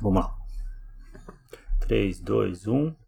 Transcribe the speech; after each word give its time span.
Vamos 0.00 0.24
lá. 0.24 0.36
3, 1.80 2.20
2, 2.20 2.66
1. 2.66 3.03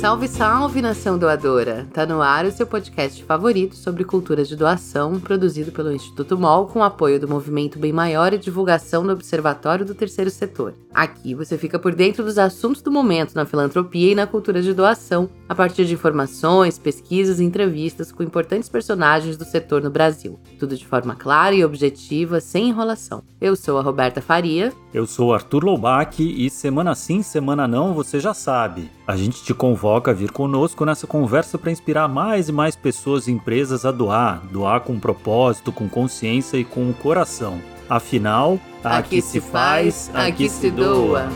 Salve, 0.00 0.28
salve, 0.28 0.80
nação 0.80 1.18
doadora! 1.18 1.86
Tá 1.92 2.06
no 2.06 2.22
ar 2.22 2.46
o 2.46 2.50
seu 2.50 2.66
podcast 2.66 3.22
favorito 3.22 3.76
sobre 3.76 4.02
cultura 4.02 4.42
de 4.42 4.56
doação, 4.56 5.20
produzido 5.20 5.70
pelo 5.72 5.92
Instituto 5.92 6.38
MOL 6.38 6.68
com 6.68 6.82
apoio 6.82 7.20
do 7.20 7.28
Movimento 7.28 7.78
Bem 7.78 7.92
Maior 7.92 8.32
e 8.32 8.38
divulgação 8.38 9.04
do 9.04 9.12
Observatório 9.12 9.84
do 9.84 9.94
Terceiro 9.94 10.30
Setor. 10.30 10.72
Aqui 10.94 11.34
você 11.34 11.58
fica 11.58 11.78
por 11.78 11.94
dentro 11.94 12.24
dos 12.24 12.38
assuntos 12.38 12.80
do 12.80 12.90
momento 12.90 13.34
na 13.34 13.44
filantropia 13.44 14.12
e 14.12 14.14
na 14.14 14.26
cultura 14.26 14.62
de 14.62 14.72
doação, 14.72 15.28
a 15.46 15.54
partir 15.54 15.84
de 15.84 15.92
informações, 15.92 16.78
pesquisas 16.78 17.38
e 17.38 17.44
entrevistas 17.44 18.10
com 18.10 18.22
importantes 18.22 18.70
personagens 18.70 19.36
do 19.36 19.44
setor 19.44 19.82
no 19.82 19.90
Brasil. 19.90 20.40
Tudo 20.58 20.78
de 20.78 20.86
forma 20.86 21.14
clara 21.14 21.54
e 21.54 21.62
objetiva, 21.62 22.40
sem 22.40 22.70
enrolação. 22.70 23.22
Eu 23.38 23.54
sou 23.54 23.78
a 23.78 23.82
Roberta 23.82 24.22
Faria. 24.22 24.72
Eu 24.92 25.06
sou 25.06 25.28
o 25.28 25.32
Arthur 25.32 25.64
Loubach 25.64 26.20
e 26.20 26.50
semana 26.50 26.96
sim, 26.96 27.22
semana 27.22 27.68
não, 27.68 27.94
você 27.94 28.18
já 28.18 28.34
sabe. 28.34 28.90
A 29.06 29.14
gente 29.14 29.44
te 29.44 29.54
convoca 29.54 30.10
a 30.10 30.14
vir 30.14 30.32
conosco 30.32 30.84
nessa 30.84 31.06
conversa 31.06 31.56
para 31.56 31.70
inspirar 31.70 32.08
mais 32.08 32.48
e 32.48 32.52
mais 32.52 32.74
pessoas 32.74 33.28
e 33.28 33.30
empresas 33.30 33.84
a 33.84 33.92
doar, 33.92 34.42
doar 34.50 34.80
com 34.80 34.98
propósito, 34.98 35.70
com 35.70 35.88
consciência 35.88 36.56
e 36.56 36.64
com 36.64 36.90
o 36.90 36.94
coração. 36.94 37.62
Afinal, 37.88 38.58
aqui, 38.82 39.18
aqui 39.18 39.22
se 39.22 39.40
faz, 39.40 40.10
aqui, 40.12 40.28
aqui 40.28 40.48
se 40.48 40.72
doa. 40.72 41.28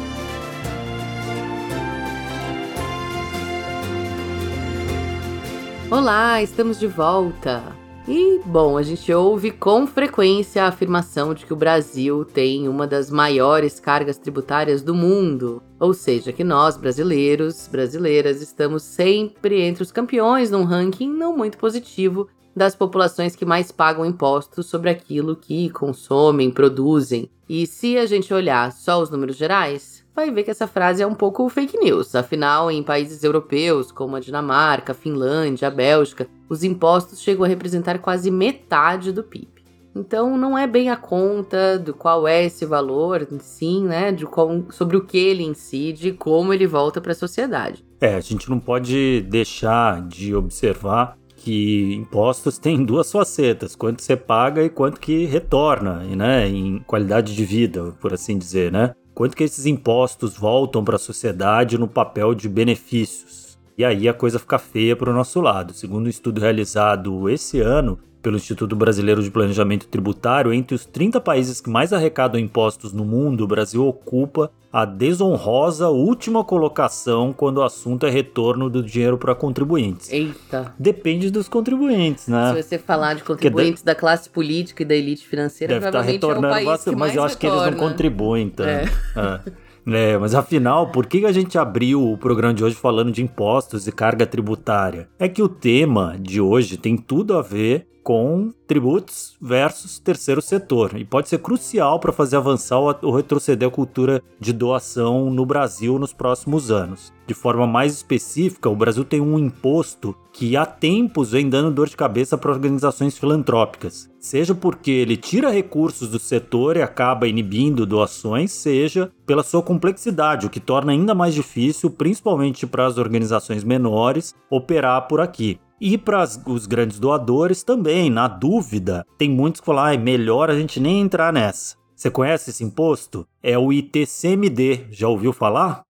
Olá, 5.88 6.42
estamos 6.42 6.80
de 6.80 6.88
volta. 6.88 7.73
E, 8.06 8.38
bom, 8.44 8.76
a 8.76 8.82
gente 8.82 9.10
ouve 9.14 9.50
com 9.50 9.86
frequência 9.86 10.62
a 10.62 10.68
afirmação 10.68 11.32
de 11.32 11.46
que 11.46 11.54
o 11.54 11.56
Brasil 11.56 12.22
tem 12.22 12.68
uma 12.68 12.86
das 12.86 13.10
maiores 13.10 13.80
cargas 13.80 14.18
tributárias 14.18 14.82
do 14.82 14.94
mundo. 14.94 15.62
Ou 15.80 15.94
seja, 15.94 16.30
que 16.30 16.44
nós, 16.44 16.76
brasileiros, 16.76 17.66
brasileiras, 17.66 18.42
estamos 18.42 18.82
sempre 18.82 19.62
entre 19.62 19.82
os 19.82 19.90
campeões 19.90 20.50
num 20.50 20.64
ranking 20.64 21.08
não 21.08 21.34
muito 21.34 21.56
positivo 21.56 22.28
das 22.54 22.76
populações 22.76 23.34
que 23.34 23.46
mais 23.46 23.72
pagam 23.72 24.04
impostos 24.04 24.66
sobre 24.66 24.90
aquilo 24.90 25.34
que 25.34 25.70
consomem, 25.70 26.50
produzem. 26.50 27.30
E 27.48 27.66
se 27.66 27.96
a 27.96 28.04
gente 28.04 28.34
olhar 28.34 28.70
só 28.70 29.00
os 29.00 29.08
números 29.08 29.36
gerais, 29.36 30.03
vai 30.14 30.30
ver 30.30 30.44
que 30.44 30.50
essa 30.50 30.66
frase 30.66 31.02
é 31.02 31.06
um 31.06 31.14
pouco 31.14 31.48
fake 31.48 31.78
news. 31.78 32.14
Afinal, 32.14 32.70
em 32.70 32.82
países 32.82 33.22
europeus 33.24 33.90
como 33.90 34.16
a 34.16 34.20
Dinamarca, 34.20 34.92
a 34.92 34.94
Finlândia, 34.94 35.68
a 35.68 35.70
Bélgica, 35.70 36.28
os 36.48 36.62
impostos 36.62 37.20
chegam 37.20 37.44
a 37.44 37.48
representar 37.48 37.98
quase 37.98 38.30
metade 38.30 39.12
do 39.12 39.24
PIB. 39.24 39.54
Então 39.96 40.36
não 40.36 40.58
é 40.58 40.66
bem 40.66 40.90
a 40.90 40.96
conta 40.96 41.78
do 41.78 41.94
qual 41.94 42.26
é 42.26 42.44
esse 42.44 42.66
valor, 42.66 43.26
sim, 43.38 43.84
né, 43.84 44.10
de 44.10 44.26
qual, 44.26 44.64
sobre 44.70 44.96
o 44.96 45.04
que 45.04 45.16
ele 45.16 45.44
incide 45.44 46.08
e 46.08 46.12
como 46.12 46.52
ele 46.52 46.66
volta 46.66 47.00
para 47.00 47.12
a 47.12 47.14
sociedade. 47.14 47.84
É, 48.00 48.16
a 48.16 48.20
gente 48.20 48.50
não 48.50 48.58
pode 48.58 49.20
deixar 49.22 50.02
de 50.02 50.34
observar 50.34 51.16
que 51.36 51.94
impostos 51.94 52.58
têm 52.58 52.82
duas 52.84 53.12
facetas, 53.12 53.76
quanto 53.76 54.02
você 54.02 54.16
paga 54.16 54.64
e 54.64 54.68
quanto 54.68 54.98
que 54.98 55.26
retorna, 55.26 56.00
né, 56.02 56.48
em 56.48 56.80
qualidade 56.80 57.34
de 57.36 57.44
vida, 57.44 57.94
por 58.00 58.12
assim 58.12 58.36
dizer, 58.36 58.72
né? 58.72 58.94
Quanto 59.14 59.36
que 59.36 59.44
esses 59.44 59.64
impostos 59.64 60.36
voltam 60.36 60.84
para 60.84 60.96
a 60.96 60.98
sociedade 60.98 61.78
no 61.78 61.86
papel 61.86 62.34
de 62.34 62.48
benefícios? 62.48 63.43
E 63.76 63.84
aí 63.84 64.08
a 64.08 64.14
coisa 64.14 64.38
fica 64.38 64.58
feia 64.58 64.94
para 64.94 65.10
o 65.10 65.14
nosso 65.14 65.40
lado. 65.40 65.72
Segundo 65.72 66.06
um 66.06 66.10
estudo 66.10 66.40
realizado 66.40 67.28
esse 67.28 67.60
ano, 67.60 67.98
pelo 68.24 68.36
Instituto 68.36 68.74
Brasileiro 68.74 69.22
de 69.22 69.30
Planejamento 69.30 69.86
Tributário, 69.86 70.52
entre 70.52 70.74
os 70.74 70.86
30 70.86 71.20
países 71.20 71.60
que 71.60 71.68
mais 71.68 71.92
arrecadam 71.92 72.40
impostos 72.40 72.90
no 72.92 73.04
mundo, 73.04 73.44
o 73.44 73.46
Brasil 73.46 73.86
ocupa 73.86 74.50
a 74.72 74.86
desonrosa 74.86 75.88
última 75.90 76.42
colocação 76.42 77.34
quando 77.34 77.58
o 77.58 77.62
assunto 77.62 78.06
é 78.06 78.10
retorno 78.10 78.70
do 78.70 78.82
dinheiro 78.82 79.18
para 79.18 79.34
contribuintes. 79.34 80.10
Eita. 80.10 80.74
Depende 80.78 81.30
dos 81.30 81.48
contribuintes, 81.48 82.26
né? 82.26 82.54
Se 82.54 82.62
você 82.62 82.78
falar 82.78 83.14
de 83.14 83.22
contribuintes 83.22 83.82
da 83.82 83.94
classe 83.94 84.30
política 84.30 84.82
e 84.82 84.86
da 84.86 84.94
elite 84.94 85.26
financeira, 85.26 85.74
deve 85.74 85.86
estar 85.86 85.98
tá 85.98 86.04
retornando 86.04 86.46
é 86.46 86.48
o 86.48 86.52
país 86.52 86.66
bastante, 86.66 86.96
mas 86.96 87.14
eu 87.14 87.22
acho 87.22 87.34
retorna. 87.34 87.56
que 87.56 87.66
eles 87.66 87.78
não 87.78 87.88
contribuem, 87.88 88.46
então. 88.46 88.66
É. 88.66 88.84
é. 89.16 89.52
É, 89.86 90.16
mas 90.16 90.34
afinal, 90.34 90.90
por 90.90 91.06
que 91.06 91.26
a 91.26 91.32
gente 91.32 91.58
abriu 91.58 92.02
o 92.02 92.16
programa 92.16 92.54
de 92.54 92.64
hoje 92.64 92.74
falando 92.74 93.12
de 93.12 93.22
impostos 93.22 93.86
e 93.86 93.92
carga 93.92 94.26
tributária? 94.26 95.08
É 95.18 95.28
que 95.28 95.42
o 95.42 95.48
tema 95.48 96.16
de 96.18 96.40
hoje 96.40 96.76
tem 96.76 96.96
tudo 96.96 97.36
a 97.36 97.42
ver 97.42 97.86
com 98.04 98.52
tributos 98.66 99.34
versus 99.40 99.98
terceiro 99.98 100.42
setor 100.42 100.96
e 100.96 101.04
pode 101.04 101.28
ser 101.28 101.38
crucial 101.38 101.98
para 101.98 102.12
fazer 102.12 102.36
avançar 102.36 102.78
ou 102.78 103.10
retroceder 103.10 103.66
a 103.66 103.72
cultura 103.72 104.22
de 104.38 104.52
doação 104.52 105.30
no 105.30 105.46
Brasil 105.46 105.98
nos 105.98 106.12
próximos 106.12 106.70
anos. 106.70 107.12
De 107.26 107.32
forma 107.32 107.66
mais 107.66 107.94
específica, 107.94 108.68
o 108.68 108.76
Brasil 108.76 109.02
tem 109.02 109.20
um 109.20 109.38
imposto 109.38 110.14
que 110.30 110.56
há 110.56 110.66
tempos 110.66 111.30
vem 111.30 111.48
dando 111.48 111.70
dor 111.70 111.88
de 111.88 111.96
cabeça 111.96 112.36
para 112.36 112.50
organizações 112.50 113.16
filantrópicas, 113.16 114.10
seja 114.18 114.54
porque 114.54 114.90
ele 114.90 115.16
tira 115.16 115.48
recursos 115.48 116.08
do 116.08 116.18
setor 116.18 116.76
e 116.76 116.82
acaba 116.82 117.26
inibindo 117.26 117.86
doações, 117.86 118.52
seja 118.52 119.10
pela 119.24 119.42
sua 119.42 119.62
complexidade, 119.62 120.46
o 120.46 120.50
que 120.50 120.60
torna 120.60 120.92
ainda 120.92 121.14
mais 121.14 121.32
difícil, 121.32 121.88
principalmente 121.88 122.66
para 122.66 122.84
as 122.84 122.98
organizações 122.98 123.64
menores, 123.64 124.34
operar 124.50 125.08
por 125.08 125.20
aqui. 125.20 125.58
E 125.80 125.98
para 125.98 126.24
os 126.46 126.66
grandes 126.66 127.00
doadores 127.00 127.64
também, 127.64 128.08
na 128.08 128.28
dúvida, 128.28 129.04
tem 129.18 129.28
muitos 129.28 129.60
que 129.60 129.66
falam, 129.66 129.84
ah, 129.84 129.94
é 129.94 129.96
melhor 129.96 130.48
a 130.48 130.56
gente 130.56 130.78
nem 130.78 131.00
entrar 131.00 131.32
nessa. 131.32 131.76
Você 131.96 132.10
conhece 132.10 132.50
esse 132.50 132.62
imposto? 132.62 133.26
É 133.42 133.58
o 133.58 133.72
ITCMD, 133.72 134.86
já 134.92 135.08
ouviu 135.08 135.32
falar? 135.32 135.82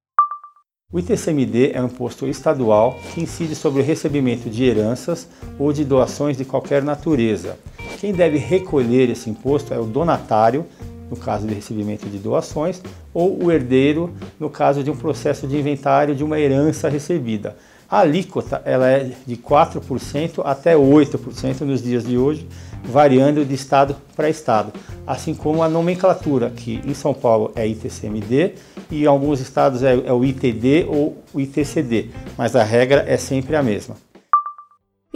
O 0.90 0.98
ITCMD 0.98 1.72
é 1.74 1.82
um 1.82 1.86
imposto 1.86 2.26
estadual 2.26 2.98
que 3.12 3.20
incide 3.20 3.54
sobre 3.54 3.82
o 3.82 3.84
recebimento 3.84 4.48
de 4.48 4.64
heranças 4.64 5.28
ou 5.58 5.72
de 5.72 5.84
doações 5.84 6.36
de 6.36 6.44
qualquer 6.44 6.82
natureza. 6.82 7.58
Quem 7.98 8.12
deve 8.12 8.38
recolher 8.38 9.10
esse 9.10 9.28
imposto 9.28 9.74
é 9.74 9.78
o 9.78 9.84
donatário, 9.84 10.64
no 11.10 11.16
caso 11.16 11.46
de 11.46 11.52
recebimento 11.52 12.08
de 12.08 12.18
doações, 12.18 12.80
ou 13.12 13.44
o 13.44 13.52
herdeiro, 13.52 14.14
no 14.40 14.48
caso 14.48 14.82
de 14.82 14.90
um 14.90 14.96
processo 14.96 15.46
de 15.46 15.58
inventário 15.58 16.14
de 16.14 16.24
uma 16.24 16.40
herança 16.40 16.88
recebida. 16.88 17.56
A 17.88 18.00
alíquota 18.00 18.62
ela 18.64 18.88
é 18.88 19.10
de 19.26 19.36
4% 19.36 20.42
até 20.44 20.74
8% 20.74 21.60
nos 21.60 21.82
dias 21.82 22.04
de 22.04 22.16
hoje, 22.16 22.46
variando 22.84 23.44
de 23.44 23.54
estado 23.54 23.96
para 24.16 24.28
estado, 24.28 24.72
assim 25.06 25.34
como 25.34 25.62
a 25.62 25.68
nomenclatura, 25.68 26.50
que 26.50 26.80
em 26.84 26.94
São 26.94 27.14
Paulo 27.14 27.52
é 27.54 27.66
ITCMD 27.66 28.54
e 28.90 29.04
em 29.04 29.06
alguns 29.06 29.40
estados 29.40 29.82
é, 29.82 29.94
é 30.06 30.12
o 30.12 30.24
ITD 30.24 30.86
ou 30.88 31.22
o 31.32 31.40
ITCD, 31.40 32.10
mas 32.36 32.56
a 32.56 32.62
regra 32.62 33.04
é 33.06 33.16
sempre 33.16 33.56
a 33.56 33.62
mesma. 33.62 33.96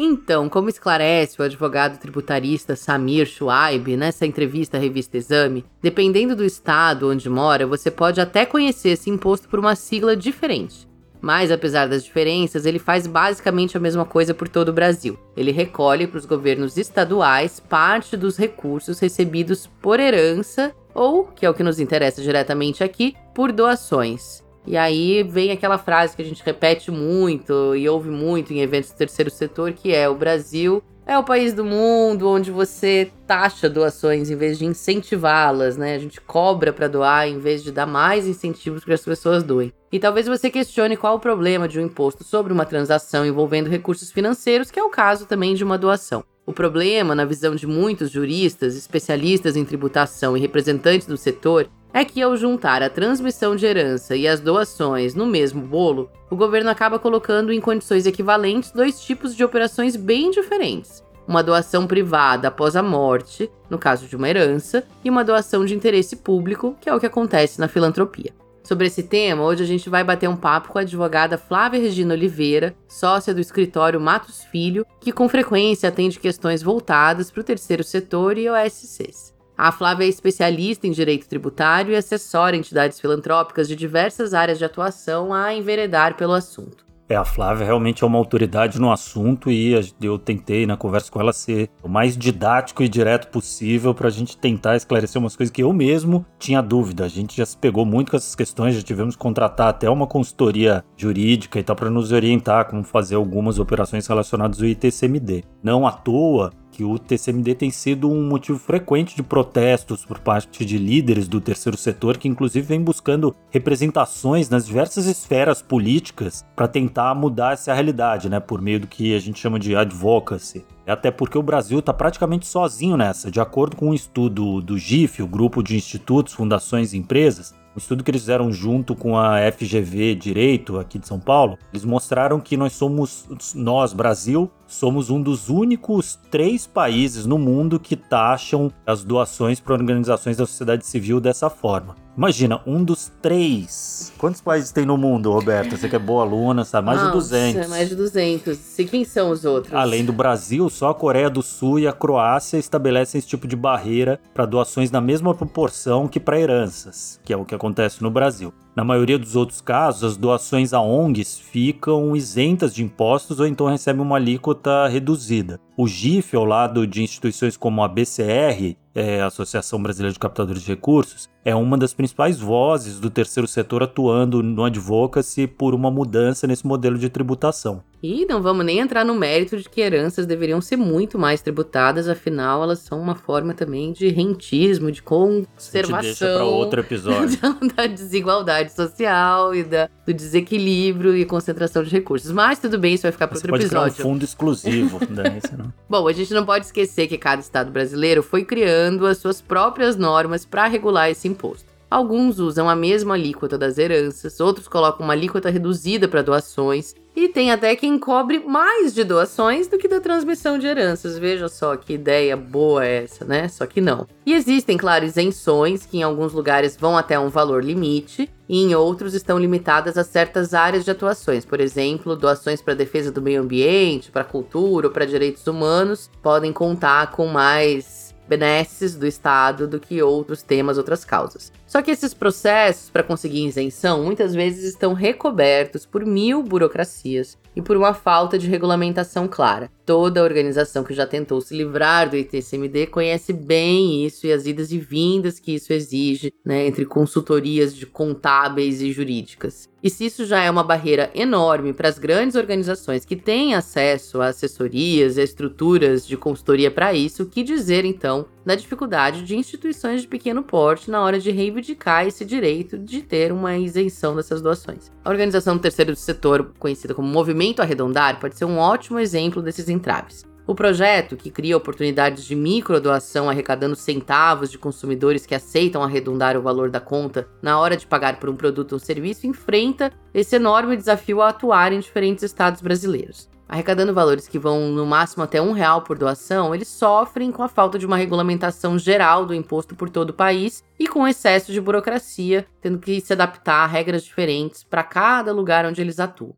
Então, 0.00 0.49
como 0.49 0.69
esclarece 0.69 1.41
o 1.41 1.45
advogado 1.45 1.99
tributarista 1.99 2.77
Samir 2.77 3.27
Shuaib 3.27 3.97
nessa 3.97 4.25
entrevista 4.25 4.77
à 4.77 4.81
revista 4.81 5.17
Exame, 5.17 5.65
dependendo 5.83 6.37
do 6.37 6.45
estado 6.45 7.11
onde 7.11 7.29
mora, 7.29 7.67
você 7.67 7.91
pode 7.91 8.21
até 8.21 8.47
conhecer 8.47 8.91
esse 8.91 9.11
imposto 9.11 9.49
por 9.49 9.59
uma 9.59 9.75
sigla 9.75 10.17
diferente. 10.17 10.88
Mas, 11.21 11.51
apesar 11.51 11.89
das 11.89 12.05
diferenças, 12.05 12.65
ele 12.65 12.79
faz 12.79 13.06
basicamente 13.06 13.77
a 13.77 13.81
mesma 13.81 14.05
coisa 14.05 14.33
por 14.33 14.49
todo 14.49 14.69
o 14.69 14.73
Brasil. 14.73 15.19
Ele 15.37 15.51
recolhe 15.51 16.06
para 16.06 16.19
os 16.19 16.27
governos 16.27 16.77
estaduais 16.77 17.61
parte 17.61 18.17
dos 18.17 18.37
recursos 18.37 18.99
recebidos 19.01 19.67
por 19.81 19.99
herança 19.99 20.75
ou, 20.95 21.25
que 21.25 21.47
é 21.47 21.51
o 21.51 21.55
que 21.55 21.62
nos 21.62 21.79
interessa 21.79 22.23
diretamente 22.23 22.83
aqui, 22.83 23.15
por 23.34 23.53
doações. 23.53 24.43
E 24.67 24.77
aí 24.77 25.23
vem 25.23 25.51
aquela 25.51 25.79
frase 25.79 26.15
que 26.15 26.23
a 26.23 26.25
gente 26.25 26.43
repete 26.45 26.91
muito 26.91 27.75
e 27.75 27.89
ouve 27.89 28.11
muito 28.11 28.53
em 28.53 28.61
eventos 28.61 28.91
do 28.91 28.97
terceiro 28.97 29.31
setor, 29.31 29.73
que 29.73 29.95
é 29.95 30.09
o 30.09 30.15
Brasil 30.15 30.83
é 31.08 31.19
o 31.19 31.24
país 31.24 31.54
do 31.54 31.64
mundo 31.64 32.28
onde 32.28 32.50
você 32.50 33.10
taxa 33.26 33.66
doações 33.66 34.28
em 34.28 34.36
vez 34.36 34.58
de 34.58 34.66
incentivá-las, 34.66 35.78
né? 35.78 35.94
A 35.94 35.98
gente 35.98 36.20
cobra 36.20 36.70
para 36.70 36.87
doar 36.87 37.26
em 37.26 37.38
vez 37.38 37.62
de 37.62 37.72
dar 37.72 37.87
mais 37.87 38.26
incentivos 38.26 38.84
para 38.84 38.93
as 38.93 39.02
pessoas 39.02 39.43
doem. 39.43 39.72
E 39.90 39.99
talvez 39.99 40.28
você 40.28 40.50
questione 40.50 40.99
qual 40.99 41.16
o 41.16 41.20
problema 41.20 41.66
de 41.66 41.81
um 41.81 41.87
imposto 41.87 42.22
sobre 42.22 42.52
uma 42.52 42.66
transação 42.66 43.25
envolvendo 43.25 43.70
recursos 43.70 44.12
financeiros, 44.12 44.70
que 44.70 44.78
é 44.78 44.84
o 44.84 44.90
caso 44.90 45.25
também 45.25 45.55
de 45.55 45.64
uma 45.64 45.78
doação. 45.78 46.22
O 46.49 46.53
problema, 46.55 47.15
na 47.15 47.27
visão 47.27 47.55
de 47.55 47.67
muitos 47.67 48.11
juristas, 48.11 48.75
especialistas 48.75 49.55
em 49.55 49.67
tributação 49.67 50.35
e 50.35 50.41
representantes 50.41 51.06
do 51.06 51.15
setor, 51.15 51.69
é 51.93 52.06
que 52.06 52.23
ao 52.23 52.39
juntar 52.39 52.83
a 52.83 52.89
transmissão 52.89 53.55
de 53.55 53.67
herança 53.67 54.17
e 54.17 54.27
as 54.27 54.41
doações 54.41 55.15
no 55.15 55.27
mesmo 55.27 55.61
bolo, 55.61 56.11
o 56.31 56.37
governo 56.37 56.71
acaba 56.71 56.99
colocando 56.99 57.53
em 57.53 57.61
condições 57.61 58.06
equivalentes 58.06 58.73
dois 58.73 58.99
tipos 58.99 59.37
de 59.37 59.45
operações 59.45 59.95
bem 59.95 60.31
diferentes. 60.31 61.05
Uma 61.27 61.43
doação 61.43 61.87
privada 61.87 62.49
após 62.49 62.77
a 62.77 62.83
morte, 62.83 63.50
no 63.69 63.77
caso 63.77 64.06
de 64.06 64.17
uma 64.17 64.31
herança, 64.31 64.85
e 65.05 65.11
uma 65.11 65.23
doação 65.23 65.67
de 65.67 65.75
interesse 65.75 66.17
público, 66.17 66.75
que 66.81 66.89
é 66.89 66.95
o 66.95 66.99
que 66.99 67.05
acontece 67.05 67.61
na 67.61 67.69
filantropia. 67.69 68.33
Sobre 68.69 68.87
esse 68.87 69.03
tema, 69.03 69.44
hoje 69.44 69.62
a 69.62 69.67
gente 69.67 69.88
vai 69.88 70.05
bater 70.05 70.29
um 70.29 70.37
papo 70.37 70.69
com 70.69 70.79
a 70.79 70.82
advogada 70.82 71.38
Flávia 71.38 71.81
Regina 71.81 72.12
Oliveira, 72.12 72.76
sócia 72.87 73.32
do 73.32 73.41
escritório 73.41 73.99
Matos 73.99 74.44
Filho, 74.44 74.85
que 75.00 75.11
com 75.11 75.26
frequência 75.26 75.88
atende 75.88 76.20
questões 76.20 76.62
voltadas 76.62 77.31
para 77.31 77.41
o 77.41 77.44
terceiro 77.44 77.82
setor 77.82 78.37
e 78.37 78.47
OSCs. 78.47 79.32
A 79.56 79.73
Flávia 79.73 80.05
é 80.05 80.09
especialista 80.09 80.87
em 80.87 80.91
direito 80.91 81.26
tributário 81.26 81.94
e 81.94 81.97
assessora 81.97 82.59
entidades 82.59 83.00
filantrópicas 83.00 83.69
de 83.69 83.75
diversas 83.75 84.35
áreas 84.35 84.59
de 84.59 84.67
atuação 84.67 85.32
a 85.32 85.55
enveredar 85.55 86.14
pelo 86.14 86.35
assunto. 86.35 86.88
É, 87.08 87.16
a 87.16 87.25
Flávia 87.25 87.64
realmente 87.64 88.05
é 88.05 88.06
uma 88.06 88.19
autoridade 88.19 88.78
no 88.78 88.93
assunto 88.93 89.50
e 89.50 89.72
eu 90.02 90.19
tentei 90.19 90.66
na 90.66 90.76
conversa 90.76 91.10
com 91.10 91.19
ela 91.19 91.32
ser 91.32 91.70
o 91.82 91.88
mais 91.88 92.14
didático 92.14 92.82
e 92.82 92.88
direto 92.88 93.28
possível 93.28 93.94
para 93.94 94.08
a 94.08 94.10
gente 94.10 94.37
tentar 94.37 94.76
esclarecer 94.76 95.19
umas 95.19 95.34
coisas 95.34 95.50
que 95.50 95.62
eu 95.62 95.72
mesmo 95.72 96.26
tinha 96.38 96.60
dúvida. 96.60 97.06
A 97.06 97.08
gente 97.08 97.34
já 97.34 97.46
se 97.46 97.56
pegou 97.56 97.87
muito 97.87 98.10
com 98.10 98.16
essas 98.19 98.34
questões, 98.34 98.75
já 98.75 98.82
tivemos 98.82 99.16
que 99.16 99.22
contratar 99.22 99.69
até 99.69 99.88
uma 99.88 100.06
consultoria 100.06 100.84
jurídica 100.99 101.58
e 101.58 101.62
tal 101.62 101.75
para 101.75 101.88
nos 101.88 102.12
orientar 102.12 102.66
como 102.66 102.84
fazer 102.84 103.14
algumas 103.14 103.58
operações 103.58 104.06
relacionadas 104.06 104.61
ao 104.61 104.66
ITCMD. 104.66 105.44
Não 105.62 105.87
à 105.87 105.93
toa, 105.93 106.52
que 106.78 106.84
o 106.84 106.96
TCMD 106.96 107.56
tem 107.56 107.72
sido 107.72 108.08
um 108.08 108.28
motivo 108.28 108.56
frequente 108.56 109.16
de 109.16 109.22
protestos 109.25 110.04
por 110.04 110.20
parte 110.20 110.64
de 110.64 110.78
líderes 110.78 111.26
do 111.26 111.40
terceiro 111.40 111.76
setor 111.76 112.16
que 112.16 112.28
inclusive 112.28 112.64
vem 112.64 112.80
buscando 112.80 113.34
representações 113.50 114.48
nas 114.48 114.64
diversas 114.64 115.06
esferas 115.06 115.60
políticas 115.60 116.46
para 116.54 116.69
tentar 116.69 117.16
mudar 117.16 117.54
essa 117.54 117.75
realidade, 117.75 118.28
né, 118.28 118.38
por 118.38 118.62
meio 118.62 118.78
do 118.78 118.86
que 118.86 119.12
a 119.12 119.19
gente 119.19 119.40
chama 119.40 119.58
de 119.58 119.75
advocacy. 119.75 120.64
Até 120.86 121.10
porque 121.10 121.36
o 121.36 121.42
Brasil 121.42 121.80
está 121.80 121.92
praticamente 121.92 122.46
sozinho 122.46 122.96
nessa. 122.96 123.28
De 123.28 123.40
acordo 123.40 123.75
com 123.75 123.88
um 123.88 123.94
estudo 123.94 124.60
do 124.60 124.78
GIF, 124.78 125.20
o 125.20 125.26
Grupo 125.26 125.64
de 125.64 125.76
Institutos, 125.76 126.32
Fundações 126.32 126.92
e 126.92 126.96
Empresas, 126.96 127.52
um 127.75 127.78
estudo 127.78 128.04
que 128.04 128.10
eles 128.10 128.22
fizeram 128.22 128.52
junto 128.52 128.94
com 128.94 129.19
a 129.19 129.38
FGV 129.52 130.14
Direito 130.14 130.78
aqui 130.78 130.98
de 130.98 131.08
São 131.08 131.19
Paulo, 131.19 131.58
eles 131.72 131.84
mostraram 131.84 132.40
que 132.40 132.56
nós 132.56 132.72
somos, 132.72 133.28
nós, 133.54 133.92
Brasil, 133.92 134.50
somos 134.69 135.11
um 135.11 135.20
dos 135.20 135.49
únicos 135.49 136.17
três 136.31 136.67
países 136.67 137.26
no 137.26 137.38
mundo 137.38 137.81
que 137.81 137.97
taxam 137.97 138.70
as 138.87 139.03
doações 139.03 139.59
para 139.59 139.73
organizações 139.73 140.37
da 140.37 140.47
sociedade 140.47 140.87
civil 140.87 141.20
dessa 141.20 141.50
forma. 141.50 141.97
Imagina, 142.17 142.61
um 142.67 142.82
dos 142.82 143.12
três. 143.23 144.12
Quantos 144.19 144.41
países 144.41 144.73
tem 144.73 144.85
no 144.85 144.97
mundo, 144.97 145.31
Roberta? 145.31 145.76
Você 145.76 145.88
que 145.88 145.94
é 145.94 146.00
boa 146.00 146.25
aluna, 146.25 146.65
sabe? 146.65 146.87
Mais 146.87 146.99
Nossa, 146.99 147.12
de 147.12 147.17
200. 147.17 147.69
Mais 147.69 147.88
de 147.88 147.94
200. 147.94 148.79
E 148.79 148.85
quem 148.87 149.05
são 149.05 149.31
os 149.31 149.44
outros? 149.44 149.73
Além 149.73 150.05
do 150.05 150.12
Brasil, 150.12 150.69
só 150.69 150.91
a 150.91 150.94
Coreia 150.94 151.31
do 151.31 151.43
Sul 151.43 151.79
e 151.79 151.87
a 151.87 151.93
Croácia 151.93 152.59
estabelecem 152.59 153.21
esse 153.21 153.29
tipo 153.29 153.47
de 153.47 153.55
barreira 153.55 154.21
para 154.35 154.44
doações 154.47 154.91
na 154.91 155.00
mesma 155.00 155.32
proporção 155.32 156.09
que 156.09 156.19
para 156.19 156.41
heranças, 156.41 157.21
que 157.25 157.32
é 157.32 157.37
o 157.37 157.44
que 157.44 157.55
acontece 157.55 158.03
no 158.03 158.11
Brasil. 158.11 158.53
Na 158.78 158.84
maioria 158.84 159.19
dos 159.19 159.34
outros 159.34 159.60
casos, 159.60 160.04
as 160.04 160.16
doações 160.16 160.72
a 160.72 160.80
ONGs 160.80 161.36
ficam 161.36 162.14
isentas 162.14 162.72
de 162.72 162.84
impostos 162.84 163.40
ou 163.40 163.46
então 163.48 163.66
recebem 163.66 164.00
uma 164.00 164.14
alíquota 164.14 164.86
reduzida. 164.86 165.58
O 165.76 165.88
GIF, 165.88 166.36
ao 166.36 166.44
lado 166.44 166.86
de 166.86 167.02
instituições 167.02 167.56
como 167.56 167.82
a 167.82 167.88
BCR, 167.88 168.76
é, 168.94 169.23
Associação 169.23 169.82
Brasileira 169.82 170.12
de 170.12 170.19
Captadores 170.19 170.62
de 170.62 170.69
Recursos, 170.69 171.29
é 171.44 171.55
uma 171.55 171.79
das 171.79 171.94
principais 171.94 172.38
vozes 172.38 173.00
do 173.00 173.08
terceiro 173.08 173.46
setor 173.46 173.82
atuando 173.82 174.43
no 174.43 174.64
advocacy 174.64 175.46
por 175.46 175.75
uma 175.75 175.90
mudança 175.90 176.46
nesse 176.46 176.67
modelo 176.67 176.99
de 176.99 177.08
tributação. 177.08 177.82
E 178.02 178.26
não 178.26 178.40
vamos 178.40 178.64
nem 178.64 178.79
entrar 178.79 179.05
no 179.05 179.14
mérito 179.14 179.56
de 179.56 179.69
que 179.69 179.81
heranças 179.81 180.26
deveriam 180.26 180.61
ser 180.61 180.76
muito 180.76 181.19
mais 181.19 181.40
tributadas, 181.40 182.08
afinal 182.08 182.62
elas 182.62 182.81
são 182.81 183.00
uma 183.00 183.14
forma 183.14 183.55
também 183.55 183.93
de 183.93 184.08
rentismo, 184.08 184.93
de 184.93 185.02
conservação. 185.02 186.00
Deixa 186.00 186.35
para 186.35 186.44
outro 186.44 186.81
episódio. 186.81 187.38
da 187.75 187.87
desigualdade 187.87 188.73
social 188.73 189.55
e 189.55 189.64
da, 189.64 189.88
do 190.06 190.12
desequilíbrio 190.12 191.17
e 191.17 191.25
concentração 191.25 191.82
de 191.82 191.90
recursos. 191.90 192.31
Mas 192.31 192.58
tudo 192.58 192.79
bem, 192.79 192.94
isso 192.94 193.02
vai 193.02 193.12
ficar 193.12 193.26
para 193.26 193.37
outro 193.37 193.50
pode 193.50 193.64
episódio. 193.64 193.94
Criar 193.94 194.06
um 194.06 194.11
fundo 194.11 194.25
exclusivo. 194.25 195.00
né? 195.11 195.40
não. 195.56 195.73
Bom, 195.88 196.06
a 196.06 196.12
gente 196.12 196.32
não 196.32 196.44
pode 196.44 196.67
esquecer 196.67 197.08
que 197.08 197.19
cada 197.19 197.40
estado 197.40 197.70
brasileiro 197.73 198.23
foi 198.23 198.44
criando 198.44 198.77
as 199.06 199.19
suas 199.19 199.40
próprias 199.40 199.96
normas 199.96 200.44
para 200.44 200.66
regular 200.66 201.10
esse 201.10 201.28
imposto. 201.28 201.69
Alguns 201.90 202.38
usam 202.38 202.69
a 202.69 202.76
mesma 202.76 203.14
alíquota 203.14 203.56
das 203.56 203.78
heranças, 203.78 204.40
outros 204.40 204.69
colocam 204.69 205.06
uma 205.06 205.14
alíquota 205.14 205.48
reduzida 205.48 206.06
para 206.06 206.20
doações, 206.20 206.94
e 207.16 207.28
tem 207.28 207.50
até 207.50 207.75
quem 207.75 207.98
cobre 207.98 208.38
mais 208.38 208.94
de 208.94 209.02
doações 209.02 209.66
do 209.66 209.76
que 209.76 209.88
da 209.88 210.00
transmissão 210.00 210.56
de 210.56 210.69
heranças. 210.69 211.19
Veja 211.19 211.48
só 211.48 211.76
que 211.76 211.94
ideia 211.94 212.36
boa 212.36 212.84
essa, 212.84 213.25
né? 213.25 213.48
Só 213.48 213.66
que 213.66 213.80
não. 213.80 214.06
E 214.25 214.32
existem, 214.34 214.76
claro, 214.76 215.04
isenções 215.04 215.84
que 215.84 215.98
em 215.98 216.02
alguns 216.04 216.32
lugares 216.32 216.76
vão 216.76 216.96
até 216.96 217.19
um 217.19 217.28
valor 217.28 217.64
limite 217.64 218.30
e 218.48 218.62
em 218.62 218.75
outros 218.75 219.14
estão 219.14 219.36
limitadas 219.36 219.98
a 219.98 220.04
certas 220.04 220.54
áreas 220.54 220.84
de 220.84 220.92
atuações. 220.92 221.44
Por 221.44 221.60
exemplo, 221.60 222.14
doações 222.14 222.62
para 222.62 222.75
defesa 222.75 223.10
do 223.10 223.20
meio 223.20 223.42
ambiente, 223.42 224.12
para 224.12 224.22
cultura 224.22 224.86
ou 224.86 224.92
para 224.92 225.04
direitos 225.04 225.44
humanos 225.46 226.08
podem 226.22 226.52
contar 226.52 227.10
com 227.10 227.26
mais 227.26 227.98
benesses 228.28 228.94
do 228.94 229.06
Estado 229.06 229.66
do 229.66 229.80
que 229.80 230.02
outros 230.02 230.42
temas, 230.42 230.76
outras 230.78 231.04
causas. 231.04 231.50
Só 231.66 231.80
que 231.82 231.90
esses 231.90 232.12
processos 232.12 232.90
para 232.90 233.02
conseguir 233.02 233.46
isenção 233.46 234.04
muitas 234.04 234.34
vezes 234.34 234.64
estão 234.64 234.92
recobertos 234.92 235.86
por 235.86 236.04
mil 236.04 236.42
burocracias 236.42 237.38
e 237.56 237.62
por 237.62 237.76
uma 237.76 237.94
falta 237.94 238.38
de 238.38 238.46
regulamentação 238.46 239.26
clara. 239.26 239.70
Toda 239.88 240.23
organização 240.23 240.85
que 240.85 240.93
já 240.93 241.06
tentou 241.06 241.40
se 241.40 241.56
livrar 241.56 242.11
do 242.11 242.17
ITCMD 242.19 242.88
conhece 242.88 243.32
bem 243.32 244.05
isso 244.05 244.26
e 244.26 244.32
as 244.35 244.44
idas 244.44 244.70
e 244.70 244.79
vindas 244.79 245.40
que 245.40 245.55
isso 245.55 245.73
exige, 245.73 246.31
né, 246.44 246.67
entre 246.67 246.85
consultorias 246.85 247.75
de 247.75 247.87
contábeis 247.87 248.82
e 248.82 248.93
jurídicas. 248.93 249.67
E 249.82 249.88
se 249.88 250.06
isso 250.06 250.26
já 250.26 250.43
é 250.43 250.50
uma 250.50 250.64
barreira 250.64 251.11
enorme 251.14 251.73
para 251.73 251.88
as 251.88 251.99
grandes 251.99 252.37
organizações 252.37 253.05
que 253.05 253.14
têm 253.14 253.55
acesso 253.55 254.20
a 254.20 254.26
assessorias 254.26 255.17
e 255.17 255.20
a 255.20 255.25
estruturas 255.25 256.06
de 256.06 256.17
consultoria 256.17 256.70
para 256.70 256.93
isso, 256.93 257.23
o 257.23 257.26
que 257.26 257.44
dizer 257.44 257.85
então 257.85 258.26
da 258.44 258.55
dificuldade 258.55 259.23
de 259.23 259.37
instituições 259.37 260.00
de 260.00 260.08
pequeno 260.08 260.43
porte 260.43 260.90
na 260.90 261.02
hora 261.02 261.20
de 261.20 261.31
reivindicar 261.31 262.06
esse 262.06 262.25
direito 262.25 262.79
de 262.79 263.02
ter 263.02 263.31
uma 263.31 263.56
isenção 263.56 264.17
dessas 264.17 264.40
doações. 264.40 264.90
A 265.05 265.11
organização 265.11 265.56
do 265.56 265.61
terceiro 265.61 265.94
setor, 265.94 266.52
conhecida 266.58 266.94
como 266.94 267.06
Movimento 267.06 267.61
Arredondar, 267.61 268.19
pode 268.19 268.37
ser 268.37 268.46
um 268.46 268.58
ótimo 268.58 268.99
exemplo 268.99 269.43
desses 269.43 269.69
entraves. 269.78 270.26
O 270.46 270.54
projeto, 270.54 271.16
que 271.16 271.30
cria 271.30 271.56
oportunidades 271.56 272.25
de 272.25 272.34
microdoação 272.34 273.28
arrecadando 273.28 273.76
centavos 273.76 274.50
de 274.50 274.58
consumidores 274.58 275.26
que 275.26 275.34
aceitam 275.34 275.82
arredondar 275.82 276.36
o 276.36 276.42
valor 276.42 276.70
da 276.70 276.80
conta 276.80 277.28
na 277.42 277.60
hora 277.60 277.76
de 277.76 277.86
pagar 277.86 278.19
por 278.19 278.30
um 278.30 278.36
produto 278.36 278.72
ou 278.72 278.78
serviço, 278.78 279.26
enfrenta 279.26 279.92
esse 280.14 280.36
enorme 280.36 280.76
desafio 280.76 281.20
a 281.20 281.28
atuar 281.28 281.72
em 281.72 281.80
diferentes 281.80 282.25
estados 282.25 282.62
brasileiros 282.62 283.28
arrecadando 283.48 283.94
valores 283.94 284.28
que 284.28 284.38
vão 284.38 284.69
no 284.69 284.84
máximo 284.84 285.25
até 285.25 285.40
um 285.40 285.52
real 285.52 285.82
por 285.82 285.96
doação, 285.96 286.54
eles 286.54 286.69
sofrem 286.69 287.32
com 287.32 287.42
a 287.42 287.48
falta 287.48 287.78
de 287.78 287.86
uma 287.86 287.96
regulamentação 287.96 288.78
geral 288.78 289.25
do 289.25 289.34
imposto 289.34 289.75
por 289.75 289.88
todo 289.88 290.10
o 290.10 290.14
país 290.14 290.62
e 290.78 290.86
com 290.86 291.08
excesso 291.08 291.50
de 291.50 291.60
burocracia, 291.60 292.47
tendo 292.61 292.78
que 292.78 293.00
se 293.00 293.14
adaptar 293.14 293.64
a 293.64 293.66
regras 293.66 294.04
diferentes 294.04 294.62
para 294.62 294.85
cada 294.85 295.32
lugar 295.32 295.64
onde 295.64 295.80
eles 295.80 295.99
atuam. 295.99 296.37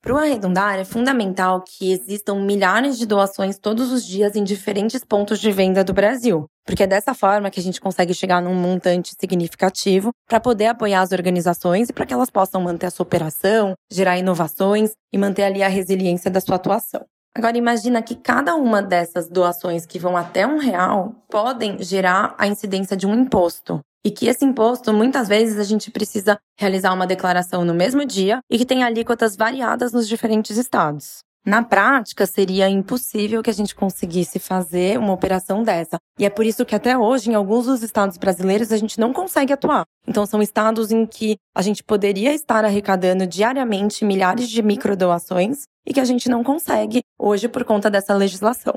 Para 0.00 0.14
o 0.14 0.16
arredondar, 0.16 0.78
é 0.78 0.84
fundamental 0.84 1.60
que 1.60 1.90
existam 1.90 2.36
milhares 2.36 2.96
de 2.96 3.04
doações 3.04 3.58
todos 3.58 3.90
os 3.90 4.06
dias 4.06 4.36
em 4.36 4.44
diferentes 4.44 5.04
pontos 5.04 5.40
de 5.40 5.50
venda 5.50 5.82
do 5.82 5.92
Brasil, 5.92 6.46
porque 6.64 6.84
é 6.84 6.86
dessa 6.86 7.14
forma 7.14 7.50
que 7.50 7.58
a 7.58 7.62
gente 7.62 7.80
consegue 7.80 8.14
chegar 8.14 8.40
num 8.40 8.54
montante 8.54 9.12
significativo 9.18 10.10
para 10.28 10.38
poder 10.38 10.66
apoiar 10.66 11.00
as 11.02 11.10
organizações 11.10 11.88
e 11.88 11.92
para 11.92 12.06
que 12.06 12.14
elas 12.14 12.30
possam 12.30 12.60
manter 12.60 12.86
a 12.86 12.90
sua 12.90 13.02
operação, 13.02 13.74
gerar 13.90 14.16
inovações 14.16 14.92
e 15.12 15.18
manter 15.18 15.42
ali 15.42 15.64
a 15.64 15.68
resiliência 15.68 16.30
da 16.30 16.40
sua 16.40 16.56
atuação. 16.56 17.04
Agora 17.36 17.56
imagina 17.56 18.02
que 18.02 18.14
cada 18.14 18.54
uma 18.56 18.82
dessas 18.82 19.28
doações 19.28 19.86
que 19.86 19.98
vão 19.98 20.16
até 20.16 20.46
um 20.46 20.58
real 20.58 21.14
podem 21.30 21.82
gerar 21.82 22.34
a 22.38 22.46
incidência 22.46 22.96
de 22.96 23.06
um 23.06 23.14
imposto. 23.14 23.80
E 24.04 24.10
que 24.10 24.26
esse 24.26 24.44
imposto, 24.44 24.92
muitas 24.92 25.28
vezes, 25.28 25.58
a 25.58 25.64
gente 25.64 25.90
precisa 25.90 26.38
realizar 26.58 26.92
uma 26.92 27.06
declaração 27.06 27.64
no 27.64 27.74
mesmo 27.74 28.04
dia 28.04 28.40
e 28.50 28.56
que 28.56 28.64
tem 28.64 28.82
alíquotas 28.82 29.36
variadas 29.36 29.92
nos 29.92 30.08
diferentes 30.08 30.56
estados. 30.56 31.27
Na 31.48 31.62
prática, 31.62 32.26
seria 32.26 32.68
impossível 32.68 33.42
que 33.42 33.48
a 33.48 33.54
gente 33.54 33.74
conseguisse 33.74 34.38
fazer 34.38 34.98
uma 34.98 35.14
operação 35.14 35.62
dessa. 35.62 35.96
E 36.18 36.26
é 36.26 36.28
por 36.28 36.44
isso 36.44 36.62
que 36.62 36.74
até 36.74 36.98
hoje, 36.98 37.30
em 37.30 37.34
alguns 37.34 37.64
dos 37.64 37.82
estados 37.82 38.18
brasileiros, 38.18 38.70
a 38.70 38.76
gente 38.76 39.00
não 39.00 39.14
consegue 39.14 39.50
atuar. 39.50 39.86
Então, 40.06 40.26
são 40.26 40.42
estados 40.42 40.92
em 40.92 41.06
que 41.06 41.38
a 41.56 41.62
gente 41.62 41.82
poderia 41.82 42.34
estar 42.34 42.66
arrecadando 42.66 43.26
diariamente 43.26 44.04
milhares 44.04 44.46
de 44.50 44.62
microdoações 44.62 45.62
e 45.86 45.94
que 45.94 46.00
a 46.00 46.04
gente 46.04 46.28
não 46.28 46.44
consegue 46.44 47.00
hoje 47.18 47.48
por 47.48 47.64
conta 47.64 47.90
dessa 47.90 48.12
legislação. 48.12 48.74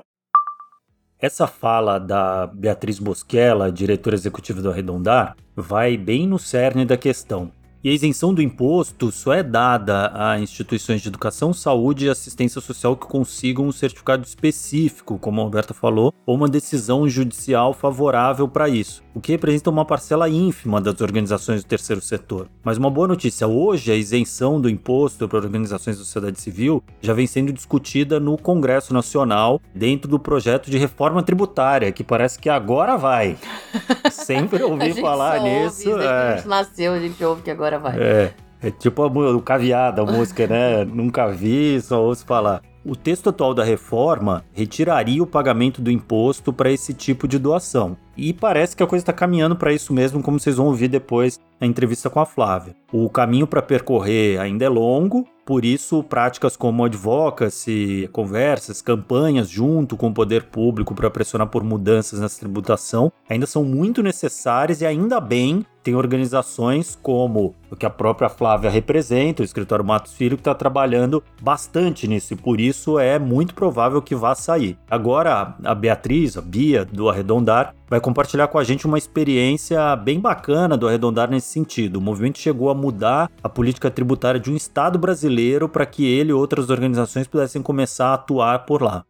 Essa 1.19 1.47
fala 1.47 1.99
da 1.99 2.47
Beatriz 2.47 2.99
Bosquela, 2.99 3.69
diretora 3.69 4.15
executiva 4.15 4.61
do 4.61 4.71
Arredondar, 4.71 5.35
vai 5.53 5.97
bem 5.97 6.25
no 6.25 6.39
cerne 6.39 6.85
da 6.85 6.95
questão. 6.95 7.51
E 7.83 7.89
a 7.89 7.93
isenção 7.93 8.31
do 8.31 8.43
imposto 8.43 9.11
só 9.11 9.33
é 9.33 9.41
dada 9.41 10.11
a 10.13 10.39
instituições 10.39 11.01
de 11.01 11.07
educação, 11.07 11.51
saúde 11.51 12.05
e 12.05 12.09
assistência 12.09 12.61
social 12.61 12.95
que 12.95 13.07
consigam 13.07 13.65
um 13.65 13.71
certificado 13.71 14.23
específico, 14.23 15.17
como 15.17 15.41
a 15.41 15.43
Roberta 15.43 15.73
falou, 15.73 16.13
ou 16.23 16.35
uma 16.35 16.47
decisão 16.47 17.09
judicial 17.09 17.73
favorável 17.73 18.47
para 18.47 18.69
isso, 18.69 19.01
o 19.13 19.19
que 19.19 19.31
representa 19.31 19.69
uma 19.69 19.85
parcela 19.85 20.29
ínfima 20.29 20.79
das 20.79 20.99
organizações 21.01 21.63
do 21.63 21.67
terceiro 21.67 22.01
setor. 22.01 22.47
Mas 22.63 22.77
uma 22.77 22.89
boa 22.89 23.07
notícia: 23.07 23.47
hoje 23.47 23.91
a 23.91 23.95
isenção 23.95 24.59
do 24.59 24.69
imposto 24.69 25.27
para 25.27 25.39
organizações 25.39 25.97
da 25.97 26.03
sociedade 26.03 26.39
civil 26.39 26.83
já 27.01 27.13
vem 27.13 27.27
sendo 27.27 27.51
discutida 27.51 28.19
no 28.19 28.37
Congresso 28.37 28.93
Nacional 28.93 29.61
dentro 29.73 30.09
do 30.09 30.19
projeto 30.19 30.69
de 30.69 30.77
reforma 30.77 31.23
tributária, 31.23 31.91
que 31.91 32.03
parece 32.03 32.39
que 32.39 32.49
agora 32.49 32.97
vai. 32.97 33.37
Sempre 34.11 34.63
ouvi 34.63 34.93
falar 34.99 35.41
nisso. 35.41 35.89
Ouve, 35.89 36.03
é. 36.03 36.07
A 36.07 36.35
gente 36.37 36.47
nasceu, 36.47 36.93
a 36.93 36.99
gente 36.99 37.23
ouve 37.23 37.41
que 37.41 37.51
agora 37.51 37.79
vai. 37.79 37.97
É. 37.99 38.33
É 38.63 38.69
tipo 38.69 39.03
o 39.03 39.41
caviar 39.41 39.99
a 39.99 40.05
música, 40.05 40.45
né? 40.45 40.85
Nunca 40.85 41.27
vi, 41.31 41.81
só 41.81 42.03
ouço 42.03 42.23
falar. 42.23 42.61
O 42.85 42.95
texto 42.95 43.29
atual 43.29 43.53
da 43.53 43.63
reforma 43.63 44.43
retiraria 44.53 45.21
o 45.21 45.27
pagamento 45.27 45.81
do 45.81 45.91
imposto 45.91 46.51
para 46.53 46.71
esse 46.71 46.93
tipo 46.93 47.27
de 47.27 47.37
doação. 47.39 47.97
E 48.23 48.33
parece 48.33 48.75
que 48.75 48.83
a 48.83 48.87
coisa 48.87 49.01
está 49.01 49.11
caminhando 49.11 49.55
para 49.55 49.73
isso 49.73 49.91
mesmo, 49.91 50.21
como 50.21 50.39
vocês 50.39 50.57
vão 50.57 50.67
ouvir 50.67 50.87
depois 50.87 51.39
na 51.59 51.65
entrevista 51.65 52.07
com 52.07 52.19
a 52.19 52.25
Flávia. 52.25 52.75
O 52.93 53.09
caminho 53.09 53.47
para 53.47 53.63
percorrer 53.63 54.39
ainda 54.39 54.63
é 54.63 54.69
longo, 54.69 55.27
por 55.43 55.65
isso 55.65 56.03
práticas 56.03 56.55
como 56.55 56.85
advocacy, 56.85 58.07
conversas, 58.11 58.79
campanhas 58.79 59.49
junto 59.49 59.97
com 59.97 60.09
o 60.09 60.13
poder 60.13 60.43
público 60.43 60.93
para 60.93 61.09
pressionar 61.09 61.47
por 61.47 61.63
mudanças 61.63 62.19
nessa 62.19 62.39
tributação 62.39 63.11
ainda 63.27 63.47
são 63.47 63.63
muito 63.63 64.03
necessárias 64.03 64.81
e 64.81 64.85
ainda 64.85 65.19
bem 65.19 65.65
tem 65.83 65.95
organizações 65.95 66.97
como 67.01 67.55
o 67.69 67.75
que 67.75 67.85
a 67.85 67.89
própria 67.89 68.29
Flávia 68.29 68.69
representa, 68.69 69.41
o 69.41 69.45
escritório 69.45 69.85
Matos 69.85 70.13
Filho, 70.13 70.37
que 70.37 70.41
está 70.41 70.53
trabalhando 70.53 71.23
bastante 71.41 72.07
nisso 72.07 72.33
e 72.33 72.35
por 72.35 72.59
isso 72.59 72.99
é 72.99 73.17
muito 73.17 73.53
provável 73.53 74.01
que 74.01 74.15
vá 74.15 74.35
sair. 74.35 74.77
Agora, 74.89 75.55
a 75.63 75.75
Beatriz, 75.75 76.37
a 76.37 76.41
Bia, 76.41 76.85
do 76.85 77.09
Arredondar, 77.09 77.73
vai 77.89 77.99
compartilhar 77.99 78.47
com 78.47 78.57
a 78.57 78.63
gente 78.63 78.85
uma 78.85 78.97
experiência 78.97 79.95
bem 79.95 80.19
bacana 80.19 80.77
do 80.77 80.87
Arredondar 80.87 81.29
nesse 81.29 81.47
sentido. 81.47 81.97
O 81.97 82.01
movimento 82.01 82.39
chegou 82.39 82.69
a 82.69 82.75
mudar 82.75 83.29
a 83.43 83.49
política 83.49 83.91
tributária 83.91 84.39
de 84.39 84.51
um 84.51 84.55
Estado 84.55 84.97
brasileiro 84.97 85.67
para 85.67 85.85
que 85.85 86.05
ele 86.05 86.31
e 86.31 86.33
outras 86.33 86.69
organizações 86.69 87.27
pudessem 87.27 87.61
começar 87.61 88.07
a 88.07 88.13
atuar 88.13 88.59
por 88.65 88.81
lá. 88.81 89.03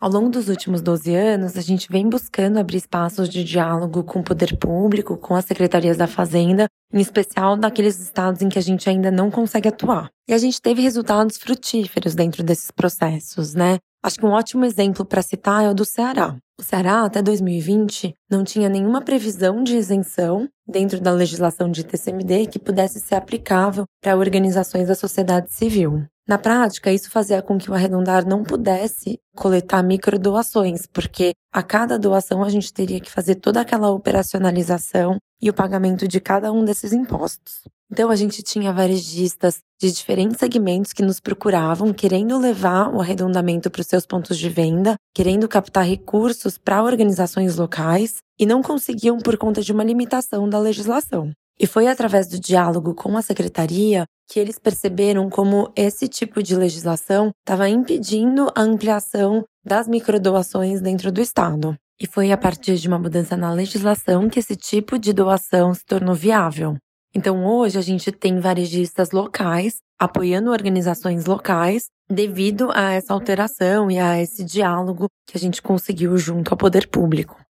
Ao 0.00 0.10
longo 0.10 0.28
dos 0.28 0.48
últimos 0.48 0.82
12 0.82 1.14
anos, 1.14 1.56
a 1.56 1.60
gente 1.60 1.90
vem 1.90 2.08
buscando 2.08 2.58
abrir 2.58 2.76
espaços 2.76 3.28
de 3.28 3.42
diálogo 3.42 4.02
com 4.04 4.20
o 4.20 4.24
poder 4.24 4.56
público, 4.58 5.16
com 5.16 5.34
as 5.34 5.44
secretarias 5.44 5.96
da 5.96 6.06
Fazenda, 6.06 6.66
em 6.92 7.00
especial 7.00 7.56
naqueles 7.56 7.98
estados 7.98 8.42
em 8.42 8.48
que 8.48 8.58
a 8.58 8.62
gente 8.62 8.88
ainda 8.88 9.10
não 9.10 9.30
consegue 9.30 9.68
atuar. 9.68 10.10
E 10.28 10.34
a 10.34 10.38
gente 10.38 10.60
teve 10.60 10.82
resultados 10.82 11.38
frutíferos 11.38 12.14
dentro 12.14 12.42
desses 12.42 12.70
processos, 12.70 13.54
né? 13.54 13.78
Acho 14.04 14.18
que 14.18 14.26
um 14.26 14.32
ótimo 14.32 14.66
exemplo 14.66 15.02
para 15.02 15.22
citar 15.22 15.64
é 15.64 15.70
o 15.70 15.74
do 15.74 15.84
Ceará. 15.84 16.36
O 16.60 16.62
Ceará, 16.62 17.04
até 17.04 17.22
2020, 17.22 18.14
não 18.30 18.44
tinha 18.44 18.68
nenhuma 18.68 19.00
previsão 19.00 19.64
de 19.64 19.76
isenção 19.76 20.46
dentro 20.68 21.00
da 21.00 21.10
legislação 21.10 21.70
de 21.70 21.82
TCMD 21.82 22.46
que 22.46 22.58
pudesse 22.58 23.00
ser 23.00 23.14
aplicável 23.14 23.86
para 24.02 24.16
organizações 24.16 24.88
da 24.88 24.94
sociedade 24.94 25.52
civil. 25.52 26.04
Na 26.26 26.38
prática, 26.38 26.90
isso 26.90 27.10
fazia 27.10 27.42
com 27.42 27.58
que 27.58 27.70
o 27.70 27.74
arredondar 27.74 28.26
não 28.26 28.42
pudesse 28.42 29.18
coletar 29.36 29.82
microdoações, 29.82 30.86
porque 30.86 31.32
a 31.52 31.62
cada 31.62 31.98
doação 31.98 32.42
a 32.42 32.48
gente 32.48 32.72
teria 32.72 32.98
que 32.98 33.10
fazer 33.10 33.34
toda 33.34 33.60
aquela 33.60 33.90
operacionalização 33.90 35.18
e 35.40 35.50
o 35.50 35.54
pagamento 35.54 36.08
de 36.08 36.20
cada 36.20 36.50
um 36.50 36.64
desses 36.64 36.94
impostos. 36.94 37.60
Então 37.92 38.10
a 38.10 38.16
gente 38.16 38.42
tinha 38.42 38.72
varejistas 38.72 39.58
de 39.78 39.92
diferentes 39.92 40.38
segmentos 40.38 40.94
que 40.94 41.02
nos 41.02 41.20
procuravam, 41.20 41.92
querendo 41.92 42.38
levar 42.38 42.88
o 42.88 43.02
arredondamento 43.02 43.70
para 43.70 43.82
os 43.82 43.86
seus 43.86 44.06
pontos 44.06 44.38
de 44.38 44.48
venda, 44.48 44.94
querendo 45.14 45.46
captar 45.46 45.84
recursos 45.84 46.56
para 46.56 46.82
organizações 46.82 47.56
locais 47.56 48.16
e 48.40 48.46
não 48.46 48.62
conseguiam 48.62 49.18
por 49.18 49.36
conta 49.36 49.60
de 49.60 49.72
uma 49.72 49.84
limitação 49.84 50.48
da 50.48 50.58
legislação. 50.58 51.30
E 51.58 51.66
foi 51.66 51.86
através 51.86 52.28
do 52.28 52.38
diálogo 52.38 52.94
com 52.94 53.16
a 53.16 53.22
secretaria 53.22 54.04
que 54.28 54.40
eles 54.40 54.58
perceberam 54.58 55.30
como 55.30 55.70
esse 55.76 56.08
tipo 56.08 56.42
de 56.42 56.56
legislação 56.56 57.30
estava 57.40 57.68
impedindo 57.68 58.50
a 58.54 58.62
ampliação 58.62 59.44
das 59.64 59.86
microdoações 59.86 60.80
dentro 60.80 61.12
do 61.12 61.20
Estado. 61.20 61.76
E 62.00 62.06
foi 62.06 62.32
a 62.32 62.36
partir 62.36 62.76
de 62.76 62.88
uma 62.88 62.98
mudança 62.98 63.36
na 63.36 63.52
legislação 63.52 64.28
que 64.28 64.38
esse 64.38 64.56
tipo 64.56 64.98
de 64.98 65.12
doação 65.12 65.72
se 65.72 65.84
tornou 65.84 66.14
viável. 66.14 66.76
Então, 67.14 67.46
hoje, 67.46 67.78
a 67.78 67.82
gente 67.82 68.10
tem 68.10 68.40
varejistas 68.40 69.12
locais 69.12 69.76
apoiando 69.98 70.50
organizações 70.50 71.26
locais 71.26 71.86
devido 72.10 72.70
a 72.72 72.90
essa 72.92 73.14
alteração 73.14 73.90
e 73.90 73.98
a 73.98 74.20
esse 74.20 74.44
diálogo 74.44 75.06
que 75.26 75.36
a 75.36 75.40
gente 75.40 75.62
conseguiu 75.62 76.18
junto 76.18 76.52
ao 76.52 76.58
poder 76.58 76.88
público. 76.88 77.43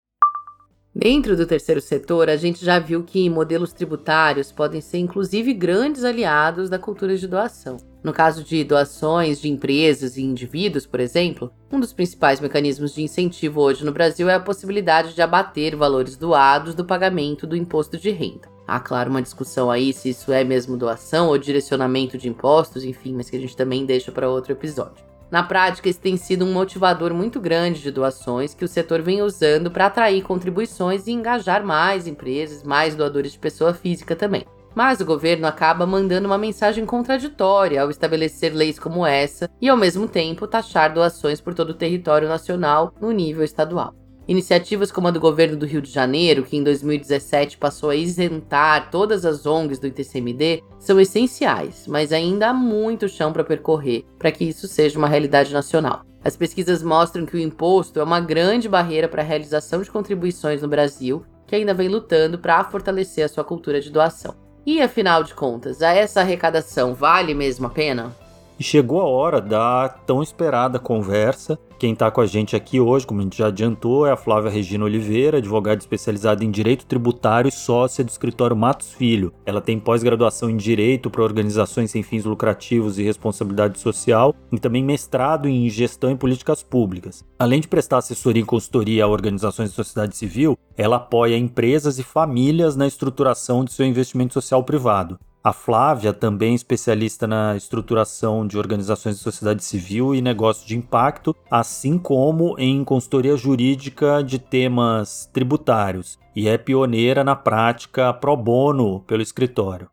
Dentro 0.96 1.36
do 1.36 1.44
terceiro 1.44 1.80
setor, 1.80 2.30
a 2.30 2.36
gente 2.36 2.64
já 2.64 2.78
viu 2.78 3.02
que 3.02 3.28
modelos 3.28 3.72
tributários 3.72 4.52
podem 4.52 4.80
ser 4.80 4.98
inclusive 4.98 5.52
grandes 5.52 6.04
aliados 6.04 6.70
da 6.70 6.78
cultura 6.78 7.16
de 7.16 7.26
doação. 7.26 7.78
No 8.00 8.12
caso 8.12 8.44
de 8.44 8.62
doações 8.62 9.40
de 9.40 9.48
empresas 9.48 10.16
e 10.16 10.22
indivíduos, 10.22 10.86
por 10.86 11.00
exemplo, 11.00 11.50
um 11.72 11.80
dos 11.80 11.92
principais 11.92 12.38
mecanismos 12.38 12.94
de 12.94 13.02
incentivo 13.02 13.60
hoje 13.60 13.84
no 13.84 13.90
Brasil 13.90 14.28
é 14.28 14.34
a 14.34 14.40
possibilidade 14.40 15.14
de 15.14 15.22
abater 15.22 15.74
valores 15.74 16.16
doados 16.16 16.76
do 16.76 16.84
pagamento 16.84 17.44
do 17.44 17.56
imposto 17.56 17.98
de 17.98 18.10
renda. 18.10 18.48
Há, 18.64 18.78
claro, 18.78 19.10
uma 19.10 19.20
discussão 19.20 19.72
aí 19.72 19.92
se 19.92 20.10
isso 20.10 20.30
é 20.30 20.44
mesmo 20.44 20.76
doação 20.76 21.26
ou 21.26 21.36
direcionamento 21.36 22.16
de 22.16 22.28
impostos, 22.28 22.84
enfim, 22.84 23.14
mas 23.14 23.28
que 23.28 23.36
a 23.36 23.40
gente 23.40 23.56
também 23.56 23.84
deixa 23.84 24.12
para 24.12 24.30
outro 24.30 24.52
episódio. 24.52 25.04
Na 25.34 25.42
prática, 25.42 25.88
isso 25.88 25.98
tem 25.98 26.16
sido 26.16 26.44
um 26.44 26.52
motivador 26.52 27.12
muito 27.12 27.40
grande 27.40 27.82
de 27.82 27.90
doações 27.90 28.54
que 28.54 28.64
o 28.64 28.68
setor 28.68 29.02
vem 29.02 29.20
usando 29.20 29.68
para 29.68 29.86
atrair 29.86 30.22
contribuições 30.22 31.08
e 31.08 31.10
engajar 31.10 31.66
mais 31.66 32.06
empresas, 32.06 32.62
mais 32.62 32.94
doadores 32.94 33.32
de 33.32 33.40
pessoa 33.40 33.74
física 33.74 34.14
também. 34.14 34.44
Mas 34.76 35.00
o 35.00 35.04
governo 35.04 35.48
acaba 35.48 35.84
mandando 35.88 36.28
uma 36.28 36.38
mensagem 36.38 36.86
contraditória 36.86 37.82
ao 37.82 37.90
estabelecer 37.90 38.54
leis 38.54 38.78
como 38.78 39.04
essa 39.04 39.50
e, 39.60 39.68
ao 39.68 39.76
mesmo 39.76 40.06
tempo, 40.06 40.46
taxar 40.46 40.94
doações 40.94 41.40
por 41.40 41.52
todo 41.52 41.70
o 41.70 41.74
território 41.74 42.28
nacional 42.28 42.94
no 43.00 43.10
nível 43.10 43.42
estadual. 43.42 43.92
Iniciativas 44.26 44.90
como 44.90 45.08
a 45.08 45.10
do 45.10 45.20
governo 45.20 45.54
do 45.54 45.66
Rio 45.66 45.82
de 45.82 45.90
Janeiro, 45.90 46.44
que 46.44 46.56
em 46.56 46.62
2017 46.64 47.58
passou 47.58 47.90
a 47.90 47.96
isentar 47.96 48.90
todas 48.90 49.26
as 49.26 49.44
ONGs 49.44 49.78
do 49.78 49.86
ITCMD, 49.86 50.62
são 50.78 50.98
essenciais, 50.98 51.86
mas 51.86 52.10
ainda 52.10 52.48
há 52.48 52.54
muito 52.54 53.06
chão 53.06 53.34
para 53.34 53.44
percorrer 53.44 54.04
para 54.18 54.32
que 54.32 54.44
isso 54.44 54.66
seja 54.66 54.98
uma 54.98 55.08
realidade 55.08 55.52
nacional. 55.52 56.02
As 56.24 56.38
pesquisas 56.38 56.82
mostram 56.82 57.26
que 57.26 57.36
o 57.36 57.40
imposto 57.40 58.00
é 58.00 58.02
uma 58.02 58.18
grande 58.18 58.66
barreira 58.66 59.08
para 59.08 59.20
a 59.20 59.24
realização 59.26 59.82
de 59.82 59.90
contribuições 59.90 60.62
no 60.62 60.68
Brasil, 60.68 61.22
que 61.46 61.54
ainda 61.54 61.74
vem 61.74 61.88
lutando 61.88 62.38
para 62.38 62.64
fortalecer 62.64 63.26
a 63.26 63.28
sua 63.28 63.44
cultura 63.44 63.78
de 63.78 63.90
doação. 63.90 64.34
E 64.64 64.80
afinal 64.80 65.22
de 65.22 65.34
contas, 65.34 65.82
a 65.82 65.92
essa 65.92 66.20
arrecadação 66.20 66.94
vale 66.94 67.34
mesmo 67.34 67.66
a 67.66 67.70
pena? 67.70 68.10
E 68.58 68.64
chegou 68.64 69.00
a 69.00 69.04
hora 69.04 69.40
da 69.40 69.88
tão 70.06 70.22
esperada 70.22 70.78
conversa. 70.78 71.58
Quem 71.84 71.92
está 71.92 72.10
com 72.10 72.22
a 72.22 72.26
gente 72.26 72.56
aqui 72.56 72.80
hoje, 72.80 73.06
como 73.06 73.20
a 73.20 73.24
gente 73.24 73.36
já 73.36 73.48
adiantou, 73.48 74.06
é 74.06 74.10
a 74.10 74.16
Flávia 74.16 74.50
Regina 74.50 74.86
Oliveira, 74.86 75.36
advogada 75.36 75.78
especializada 75.78 76.42
em 76.42 76.50
Direito 76.50 76.86
Tributário 76.86 77.50
e 77.50 77.52
sócia 77.52 78.02
do 78.02 78.08
escritório 78.08 78.56
Matos 78.56 78.94
Filho. 78.94 79.34
Ela 79.44 79.60
tem 79.60 79.78
pós-graduação 79.78 80.48
em 80.48 80.56
Direito 80.56 81.10
para 81.10 81.22
organizações 81.22 81.90
sem 81.90 82.02
fins 82.02 82.24
lucrativos 82.24 82.98
e 82.98 83.02
responsabilidade 83.02 83.78
social 83.78 84.34
e 84.50 84.58
também 84.58 84.82
mestrado 84.82 85.46
em 85.46 85.68
Gestão 85.68 86.10
e 86.10 86.16
Políticas 86.16 86.62
Públicas. 86.62 87.22
Além 87.38 87.60
de 87.60 87.68
prestar 87.68 87.98
assessoria 87.98 88.40
e 88.40 88.46
consultoria 88.46 89.04
a 89.04 89.08
organizações 89.08 89.68
da 89.68 89.76
sociedade 89.76 90.16
civil, 90.16 90.56
ela 90.78 90.96
apoia 90.96 91.36
empresas 91.36 91.98
e 91.98 92.02
famílias 92.02 92.76
na 92.76 92.86
estruturação 92.86 93.62
de 93.62 93.74
seu 93.74 93.84
investimento 93.84 94.32
social 94.32 94.64
privado. 94.64 95.18
A 95.46 95.52
Flávia, 95.52 96.14
também 96.14 96.54
especialista 96.54 97.26
na 97.26 97.54
estruturação 97.54 98.46
de 98.46 98.56
organizações 98.56 99.18
de 99.18 99.22
sociedade 99.22 99.62
civil 99.62 100.14
e 100.14 100.22
negócios 100.22 100.64
de 100.64 100.74
impacto, 100.74 101.36
assim 101.50 101.98
como 101.98 102.58
em 102.58 102.82
consultoria 102.82 103.36
jurídica 103.36 104.24
de 104.24 104.38
temas 104.38 105.28
tributários, 105.34 106.18
e 106.34 106.48
é 106.48 106.56
pioneira 106.56 107.22
na 107.22 107.36
prática 107.36 108.10
pro 108.14 108.34
bono 108.34 109.00
pelo 109.00 109.20
escritório. 109.20 109.90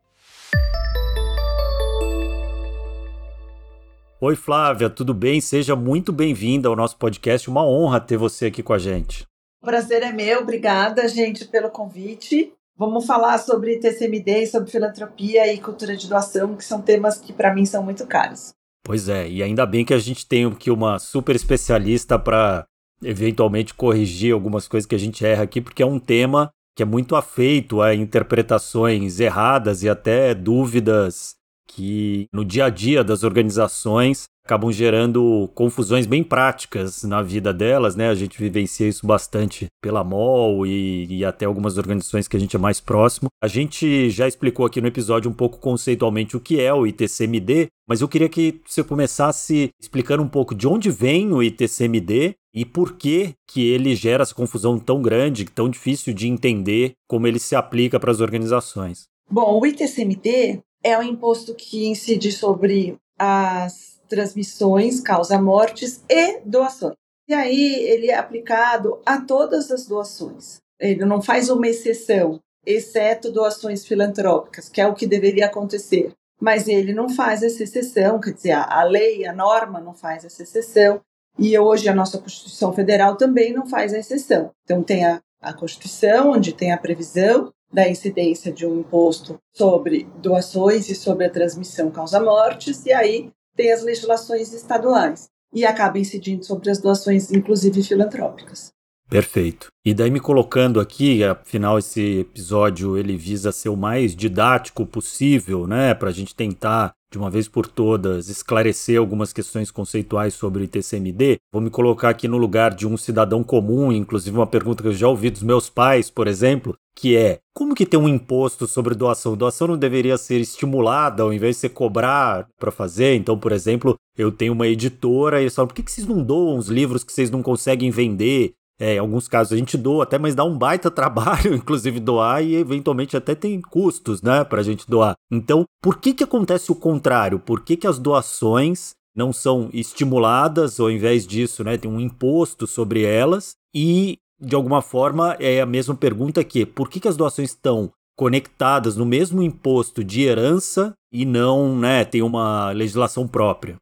Oi, 4.22 4.34
Flávia, 4.34 4.88
tudo 4.88 5.12
bem? 5.12 5.38
Seja 5.38 5.76
muito 5.76 6.14
bem-vinda 6.14 6.70
ao 6.70 6.76
nosso 6.76 6.96
podcast. 6.96 7.50
Uma 7.50 7.62
honra 7.62 8.00
ter 8.00 8.16
você 8.16 8.46
aqui 8.46 8.62
com 8.62 8.72
a 8.72 8.78
gente. 8.78 9.26
O 9.60 9.66
prazer 9.66 10.02
é 10.02 10.12
meu, 10.12 10.40
obrigada, 10.40 11.06
gente, 11.06 11.44
pelo 11.44 11.68
convite. 11.68 12.54
Vamos 12.76 13.06
falar 13.06 13.38
sobre 13.38 13.78
TCMD, 13.78 14.46
sobre 14.46 14.70
filantropia 14.70 15.52
e 15.52 15.60
cultura 15.60 15.96
de 15.96 16.08
doação, 16.08 16.56
que 16.56 16.64
são 16.64 16.80
temas 16.80 17.18
que 17.18 17.32
para 17.32 17.54
mim 17.54 17.66
são 17.66 17.82
muito 17.82 18.06
caros. 18.06 18.52
Pois 18.84 19.08
é, 19.08 19.28
e 19.28 19.42
ainda 19.42 19.64
bem 19.64 19.84
que 19.84 19.94
a 19.94 19.98
gente 19.98 20.26
tem 20.26 20.44
aqui 20.44 20.70
uma 20.70 20.98
super 20.98 21.36
especialista 21.36 22.18
para 22.18 22.66
eventualmente 23.02 23.74
corrigir 23.74 24.32
algumas 24.32 24.66
coisas 24.66 24.86
que 24.86 24.94
a 24.94 24.98
gente 24.98 25.24
erra 25.24 25.44
aqui, 25.44 25.60
porque 25.60 25.82
é 25.82 25.86
um 25.86 25.98
tema 25.98 26.50
que 26.74 26.82
é 26.82 26.86
muito 26.86 27.14
afeito 27.14 27.80
a 27.82 27.94
interpretações 27.94 29.20
erradas 29.20 29.82
e 29.82 29.88
até 29.88 30.34
dúvidas 30.34 31.34
que 31.68 32.26
no 32.32 32.44
dia 32.44 32.66
a 32.66 32.70
dia 32.70 33.04
das 33.04 33.22
organizações 33.22 34.24
acabam 34.44 34.72
gerando 34.72 35.48
confusões 35.54 36.06
bem 36.06 36.22
práticas 36.22 37.04
na 37.04 37.22
vida 37.22 37.52
delas, 37.52 37.94
né? 37.94 38.08
A 38.08 38.14
gente 38.14 38.38
vivencia 38.38 38.88
isso 38.88 39.06
bastante 39.06 39.66
pela 39.80 40.02
MOL 40.02 40.66
e, 40.66 41.06
e, 41.08 41.24
até 41.24 41.44
algumas 41.44 41.78
organizações 41.78 42.26
que 42.26 42.36
a 42.36 42.40
gente 42.40 42.56
é 42.56 42.58
mais 42.58 42.80
próximo. 42.80 43.28
A 43.42 43.46
gente 43.46 44.10
já 44.10 44.26
explicou 44.26 44.66
aqui 44.66 44.80
no 44.80 44.88
episódio 44.88 45.30
um 45.30 45.34
pouco 45.34 45.58
conceitualmente 45.58 46.36
o 46.36 46.40
que 46.40 46.60
é 46.60 46.72
o 46.72 46.86
ITCMD, 46.86 47.68
mas 47.88 48.00
eu 48.00 48.08
queria 48.08 48.28
que 48.28 48.60
você 48.66 48.82
começasse 48.82 49.70
explicando 49.80 50.22
um 50.22 50.28
pouco 50.28 50.54
de 50.54 50.66
onde 50.66 50.90
vem 50.90 51.32
o 51.32 51.42
ITCMD 51.42 52.34
e 52.54 52.64
por 52.64 52.96
que 52.96 53.34
que 53.48 53.66
ele 53.66 53.94
gera 53.94 54.22
essa 54.22 54.34
confusão 54.34 54.78
tão 54.78 55.00
grande, 55.00 55.44
tão 55.44 55.68
difícil 55.68 56.12
de 56.12 56.28
entender 56.28 56.92
como 57.08 57.26
ele 57.26 57.38
se 57.38 57.54
aplica 57.54 57.98
para 57.98 58.10
as 58.10 58.20
organizações. 58.20 59.04
Bom, 59.30 59.60
o 59.60 59.66
ITCMD 59.66 60.60
é 60.82 60.98
um 60.98 61.02
imposto 61.02 61.54
que 61.54 61.86
incide 61.86 62.32
sobre 62.32 62.96
as 63.18 63.91
transmissões, 64.12 65.00
causa 65.00 65.40
mortes 65.40 66.04
e 66.06 66.40
doações. 66.44 66.92
E 67.26 67.32
aí 67.32 67.74
ele 67.86 68.10
é 68.10 68.14
aplicado 68.14 69.00
a 69.06 69.18
todas 69.18 69.70
as 69.70 69.86
doações. 69.86 70.58
Ele 70.78 71.06
não 71.06 71.22
faz 71.22 71.48
uma 71.48 71.66
exceção, 71.66 72.38
exceto 72.66 73.32
doações 73.32 73.86
filantrópicas, 73.86 74.68
que 74.68 74.82
é 74.82 74.86
o 74.86 74.92
que 74.92 75.06
deveria 75.06 75.46
acontecer. 75.46 76.12
Mas 76.38 76.68
ele 76.68 76.92
não 76.92 77.08
faz 77.08 77.42
essa 77.42 77.62
exceção, 77.62 78.20
quer 78.20 78.34
dizer, 78.34 78.52
a 78.52 78.82
lei, 78.82 79.26
a 79.26 79.32
norma 79.32 79.80
não 79.80 79.94
faz 79.94 80.26
essa 80.26 80.42
exceção. 80.42 81.00
E 81.38 81.58
hoje 81.58 81.88
a 81.88 81.94
nossa 81.94 82.18
Constituição 82.18 82.74
Federal 82.74 83.16
também 83.16 83.54
não 83.54 83.66
faz 83.66 83.94
a 83.94 83.98
exceção. 83.98 84.50
Então 84.64 84.82
tem 84.82 85.06
a, 85.06 85.22
a 85.40 85.54
Constituição, 85.54 86.32
onde 86.32 86.52
tem 86.52 86.70
a 86.70 86.76
previsão 86.76 87.50
da 87.72 87.88
incidência 87.88 88.52
de 88.52 88.66
um 88.66 88.80
imposto 88.80 89.38
sobre 89.54 90.06
doações 90.18 90.90
e 90.90 90.94
sobre 90.94 91.24
a 91.24 91.30
transmissão 91.30 91.90
causa-mortes, 91.90 92.84
e 92.84 92.92
aí 92.92 93.30
tem 93.56 93.72
as 93.72 93.82
legislações 93.82 94.52
estaduais 94.52 95.28
e 95.52 95.64
acaba 95.64 95.98
incidindo 95.98 96.44
sobre 96.44 96.70
as 96.70 96.78
doações, 96.78 97.30
inclusive 97.30 97.82
filantrópicas. 97.82 98.72
Perfeito. 99.08 99.66
E 99.84 99.92
daí 99.92 100.10
me 100.10 100.18
colocando 100.18 100.80
aqui, 100.80 101.22
afinal 101.22 101.78
esse 101.78 102.20
episódio 102.20 102.96
ele 102.96 103.14
visa 103.14 103.52
ser 103.52 103.68
o 103.68 103.76
mais 103.76 104.16
didático 104.16 104.86
possível, 104.86 105.66
né, 105.66 105.92
para 105.92 106.08
a 106.08 106.12
gente 106.12 106.34
tentar 106.34 106.92
de 107.12 107.18
uma 107.18 107.28
vez 107.28 107.46
por 107.46 107.66
todas 107.66 108.30
esclarecer 108.30 108.98
algumas 108.98 109.30
questões 109.34 109.70
conceituais 109.70 110.32
sobre 110.32 110.64
o 110.64 110.68
TCMD. 110.68 111.36
Vou 111.52 111.60
me 111.60 111.68
colocar 111.68 112.08
aqui 112.08 112.26
no 112.26 112.38
lugar 112.38 112.74
de 112.74 112.86
um 112.86 112.96
cidadão 112.96 113.44
comum, 113.44 113.92
inclusive 113.92 114.34
uma 114.34 114.46
pergunta 114.46 114.82
que 114.82 114.88
eu 114.88 114.94
já 114.94 115.08
ouvi 115.08 115.28
dos 115.28 115.42
meus 115.42 115.68
pais, 115.68 116.08
por 116.08 116.26
exemplo, 116.26 116.74
que 116.94 117.16
é 117.16 117.38
como 117.54 117.74
que 117.74 117.84
tem 117.84 118.00
um 118.00 118.08
imposto 118.08 118.66
sobre 118.66 118.94
doação? 118.94 119.36
Doação 119.36 119.68
não 119.68 119.76
deveria 119.76 120.16
ser 120.16 120.40
estimulada 120.40 121.22
ao 121.22 121.32
invés 121.32 121.56
de 121.56 121.60
você 121.60 121.68
cobrar 121.68 122.48
para 122.58 122.70
fazer? 122.70 123.14
Então, 123.14 123.38
por 123.38 123.52
exemplo, 123.52 123.96
eu 124.16 124.32
tenho 124.32 124.52
uma 124.52 124.66
editora 124.66 125.38
e 125.38 125.44
eles 125.44 125.54
falam, 125.54 125.68
por 125.68 125.74
que, 125.74 125.82
que 125.82 125.92
vocês 125.92 126.06
não 126.06 126.22
doam 126.22 126.56
os 126.56 126.68
livros 126.68 127.04
que 127.04 127.12
vocês 127.12 127.30
não 127.30 127.42
conseguem 127.42 127.90
vender? 127.90 128.54
É, 128.80 128.94
em 128.96 128.98
alguns 128.98 129.28
casos 129.28 129.52
a 129.52 129.56
gente 129.56 129.76
doa 129.76 130.02
até, 130.02 130.18
mas 130.18 130.34
dá 130.34 130.44
um 130.44 130.56
baita 130.56 130.90
trabalho, 130.92 131.54
inclusive 131.54 132.00
doar, 132.00 132.42
e 132.42 132.56
eventualmente 132.56 133.16
até 133.16 133.34
tem 133.34 133.60
custos, 133.60 134.22
né, 134.22 134.42
para 134.44 134.60
a 134.60 134.64
gente 134.64 134.88
doar. 134.88 135.14
Então, 135.30 135.64
por 135.80 135.98
que 135.98 136.14
que 136.14 136.24
acontece 136.24 136.72
o 136.72 136.74
contrário? 136.74 137.38
Por 137.38 137.62
que 137.62 137.76
que 137.76 137.86
as 137.86 137.98
doações 137.98 138.94
não 139.14 139.32
são 139.32 139.68
estimuladas, 139.72 140.80
ou 140.80 140.86
ao 140.86 140.92
invés 140.92 141.26
disso, 141.26 141.62
né, 141.62 141.76
tem 141.76 141.90
um 141.90 142.00
imposto 142.00 142.66
sobre 142.66 143.04
elas? 143.04 143.52
E 143.74 144.18
de 144.42 144.54
alguma 144.56 144.82
forma, 144.82 145.36
é 145.38 145.60
a 145.60 145.66
mesma 145.66 145.94
pergunta 145.94 146.42
que 146.42 146.66
por 146.66 146.90
que, 146.90 146.98
que 146.98 147.08
as 147.08 147.16
doações 147.16 147.50
estão 147.50 147.90
conectadas 148.16 148.96
no 148.96 149.06
mesmo 149.06 149.42
imposto 149.42 150.02
de 150.02 150.22
herança 150.22 150.92
e 151.12 151.24
não 151.24 151.76
né, 151.76 152.04
tem 152.04 152.22
uma 152.22 152.72
legislação 152.72 153.26
própria? 153.26 153.76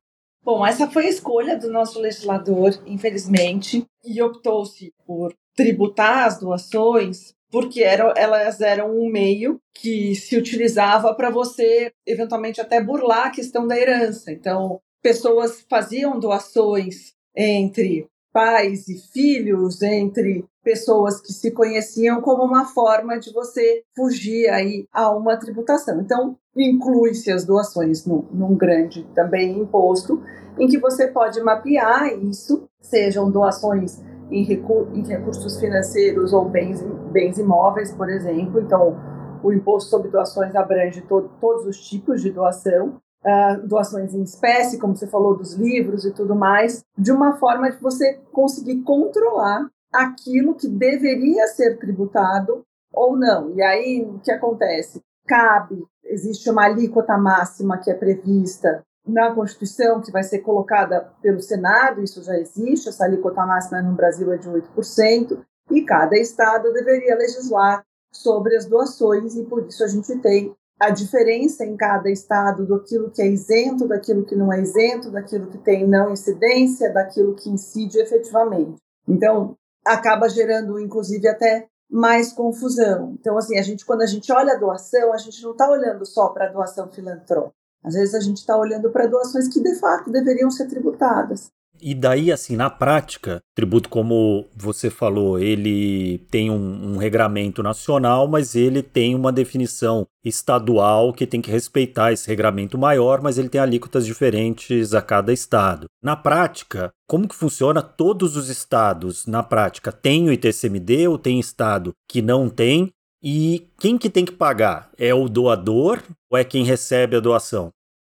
Bom, 0.44 0.64
essa 0.64 0.90
foi 0.90 1.06
a 1.06 1.10
escolha 1.10 1.58
do 1.58 1.70
nosso 1.70 2.00
legislador, 2.00 2.70
infelizmente, 2.86 3.84
e 4.04 4.22
optou-se 4.22 4.92
por 5.06 5.32
tributar 5.54 6.26
as 6.26 6.38
doações 6.38 7.34
porque 7.50 7.82
eram, 7.82 8.12
elas 8.16 8.60
eram 8.60 8.96
um 8.96 9.10
meio 9.10 9.60
que 9.74 10.14
se 10.14 10.36
utilizava 10.36 11.12
para 11.14 11.30
você, 11.30 11.90
eventualmente, 12.06 12.60
até 12.60 12.80
burlar 12.80 13.26
a 13.26 13.30
questão 13.30 13.66
da 13.66 13.76
herança. 13.76 14.30
Então, 14.30 14.80
pessoas 15.02 15.66
faziam 15.68 16.18
doações 16.18 17.12
entre 17.34 18.06
pais 18.32 18.88
e 18.88 18.98
filhos, 19.12 19.82
entre 19.82 20.44
pessoas 20.62 21.20
que 21.20 21.32
se 21.32 21.50
conheciam 21.50 22.20
como 22.20 22.44
uma 22.44 22.66
forma 22.66 23.18
de 23.18 23.32
você 23.32 23.82
fugir 23.96 24.48
aí 24.48 24.86
a 24.92 25.10
uma 25.10 25.36
tributação. 25.36 26.00
Então, 26.00 26.36
inclui-se 26.56 27.30
as 27.30 27.44
doações 27.44 28.04
no, 28.04 28.26
num 28.32 28.54
grande 28.54 29.06
também 29.14 29.58
imposto, 29.58 30.22
em 30.58 30.68
que 30.68 30.78
você 30.78 31.06
pode 31.06 31.40
mapear 31.40 32.12
isso, 32.22 32.68
sejam 32.80 33.30
doações 33.30 34.00
em, 34.30 34.44
recur 34.44 34.88
em 34.94 35.02
recursos 35.02 35.58
financeiros 35.58 36.32
ou 36.32 36.44
bens, 36.48 36.82
bens 37.10 37.38
imóveis, 37.38 37.92
por 37.92 38.08
exemplo. 38.08 38.60
Então, 38.60 38.96
o 39.42 39.52
imposto 39.52 39.90
sobre 39.90 40.10
doações 40.10 40.54
abrange 40.54 41.00
to 41.02 41.30
todos 41.40 41.66
os 41.66 41.80
tipos 41.80 42.20
de 42.22 42.30
doação, 42.30 43.00
uh, 43.24 43.66
doações 43.66 44.14
em 44.14 44.22
espécie, 44.22 44.78
como 44.78 44.96
você 44.96 45.06
falou, 45.06 45.36
dos 45.36 45.54
livros 45.54 46.04
e 46.04 46.12
tudo 46.12 46.34
mais, 46.34 46.82
de 46.96 47.12
uma 47.12 47.36
forma 47.36 47.70
de 47.70 47.76
você 47.78 48.20
conseguir 48.32 48.82
controlar 48.82 49.68
aquilo 49.92 50.54
que 50.54 50.68
deveria 50.68 51.46
ser 51.48 51.78
tributado 51.78 52.64
ou 52.92 53.16
não. 53.16 53.54
E 53.54 53.62
aí, 53.62 54.04
o 54.04 54.18
que 54.20 54.30
acontece? 54.30 55.00
Cabe, 55.26 55.84
existe 56.04 56.50
uma 56.50 56.64
alíquota 56.64 57.16
máxima 57.16 57.78
que 57.78 57.90
é 57.90 57.94
prevista 57.94 58.82
na 59.06 59.34
Constituição, 59.34 60.00
que 60.00 60.12
vai 60.12 60.22
ser 60.22 60.40
colocada 60.40 61.12
pelo 61.22 61.40
Senado, 61.40 62.02
isso 62.02 62.22
já 62.22 62.36
existe, 62.36 62.88
essa 62.88 63.04
alíquota 63.04 63.44
máxima 63.46 63.82
no 63.82 63.94
Brasil 63.94 64.32
é 64.32 64.36
de 64.36 64.48
8%, 64.48 65.38
e 65.70 65.82
cada 65.82 66.16
estado 66.16 66.72
deveria 66.72 67.16
legislar 67.16 67.84
sobre 68.12 68.56
as 68.56 68.66
doações, 68.66 69.36
e 69.36 69.44
por 69.44 69.66
isso 69.66 69.82
a 69.82 69.86
gente 69.86 70.16
tem 70.18 70.54
a 70.80 70.90
diferença 70.90 71.64
em 71.64 71.76
cada 71.76 72.10
estado 72.10 72.64
do 72.64 72.74
aquilo 72.74 73.10
que 73.10 73.20
é 73.20 73.28
isento, 73.28 73.86
daquilo 73.86 74.24
que 74.24 74.34
não 74.34 74.50
é 74.50 74.60
isento, 74.60 75.10
daquilo 75.10 75.48
que 75.48 75.58
tem 75.58 75.86
não 75.86 76.10
incidência, 76.10 76.92
daquilo 76.92 77.34
que 77.34 77.50
incide 77.50 77.98
efetivamente. 77.98 78.76
Então, 79.06 79.56
acaba 79.86 80.28
gerando, 80.28 80.80
inclusive, 80.80 81.28
até 81.28 81.68
mais 81.90 82.32
confusão. 82.32 83.14
Então, 83.20 83.36
assim, 83.36 83.58
a 83.58 83.62
gente, 83.62 83.84
quando 83.84 84.02
a 84.02 84.06
gente 84.06 84.32
olha 84.32 84.54
a 84.54 84.58
doação, 84.58 85.12
a 85.12 85.18
gente 85.18 85.42
não 85.42 85.52
está 85.52 85.68
olhando 85.68 86.06
só 86.06 86.28
para 86.28 86.46
a 86.46 86.52
doação 86.52 86.88
filantrópica. 86.90 87.54
Às 87.84 87.94
vezes 87.94 88.14
a 88.14 88.20
gente 88.20 88.38
está 88.38 88.56
olhando 88.56 88.90
para 88.90 89.06
doações 89.06 89.48
que 89.48 89.60
de 89.60 89.74
fato 89.74 90.10
deveriam 90.10 90.50
ser 90.50 90.66
tributadas. 90.66 91.50
E 91.82 91.94
daí, 91.94 92.30
assim, 92.30 92.56
na 92.56 92.68
prática, 92.68 93.40
tributo, 93.54 93.88
como 93.88 94.46
você 94.54 94.90
falou, 94.90 95.38
ele 95.38 96.18
tem 96.30 96.50
um, 96.50 96.94
um, 96.94 96.96
regramento 96.98 97.62
nacional, 97.62 98.28
mas 98.28 98.54
ele 98.54 98.82
tem 98.82 99.14
uma 99.14 99.32
definição 99.32 100.06
estadual 100.24 101.12
que 101.12 101.26
tem 101.26 101.40
que 101.40 101.50
respeitar 101.50 102.12
esse 102.12 102.28
regramento 102.28 102.76
maior, 102.76 103.22
mas 103.22 103.38
ele 103.38 103.48
tem 103.48 103.60
alíquotas 103.60 104.04
diferentes 104.04 104.92
a 104.92 105.00
cada 105.00 105.32
estado. 105.32 105.86
Na 106.02 106.16
prática, 106.16 106.92
como 107.08 107.26
que 107.26 107.34
funciona? 107.34 107.82
Todos 107.82 108.36
os 108.36 108.48
estados, 108.48 109.26
na 109.26 109.42
prática, 109.42 109.90
têm 109.90 110.28
o 110.28 110.32
ITCMD 110.32 111.08
ou 111.08 111.18
tem 111.18 111.40
estado 111.40 111.92
que 112.08 112.20
não 112.20 112.48
tem? 112.48 112.90
E 113.22 113.68
quem 113.78 113.98
que 113.98 114.08
tem 114.08 114.24
que 114.24 114.32
pagar? 114.32 114.90
É 114.98 115.14
o 115.14 115.28
doador 115.28 116.02
ou 116.30 116.38
é 116.38 116.44
quem 116.44 116.64
recebe 116.64 117.16
a 117.16 117.20
doação? 117.20 117.70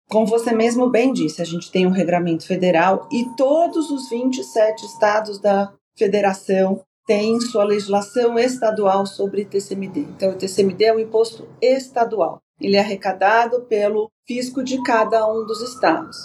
Como 0.09 0.25
você 0.25 0.53
mesmo 0.53 0.89
bem 0.89 1.11
disse, 1.11 1.41
a 1.41 1.45
gente 1.45 1.69
tem 1.69 1.85
um 1.85 1.91
regramento 1.91 2.47
federal 2.47 3.09
e 3.11 3.25
todos 3.35 3.91
os 3.91 4.09
27 4.09 4.85
estados 4.85 5.37
da 5.37 5.73
federação 5.97 6.81
têm 7.05 7.41
sua 7.41 7.65
legislação 7.65 8.39
estadual 8.39 9.05
sobre 9.05 9.43
TCMD. 9.43 9.99
Então, 9.99 10.31
o 10.31 10.35
TCMD 10.35 10.85
é 10.85 10.93
um 10.93 10.99
imposto 10.99 11.47
estadual. 11.61 12.39
Ele 12.59 12.77
é 12.77 12.79
arrecadado 12.79 13.61
pelo 13.63 14.09
fisco 14.25 14.63
de 14.63 14.81
cada 14.81 15.29
um 15.29 15.45
dos 15.45 15.61
estados. 15.61 16.17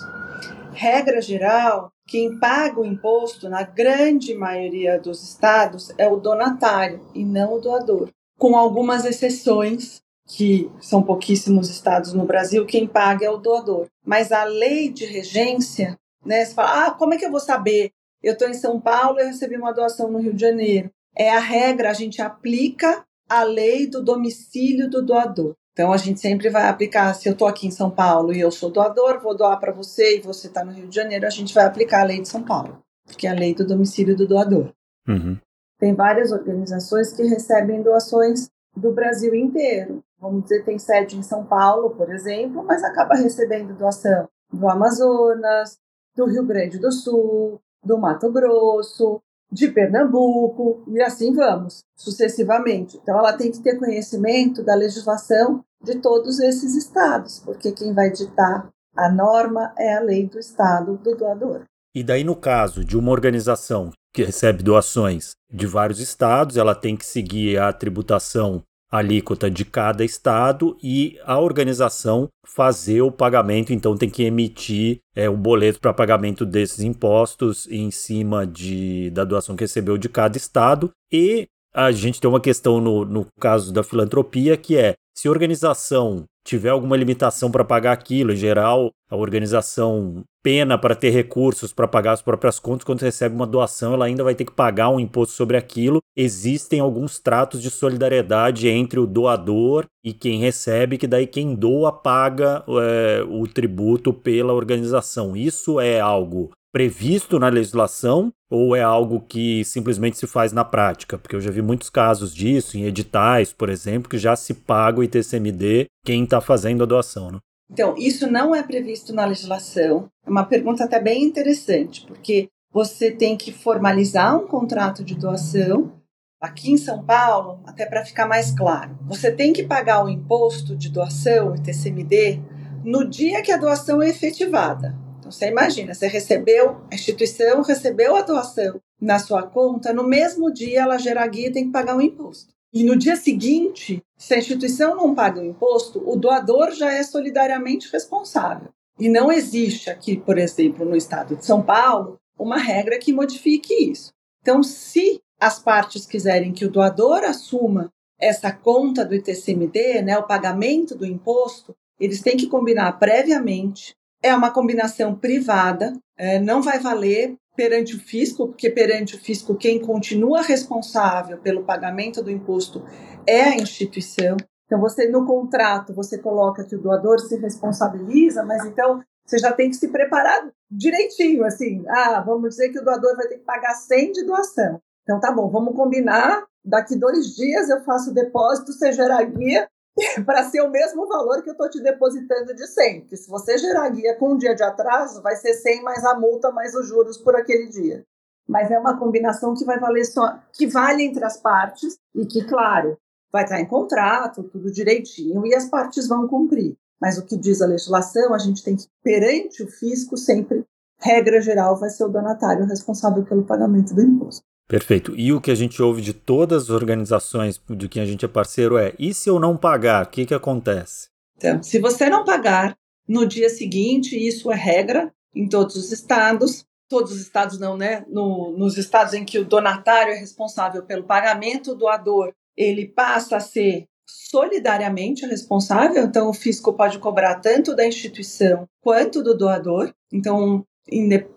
Regra 0.73 1.21
geral, 1.21 1.91
quem 2.07 2.39
paga 2.39 2.81
o 2.81 2.87
imposto, 2.87 3.49
na 3.49 3.63
grande 3.63 4.33
maioria 4.35 4.99
dos 4.99 5.23
estados, 5.23 5.93
é 5.99 6.09
o 6.09 6.17
donatário 6.17 7.01
e 7.15 7.25
não 7.25 7.55
o 7.55 7.61
doador, 7.61 8.09
com 8.39 8.57
algumas 8.57 9.05
exceções 9.05 10.02
que 10.35 10.71
são 10.81 11.03
pouquíssimos 11.03 11.69
estados 11.69 12.15
no 12.15 12.25
Brasil, 12.25 12.65
quem 12.65 12.87
paga 12.87 13.27
é 13.27 13.31
o 13.31 13.37
doador. 13.37 13.87
Mas 14.05 14.33
a 14.33 14.45
lei 14.45 14.91
de 14.91 15.05
regência, 15.05 15.99
né, 16.25 16.45
você 16.45 16.55
fala, 16.55 16.87
ah, 16.87 16.91
como 16.93 17.13
é 17.13 17.19
que 17.19 17.27
eu 17.27 17.31
vou 17.31 17.41
saber? 17.41 17.91
Eu 18.23 18.33
estou 18.33 18.49
em 18.49 18.55
São 18.55 18.81
Paulo 18.81 19.21
e 19.21 19.25
recebi 19.25 19.57
uma 19.57 19.73
doação 19.73 20.11
no 20.11 20.19
Rio 20.19 20.33
de 20.33 20.41
Janeiro. 20.41 20.91
É 21.15 21.31
a 21.31 21.39
regra, 21.39 21.91
a 21.91 21.93
gente 21.93 22.23
aplica 22.23 23.05
a 23.29 23.43
lei 23.43 23.87
do 23.87 24.03
domicílio 24.03 24.89
do 24.89 25.03
doador. 25.05 25.55
Então 25.73 25.93
a 25.93 25.97
gente 25.99 26.21
sempre 26.21 26.49
vai 26.49 26.67
aplicar, 26.69 27.15
se 27.15 27.29
eu 27.29 27.33
estou 27.33 27.49
aqui 27.49 27.67
em 27.67 27.71
São 27.71 27.91
Paulo 27.91 28.33
e 28.33 28.41
eu 28.41 28.51
sou 28.51 28.71
doador, 28.71 29.21
vou 29.21 29.37
doar 29.37 29.59
para 29.59 29.73
você 29.73 30.17
e 30.19 30.21
você 30.21 30.47
está 30.47 30.65
no 30.65 30.73
Rio 30.73 30.89
de 30.89 30.95
Janeiro, 30.95 31.27
a 31.27 31.31
gente 31.31 31.53
vai 31.53 31.65
aplicar 31.65 32.03
a 32.03 32.05
lei 32.05 32.21
de 32.21 32.29
São 32.29 32.43
Paulo, 32.43 32.83
porque 33.07 33.27
é 33.27 33.31
a 33.31 33.35
lei 33.35 33.55
do 33.55 33.67
domicílio 33.67 34.17
do 34.17 34.27
doador. 34.27 34.73
Uhum. 35.09 35.37
tem 35.81 35.95
várias 35.95 36.31
organizações 36.31 37.13
que 37.13 37.25
recebem 37.25 37.83
doações 37.83 38.49
do 38.77 38.93
Brasil 38.93 39.35
inteiro. 39.35 40.03
Vamos 40.23 40.45
dizer, 40.45 40.65
tem 40.65 40.79
sede 40.79 41.17
em 41.19 41.23
São 41.23 41.45
Paulo, 41.45 41.91
por 41.91 42.09
exemplo, 42.09 42.63
mas 42.63 42.85
acaba 42.85 43.17
recebendo 43.17 43.77
doação 43.77 44.29
do 44.53 44.69
Amazonas, 44.71 45.77
do 46.17 46.27
Rio 46.27 46.47
Grande 46.47 46.79
do 46.79 46.93
Sul, 46.93 47.61
do 47.85 47.99
Mato 47.99 48.31
Grosso, 48.31 49.21
de 49.51 49.69
Pernambuco 49.69 50.85
e 50.87 51.03
assim 51.03 51.35
vamos, 51.35 51.81
sucessivamente. 51.97 52.99
Então 53.03 53.19
ela 53.19 53.33
tem 53.33 53.51
que 53.51 53.61
ter 53.61 53.77
conhecimento 53.77 54.63
da 54.63 54.77
legislação 54.77 55.65
de 55.83 55.97
todos 55.99 56.39
esses 56.39 56.77
estados, 56.77 57.41
porque 57.41 57.73
quem 57.73 57.93
vai 57.93 58.09
ditar 58.11 58.71
a 58.97 59.11
norma 59.11 59.75
é 59.77 59.97
a 59.97 60.01
lei 60.01 60.29
do 60.29 60.39
estado 60.39 60.97
do 60.99 61.17
doador. 61.17 61.65
E 61.95 62.05
daí, 62.05 62.23
no 62.23 62.37
caso 62.37 62.85
de 62.85 62.97
uma 62.97 63.11
organização 63.11 63.91
que 64.15 64.23
recebe 64.23 64.63
doações 64.63 65.33
de 65.51 65.67
vários 65.67 65.99
estados, 65.99 66.57
ela 66.57 66.75
tem 66.75 66.97
que 66.97 67.05
seguir 67.05 67.59
a 67.59 67.73
tributação 67.73 68.63
alíquota 68.93 69.51
de 69.51 69.65
cada 69.65 70.05
estado 70.05 70.77
e 70.83 71.19
a 71.25 71.41
organização 71.41 72.29
fazer 72.45 73.01
o 73.01 73.11
pagamento, 73.11 73.73
então 73.73 73.97
tem 73.97 74.11
que 74.11 74.23
emitir 74.23 74.99
é, 75.17 75.31
um 75.31 75.37
boleto 75.37 75.81
para 75.81 75.95
pagamento 75.95 76.45
desses 76.45 76.81
impostos 76.81 77.67
em 77.71 77.91
cima 77.91 78.47
de, 78.47 79.11
da 79.11 79.25
doação 79.25 79.57
que 79.57 79.65
recebeu 79.65 79.97
de 79.97 80.11
cada 80.11 80.37
estado. 80.37 80.91
E 81.11 81.47
a 81.75 81.91
gente 81.91 82.21
tem 82.21 82.29
uma 82.29 82.41
questão 82.41 82.83
no, 82.83 83.07
no 83.07 83.27
caso 83.41 83.73
da 83.73 83.83
filantropia 83.83 84.59
que 84.59 84.77
é 84.77 84.93
se 85.17 85.27
a 85.27 85.31
organização 85.31 86.25
tiver 86.45 86.71
alguma 86.71 86.97
limitação 86.97 87.51
para 87.51 87.65
pagar 87.65 87.93
aquilo, 87.93 88.33
em 88.33 88.37
geral, 88.37 88.91
a 89.11 89.17
organização 89.17 90.25
pena 90.43 90.77
para 90.77 90.97
ter 90.97 91.11
recursos 91.11 91.73
para 91.73 91.87
pagar 91.87 92.13
as 92.13 92.23
próprias 92.23 92.59
contas, 92.59 92.85
quando 92.85 93.01
recebe 93.01 93.35
uma 93.35 93.47
doação, 93.47 93.95
ela 93.95 94.07
ainda 94.07 94.25
vai 94.25 94.35
ter 94.35 94.45
que 94.45 94.53
pagar 94.53 94.89
um 94.89 94.99
imposto 94.99 95.35
sobre 95.35 95.57
aquilo. 95.57 96.01
Existem 96.17 96.81
alguns 96.81 97.19
tratos 97.19 97.63
de 97.63 97.71
solidariedade 97.71 98.69
entre 98.69 98.99
o 98.99 99.07
doador 99.07 99.87
e 100.05 100.13
quem 100.13 100.41
recebe, 100.41 100.99
que 100.99 101.07
daí 101.07 101.27
quem 101.27 101.55
doa 101.55 101.93
paga 101.93 102.65
é, 102.69 103.25
o 103.29 103.47
tributo 103.47 104.13
pela 104.13 104.53
organização. 104.53 105.37
Isso 105.37 105.79
é 105.79 106.01
algo 106.01 106.51
previsto 106.73 107.39
na 107.39 107.49
legislação 107.49 108.33
ou 108.51 108.75
é 108.75 108.83
algo 108.83 109.21
que 109.21 109.65
simplesmente 109.65 110.17
se 110.17 110.27
faz 110.27 110.53
na 110.53 110.65
prática? 110.65 111.19
Porque 111.19 111.37
eu 111.37 111.41
já 111.41 111.51
vi 111.51 111.63
muitos 111.63 111.91
casos 111.91 112.35
disso 112.35 112.79
em 112.79 112.85
editais, 112.85 113.53
por 113.53 113.69
exemplo, 113.69 114.09
que 114.09 114.19
já 114.19 114.35
se 114.35 114.55
paga 114.55 115.01
o 115.01 115.05
ITCMD 115.05 115.87
quem 116.05 116.25
está 116.25 116.41
fazendo 116.41 116.83
a 116.83 116.87
doação. 116.87 117.31
Né? 117.31 117.39
Então, 117.71 117.95
isso 117.97 118.31
não 118.31 118.55
é 118.55 118.63
previsto 118.63 119.15
na 119.15 119.25
legislação. 119.25 120.09
É 120.27 120.31
uma 120.31 120.45
pergunta 120.45 120.85
até 120.85 121.01
bem 121.01 121.23
interessante, 121.23 122.05
porque 122.07 122.49
você 122.73 123.11
tem 123.11 123.37
que 123.37 123.53
formalizar 123.53 124.37
um 124.37 124.47
contrato 124.47 125.05
de 125.05 125.15
doação. 125.15 125.93
Aqui 126.41 126.73
em 126.73 126.77
São 126.77 127.05
Paulo, 127.05 127.61
até 127.65 127.87
para 127.87 128.05
ficar 128.05 128.27
mais 128.27 128.51
claro, 128.51 128.99
você 129.03 129.31
tem 129.31 129.53
que 129.53 129.63
pagar 129.63 130.05
o 130.05 130.09
imposto 130.09 130.75
de 130.75 130.89
doação, 130.89 131.53
o 131.53 131.55
ITCMD, 131.55 132.41
no 132.85 133.09
dia 133.09 133.43
que 133.43 133.53
a 133.53 133.57
doação 133.57 134.03
é 134.03 134.09
efetivada. 134.09 134.99
Você 135.33 135.49
imagina, 135.49 135.95
você 135.95 136.07
recebeu, 136.07 136.83
a 136.91 136.95
instituição 136.95 137.63
recebeu 137.63 138.15
a 138.15 138.23
doação 138.23 138.81
na 139.01 139.19
sua 139.19 139.43
conta, 139.43 139.93
no 139.93 140.07
mesmo 140.07 140.53
dia 140.53 140.83
ela 140.83 140.99
gera 140.99 141.27
guia 141.27 141.49
e 141.49 141.53
tem 141.53 141.67
que 141.67 141.73
pagar 141.73 141.97
um 141.97 142.01
imposto. 142.01 142.53
E 142.73 142.85
no 142.85 142.97
dia 142.97 143.17
seguinte, 143.17 144.03
se 144.17 144.35
a 144.35 144.39
instituição 144.39 144.95
não 144.95 145.15
paga 145.15 145.41
o 145.41 145.45
imposto, 145.45 146.03
o 146.07 146.17
doador 146.17 146.73
já 146.73 146.93
é 146.93 147.03
solidariamente 147.03 147.91
responsável. 147.91 148.69
E 148.99 149.09
não 149.09 149.33
existe 149.33 149.91
aqui, 149.91 150.17
por 150.17 150.39
exemplo, 150.39 150.85
no 150.85 150.97
estado 150.97 151.37
de 151.37 151.45
São 151.45 151.63
Paulo, 151.63 152.19
uma 152.39 152.59
regra 152.59 152.99
que 152.99 153.13
modifique 153.13 153.91
isso. 153.91 154.13
Então, 154.41 154.63
se 154.63 155.21
as 155.41 155.59
partes 155.59 156.07
quiserem 156.07 156.53
que 156.53 156.65
o 156.65 156.71
doador 156.71 157.25
assuma 157.25 157.91
essa 158.19 158.53
conta 158.53 159.05
do 159.05 159.15
ITCMD, 159.15 160.03
né, 160.03 160.17
o 160.17 160.27
pagamento 160.27 160.95
do 160.95 161.05
imposto, 161.05 161.75
eles 161.99 162.23
têm 162.23 162.37
que 162.37 162.47
combinar 162.47 162.93
previamente 162.99 163.95
é 164.23 164.35
uma 164.35 164.51
combinação 164.51 165.15
privada, 165.15 165.93
é, 166.17 166.39
não 166.39 166.63
vai 166.63 166.79
valer 166.79 167.37
perante 167.57 167.97
o 167.97 168.01
fisco, 168.01 168.49
porque 168.49 168.71
perante 168.71 169.17
o 169.17 169.19
fisco 169.19 169.55
quem 169.55 169.81
continua 169.81 170.43
responsável 170.43 171.39
pelo 171.39 171.65
pagamento 171.65 172.23
do 172.23 172.31
imposto 172.31 172.85
é 173.27 173.43
a 173.43 173.57
instituição. 173.57 174.37
Então 174.67 174.81
você 174.81 175.09
no 175.09 175.27
contrato 175.27 175.93
você 175.93 176.17
coloca 176.19 176.65
que 176.65 176.77
o 176.77 176.81
doador 176.81 177.19
se 177.21 177.37
responsabiliza, 177.37 178.43
mas 178.45 178.65
então 178.65 179.03
você 179.27 179.39
já 179.39 179.53
tem 179.53 179.71
que 179.71 179.77
se 179.77 179.89
preparar 179.89 180.49
direitinho, 180.71 181.45
assim, 181.45 181.85
ah, 181.89 182.21
vamos 182.21 182.51
dizer 182.51 182.71
que 182.71 182.79
o 182.79 182.85
doador 182.85 183.17
vai 183.17 183.29
ter 183.29 183.39
que 183.39 183.45
pagar 183.45 183.75
100 183.75 184.13
de 184.13 184.25
doação. 184.25 184.81
Então 185.03 185.21
tá 185.21 185.31
bom, 185.31 185.51
vamos 185.51 185.77
combinar, 185.77 186.45
daqui 186.65 186.97
dois 186.97 187.35
dias 187.35 187.69
eu 187.69 187.85
faço 187.85 188.11
o 188.11 188.15
depósito, 188.15 188.73
você 188.73 188.93
gera 188.93 189.23
guia, 189.23 189.69
para 190.25 190.45
ser 190.45 190.63
o 190.63 190.71
mesmo 190.71 191.07
valor 191.07 191.43
que 191.43 191.51
eu 191.51 191.53
estou 191.53 191.69
te 191.69 191.83
depositando 191.83 192.55
de 192.55 192.67
100. 192.67 193.01
Porque 193.01 193.17
se 193.17 193.29
você 193.29 193.59
gerar 193.59 193.89
guia 193.91 194.17
com 194.17 194.33
um 194.33 194.37
dia 194.37 194.55
de 194.55 194.63
atraso, 194.63 195.23
vai 195.23 195.37
ser 195.37 195.55
100 195.55 195.83
mais 195.83 196.05
a 196.05 196.19
multa 196.19 196.51
mais 196.51 196.75
os 196.75 196.87
juros 196.87 197.19
por 197.19 197.37
aquele 197.37 197.69
dia. 197.69 198.05
Mas 198.49 198.71
é 198.71 198.79
uma 198.79 198.99
combinação 198.99 199.55
que 199.55 199.65
vai 199.65 199.79
valer 199.79 200.05
só, 200.05 200.39
que 200.53 200.67
vale 200.67 201.05
entre 201.05 201.25
as 201.25 201.37
partes 201.37 201.97
e 202.15 202.27
que, 202.27 202.45
claro, 202.45 202.99
vai 203.33 203.45
estar 203.45 203.61
em 203.61 203.67
contrato, 203.67 204.43
tudo 204.43 204.71
direitinho, 204.71 205.47
e 205.47 205.55
as 205.55 205.67
partes 205.67 206.09
vão 206.09 206.29
cumprir. 206.29 206.77
Mas 207.01 207.19
o 207.19 207.25
que 207.25 207.37
diz 207.37 207.63
a 207.63 207.67
legislação, 207.67 208.35
a 208.35 208.39
gente 208.39 208.63
tem 208.63 208.77
que, 208.77 208.87
perante 209.03 209.63
o 209.63 209.69
fisco, 209.69 210.17
sempre, 210.17 210.65
regra 211.01 211.41
geral, 211.41 211.77
vai 211.77 211.91
ser 211.91 212.05
o 212.05 212.09
donatário 212.09 212.67
responsável 212.67 213.25
pelo 213.25 213.45
pagamento 213.45 213.95
do 213.95 214.03
imposto. 214.03 214.45
Perfeito. 214.69 215.15
E 215.17 215.33
o 215.33 215.41
que 215.41 215.51
a 215.51 215.55
gente 215.55 215.83
ouve 215.83 216.01
de 216.01 216.13
todas 216.13 216.65
as 216.65 216.71
organizações 216.71 217.61
de 217.69 217.89
quem 217.89 218.03
a 218.03 218.07
gente 218.07 218.25
é 218.25 218.29
parceiro 218.29 218.79
é: 218.79 218.95
e 218.99 219.13
se 219.13 219.29
eu 219.29 219.39
não 219.39 219.57
pagar, 219.57 220.05
o 220.05 220.09
que, 220.09 220.27
que 220.27 220.35
acontece? 220.35 221.09
Então, 221.37 221.63
se 221.63 221.79
você 221.79 222.09
não 222.09 222.25
pagar 222.25 222.77
no 223.09 223.27
dia 223.27 223.49
seguinte, 223.51 224.17
isso 224.17 224.51
é 224.51 224.55
regra 224.55 225.13
em 225.35 225.49
todos 225.49 225.77
os 225.77 225.91
estados, 225.93 226.65
todos 226.89 227.13
os 227.13 227.21
estados 227.21 227.59
não, 227.59 227.77
né? 227.77 228.05
No, 228.09 228.57
nos 228.57 228.79
estados 228.79 229.15
em 229.15 229.25
que 229.25 229.39
o 229.39 229.45
donatário 229.45 230.13
é 230.13 230.19
responsável 230.19 230.83
pelo 230.85 231.05
pagamento, 231.05 231.73
o 231.73 231.77
doador 231.77 232.33
ele 232.57 232.87
passa 232.87 233.37
a 233.37 233.41
ser 233.41 233.87
solidariamente 234.07 235.25
responsável, 235.27 236.05
então 236.05 236.29
o 236.29 236.35
fisco 236.35 236.73
pode 236.73 236.99
cobrar 236.99 237.37
tanto 237.37 237.75
da 237.75 237.87
instituição 237.87 238.69
quanto 238.83 239.23
do 239.23 239.37
doador. 239.37 239.93
Então, 240.13 240.65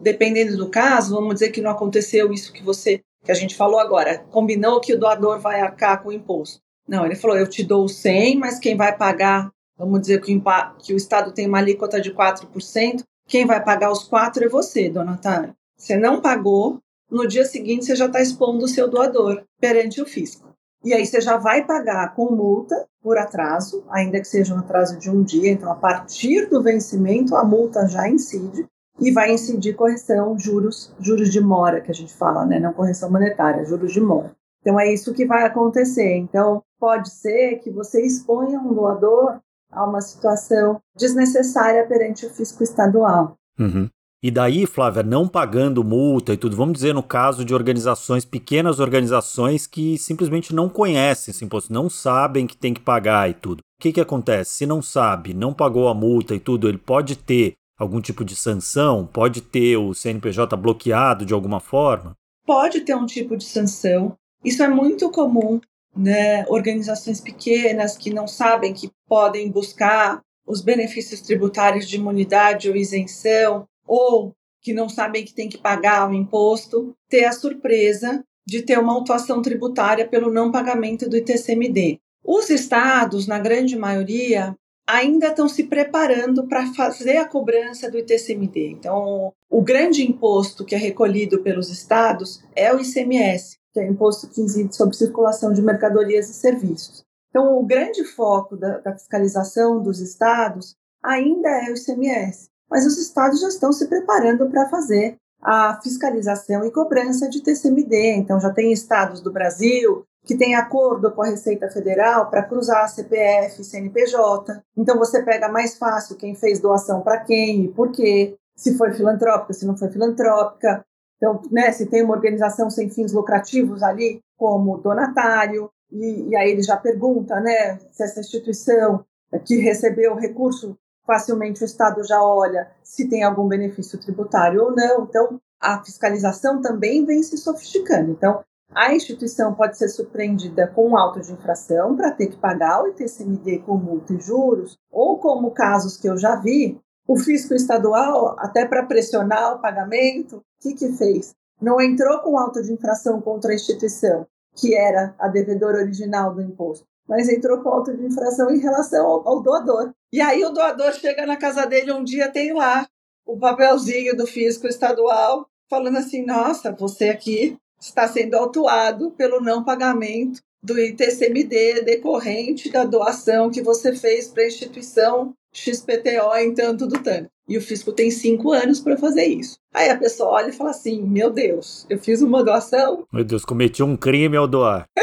dependendo 0.02 0.58
do 0.58 0.70
caso, 0.70 1.16
vamos 1.16 1.36
dizer 1.36 1.52
que 1.52 1.62
não 1.62 1.72
aconteceu 1.72 2.34
isso 2.34 2.52
que 2.52 2.64
você 2.64 3.02
que 3.26 3.32
a 3.32 3.36
gente 3.36 3.56
falou 3.56 3.80
agora, 3.80 4.20
combinou 4.32 4.80
que 4.80 4.94
o 4.94 5.00
doador 5.00 5.40
vai 5.40 5.60
arcar 5.60 6.02
com 6.02 6.10
o 6.10 6.14
imposto. 6.14 6.60
Não, 6.88 7.04
ele 7.04 7.16
falou, 7.16 7.36
eu 7.36 7.50
te 7.50 7.64
dou 7.64 7.88
100, 7.88 8.38
mas 8.38 8.60
quem 8.60 8.78
vai 8.78 8.96
pagar, 8.96 9.50
vamos 9.76 10.02
dizer 10.02 10.22
que 10.22 10.36
o, 10.36 10.44
que 10.78 10.94
o 10.94 10.98
Estado 10.98 11.34
tem 11.34 11.48
uma 11.48 11.58
alíquota 11.58 12.00
de 12.00 12.14
4%, 12.14 13.02
quem 13.28 13.46
vai 13.46 13.64
pagar 13.64 13.92
os 13.92 14.08
4% 14.08 14.44
é 14.44 14.48
você, 14.48 14.90
donatário. 14.90 15.56
Você 15.76 15.98
não 15.98 16.22
pagou, 16.22 16.80
no 17.10 17.28
dia 17.28 17.46
seguinte 17.46 17.86
você 17.86 17.96
já 17.96 18.06
está 18.06 18.22
expondo 18.22 18.66
o 18.66 18.68
seu 18.68 18.88
doador 18.88 19.44
perante 19.60 20.00
o 20.00 20.06
fisco. 20.06 20.54
E 20.84 20.94
aí 20.94 21.04
você 21.04 21.20
já 21.20 21.36
vai 21.36 21.66
pagar 21.66 22.14
com 22.14 22.30
multa 22.30 22.88
por 23.02 23.18
atraso, 23.18 23.84
ainda 23.90 24.20
que 24.20 24.28
seja 24.28 24.54
um 24.54 24.60
atraso 24.60 25.00
de 25.00 25.10
um 25.10 25.24
dia, 25.24 25.50
então 25.50 25.72
a 25.72 25.76
partir 25.76 26.48
do 26.48 26.62
vencimento 26.62 27.36
a 27.36 27.44
multa 27.44 27.88
já 27.88 28.08
incide 28.08 28.68
e 29.00 29.12
vai 29.12 29.34
incidir 29.34 29.76
correção, 29.76 30.38
juros, 30.38 30.94
juros 31.00 31.32
de 31.32 31.42
mora, 31.42 31.82
que 31.82 31.92
a 31.92 31.94
gente 31.94 32.14
fala, 32.14 32.46
né? 32.46 32.60
Não 32.60 32.74
correção 32.74 33.12
monetária, 33.12 33.66
juros 33.66 33.92
de 33.92 34.00
mora. 34.00 34.36
Então 34.62 34.80
é 34.80 34.92
isso 34.92 35.14
que 35.14 35.26
vai 35.26 35.44
acontecer. 35.44 36.18
Então 36.18 36.64
pode 36.80 37.10
ser 37.10 37.60
que 37.60 37.70
você 37.70 38.02
exponha 38.02 38.60
um 38.60 38.74
doador 38.74 39.40
a 39.72 39.86
uma 39.86 40.02
situação 40.02 40.82
desnecessária 40.98 41.86
perante 41.86 42.26
o 42.26 42.30
fisco 42.30 42.64
estadual. 42.64 43.38
Uhum. 43.60 43.90
E 44.24 44.32
daí, 44.32 44.66
Flávia, 44.66 45.04
não 45.04 45.28
pagando 45.28 45.84
multa 45.84 46.34
e 46.34 46.38
tudo, 46.38 46.56
vamos 46.56 46.74
dizer 46.74 46.96
no 46.96 47.04
caso 47.04 47.46
de 47.46 47.54
organizações, 47.54 48.26
pequenas 48.26 48.80
organizações 48.80 49.68
que 49.68 50.00
simplesmente 50.00 50.56
não 50.56 50.68
conhecem 50.68 51.32
esse 51.32 51.46
imposto, 51.46 51.72
não 51.72 51.92
sabem 51.92 52.48
que 52.48 52.58
tem 52.58 52.74
que 52.74 52.82
pagar 52.82 53.30
e 53.30 53.36
tudo. 53.36 53.60
O 53.60 53.82
que, 53.82 53.92
que 53.92 54.02
acontece? 54.02 54.54
Se 54.54 54.66
não 54.66 54.82
sabe, 54.82 55.34
não 55.34 55.54
pagou 55.54 55.88
a 55.88 55.94
multa 55.94 56.34
e 56.34 56.40
tudo, 56.40 56.68
ele 56.68 56.80
pode 56.80 57.18
ter 57.18 57.54
algum 57.78 58.02
tipo 58.02 58.24
de 58.24 58.36
sanção? 58.36 59.06
Pode 59.06 59.42
ter 59.42 59.78
o 59.78 59.94
CNPJ 59.94 60.56
bloqueado 60.56 61.26
de 61.26 61.34
alguma 61.34 61.60
forma? 61.60 62.16
Pode 62.46 62.82
ter 62.82 62.96
um 62.96 63.06
tipo 63.06 63.36
de 63.36 63.44
sanção. 63.44 64.18
Isso 64.44 64.62
é 64.62 64.68
muito 64.68 65.10
comum, 65.10 65.60
né? 65.96 66.46
Organizações 66.48 67.20
pequenas 67.20 67.98
que 67.98 68.14
não 68.14 68.28
sabem 68.28 68.74
que 68.74 68.92
podem 69.08 69.50
buscar 69.50 70.22
os 70.46 70.62
benefícios 70.62 71.22
tributários 71.22 71.88
de 71.88 71.96
imunidade 71.96 72.70
ou 72.70 72.76
isenção, 72.76 73.68
ou 73.88 74.34
que 74.62 74.74
não 74.74 74.88
sabem 74.88 75.26
que 75.26 75.34
tem 75.34 75.50
que 75.50 75.58
pagar 75.58 76.10
o 76.10 76.14
imposto, 76.14 76.96
ter 77.10 77.26
a 77.26 77.32
surpresa 77.32 78.24
de 78.48 78.62
ter 78.62 78.78
uma 78.80 78.94
autuação 78.94 79.42
tributária 79.42 80.08
pelo 80.08 80.32
não 80.32 80.52
pagamento 80.52 81.10
do 81.10 81.18
ITCMD. 81.18 82.00
Os 82.24 82.50
estados, 82.50 83.28
na 83.28 83.40
grande 83.40 83.76
maioria, 83.76 84.56
ainda 84.88 85.28
estão 85.28 85.48
se 85.48 85.64
preparando 85.64 86.48
para 86.48 86.72
fazer 86.74 87.18
a 87.18 87.28
cobrança 87.28 87.90
do 87.90 87.98
ITCMD. 87.98 88.70
Então, 88.70 89.34
o 89.50 89.62
grande 89.62 90.04
imposto 90.04 90.64
que 90.64 90.76
é 90.76 90.78
recolhido 90.78 91.42
pelos 91.42 91.70
estados 91.70 92.44
é 92.56 92.74
o 92.74 92.80
ICMS, 92.80 93.58
que 93.74 93.80
é 93.80 93.84
o 93.84 93.92
imposto 93.92 94.28
que 94.30 94.42
incide 94.42 94.76
sobre 94.76 94.96
circulação 94.96 95.52
de 95.52 95.62
mercadorias 95.62 96.30
e 96.30 96.34
serviços. 96.34 97.04
Então, 97.30 97.58
o 97.58 97.66
grande 97.66 98.04
foco 98.06 98.56
da, 98.56 98.78
da 98.78 98.94
fiscalização 98.94 99.82
dos 99.82 100.00
estados 100.00 100.76
ainda 101.04 101.50
é 101.50 101.72
o 101.72 101.76
ICMS, 101.76 102.50
mas 102.70 102.86
os 102.86 102.98
estados 102.98 103.42
já 103.42 103.48
estão 103.48 103.72
se 103.74 103.88
preparando 103.88 104.50
para 104.50 104.70
fazer 104.70 105.18
a 105.42 105.80
fiscalização 105.82 106.66
e 106.66 106.72
cobrança 106.72 107.28
de 107.30 107.42
TCMD. 107.42 108.14
Então, 108.14 108.40
já 108.40 108.52
tem 108.52 108.72
estados 108.72 109.22
do 109.22 109.32
Brasil 109.32 110.06
que 110.26 110.36
têm 110.36 110.56
acordo 110.56 111.12
com 111.12 111.22
a 111.22 111.28
Receita 111.28 111.70
Federal 111.70 112.30
para 112.30 112.44
cruzar 112.44 112.90
CPF 112.90 113.64
CNPJ. 113.64 114.62
Então, 114.76 114.98
você 114.98 115.22
pega 115.22 115.48
mais 115.48 115.78
fácil 115.78 116.16
quem 116.16 116.36
fez 116.36 116.60
doação 116.60 117.02
para 117.02 117.20
quem 117.20 117.66
e 117.66 117.68
por 117.68 117.92
quê, 117.92 118.36
se 118.56 118.76
foi 118.78 118.94
filantrópica, 118.94 119.54
se 119.54 119.66
não 119.66 119.78
foi 119.78 119.90
filantrópica. 119.90 120.84
Então, 121.18 121.42
né, 121.52 121.72
se 121.72 121.86
tem 121.86 122.04
uma 122.04 122.16
organização 122.16 122.70
sem 122.70 122.90
fins 122.90 123.14
lucrativos 123.14 123.84
ali, 123.84 124.20
como 124.36 124.80
donatário, 124.80 125.70
e, 125.92 126.30
e 126.30 126.36
aí 126.36 126.52
ele 126.52 126.64
já 126.64 126.76
pergunta 126.76 127.40
né, 127.40 127.78
se 127.92 128.04
essa 128.04 128.20
instituição 128.20 129.06
que 129.46 129.58
recebeu 129.58 130.16
recurso 130.16 130.78
facilmente 131.06 131.64
o 131.64 131.66
Estado 131.66 132.04
já 132.04 132.22
olha 132.22 132.68
se 132.84 133.08
tem 133.08 133.24
algum 133.24 133.48
benefício 133.48 134.00
tributário 134.00 134.64
ou 134.64 134.76
não. 134.76 135.04
Então, 135.04 135.40
a 135.62 135.84
fiscalização 135.84 136.62
também 136.62 137.06
vem 137.06 137.22
se 137.22 137.38
sofisticando. 137.38 138.12
Então, 138.12 138.44
a 138.76 138.94
instituição 138.94 139.54
pode 139.54 139.78
ser 139.78 139.88
surpreendida 139.88 140.68
com 140.68 140.90
um 140.90 140.98
auto 140.98 141.22
de 141.22 141.32
infração 141.32 141.96
para 141.96 142.12
ter 142.12 142.28
que 142.28 142.36
pagar 142.36 142.84
o 142.84 142.88
ITCMD 142.90 143.60
com 143.60 143.78
multa 143.78 144.14
e 144.14 144.20
juros, 144.20 144.78
ou 144.92 145.18
como 145.18 145.52
casos 145.52 145.96
que 145.96 146.10
eu 146.10 146.18
já 146.18 146.36
vi, 146.36 146.78
o 147.08 147.18
fisco 147.18 147.54
estadual, 147.54 148.36
até 148.38 148.66
para 148.66 148.86
pressionar 148.86 149.56
o 149.56 149.62
pagamento, 149.62 150.38
o 150.38 150.44
que, 150.60 150.74
que 150.74 150.92
fez? 150.94 151.34
Não 151.62 151.80
entrou 151.80 152.20
com 152.20 152.38
auto 152.38 152.62
de 152.62 152.74
infração 152.74 153.22
contra 153.22 153.52
a 153.52 153.56
instituição, 153.56 154.28
que 154.56 154.76
era 154.76 155.16
a 155.20 155.30
devedora 155.30 155.78
original 155.78 156.34
do 156.34 156.42
imposto, 156.42 156.86
mas 157.08 157.30
entrou 157.30 157.62
com 157.62 157.70
auto 157.70 157.96
de 157.96 158.06
infração 158.06 158.50
em 158.50 158.60
relação 158.60 159.06
ao, 159.06 159.26
ao 159.26 159.42
doador. 159.42 159.94
E 160.12 160.20
aí 160.20 160.44
o 160.44 160.50
doador 160.50 160.92
chega 160.94 161.26
na 161.26 161.38
casa 161.38 161.66
dele 161.66 161.94
um 161.94 162.04
dia, 162.04 162.30
tem 162.30 162.54
lá 162.54 162.86
o 163.26 163.38
papelzinho 163.38 164.18
do 164.18 164.28
fisco 164.28 164.68
estadual, 164.68 165.48
falando 165.70 165.98
assim: 165.98 166.26
nossa, 166.26 166.72
você 166.72 167.10
aqui 167.10 167.58
está 167.80 168.08
sendo 168.08 168.36
autuado 168.36 169.12
pelo 169.12 169.42
não 169.42 169.64
pagamento 169.64 170.42
do 170.62 170.80
ITCMD 170.80 171.84
decorrente 171.84 172.72
da 172.72 172.84
doação 172.84 173.52
que 173.52 173.62
você 173.62 173.96
fez 173.96 174.28
para 174.28 174.44
a 174.44 174.48
instituição 174.48 175.34
XPTO 175.54 176.36
em 176.38 176.54
tanto 176.54 176.88
do 176.88 177.02
tanto. 177.02 177.30
E 177.48 177.58
o 177.58 177.62
fisco 177.62 177.94
tem 177.94 178.10
cinco 178.10 178.52
anos 178.52 178.80
para 178.80 178.98
fazer 178.98 179.26
isso. 179.26 179.60
Aí 179.72 179.90
a 179.90 179.98
pessoa 179.98 180.32
olha 180.32 180.50
e 180.50 180.54
fala 180.54 180.72
assim: 180.72 181.04
Meu 181.04 181.30
Deus, 181.30 181.86
eu 181.88 182.00
fiz 182.00 182.22
uma 182.24 182.44
doação. 182.44 183.06
Meu 183.14 183.24
Deus, 183.24 183.46
cometi 183.46 183.84
um 183.84 183.96
crime 183.96 184.36
ao 184.36 184.48
doar. 184.48 184.90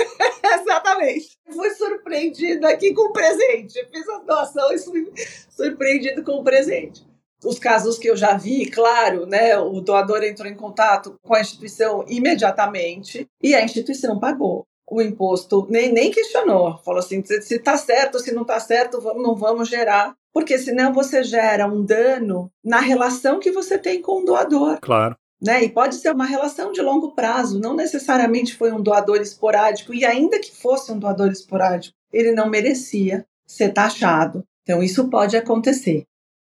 Exatamente. 0.61 1.37
Fui 1.49 1.71
surpreendido 1.71 2.67
aqui 2.67 2.93
com 2.93 3.11
um 3.11 3.13
presente. 3.13 3.87
Fiz 3.93 4.09
a 4.09 4.19
doação 4.19 4.73
e 4.73 4.79
fui 4.79 5.13
surpreendido 5.49 6.25
com 6.25 6.41
um 6.41 6.45
presente. 6.45 7.07
Os 7.45 7.59
casos 7.59 7.99
que 7.99 8.09
eu 8.09 8.17
já 8.17 8.37
vi, 8.37 8.67
claro, 8.67 9.27
né, 9.27 9.59
o 9.59 9.81
doador 9.81 10.23
entrou 10.23 10.49
em 10.49 10.55
contato 10.55 11.17
com 11.23 11.35
a 11.35 11.41
instituição 11.41 12.05
imediatamente 12.09 13.27
e 13.43 13.55
a 13.55 13.65
instituição 13.65 14.19
pagou 14.19 14.65
o 14.91 15.01
imposto, 15.01 15.67
nem, 15.71 15.93
nem 15.93 16.11
questionou. 16.11 16.79
Falou 16.85 17.01
assim: 17.01 17.23
se 17.25 17.55
está 17.55 17.77
certo, 17.77 18.19
se 18.19 18.33
não 18.33 18.43
está 18.43 18.61
certo, 18.61 19.01
vamos, 19.01 19.23
não 19.23 19.35
vamos 19.35 19.69
gerar. 19.69 20.15
Porque 20.33 20.59
senão 20.59 20.95
você 20.95 21.23
gera 21.23 21.67
um 21.67 21.85
dano 21.85 22.51
na 22.65 22.81
relação 22.81 23.39
que 23.39 23.51
você 23.51 23.79
tem 23.79 24.01
com 24.01 24.23
o 24.23 24.25
doador. 24.25 24.79
Claro. 24.81 25.17
Né? 25.43 25.65
E 25.65 25.69
pode 25.69 25.97
ser 25.97 26.11
uma 26.13 26.25
relação 26.25 26.73
de 26.73 26.81
longo 26.81 27.15
prazo, 27.15 27.61
não 27.61 27.75
necessariamente 27.75 28.55
foi 28.55 28.71
um 28.73 28.81
doador 28.81 29.21
esporádico, 29.21 29.93
e 29.93 30.05
ainda 30.05 30.39
que 30.39 30.55
fosse 30.55 30.93
um 30.93 30.99
doador 30.99 31.31
esporádico, 31.31 31.97
ele 32.13 32.33
não 32.33 32.49
merecia 32.49 33.27
ser 33.45 33.73
taxado. 33.73 34.45
Então, 34.63 34.83
isso 34.83 35.11
pode 35.11 35.37
acontecer. 35.37 36.05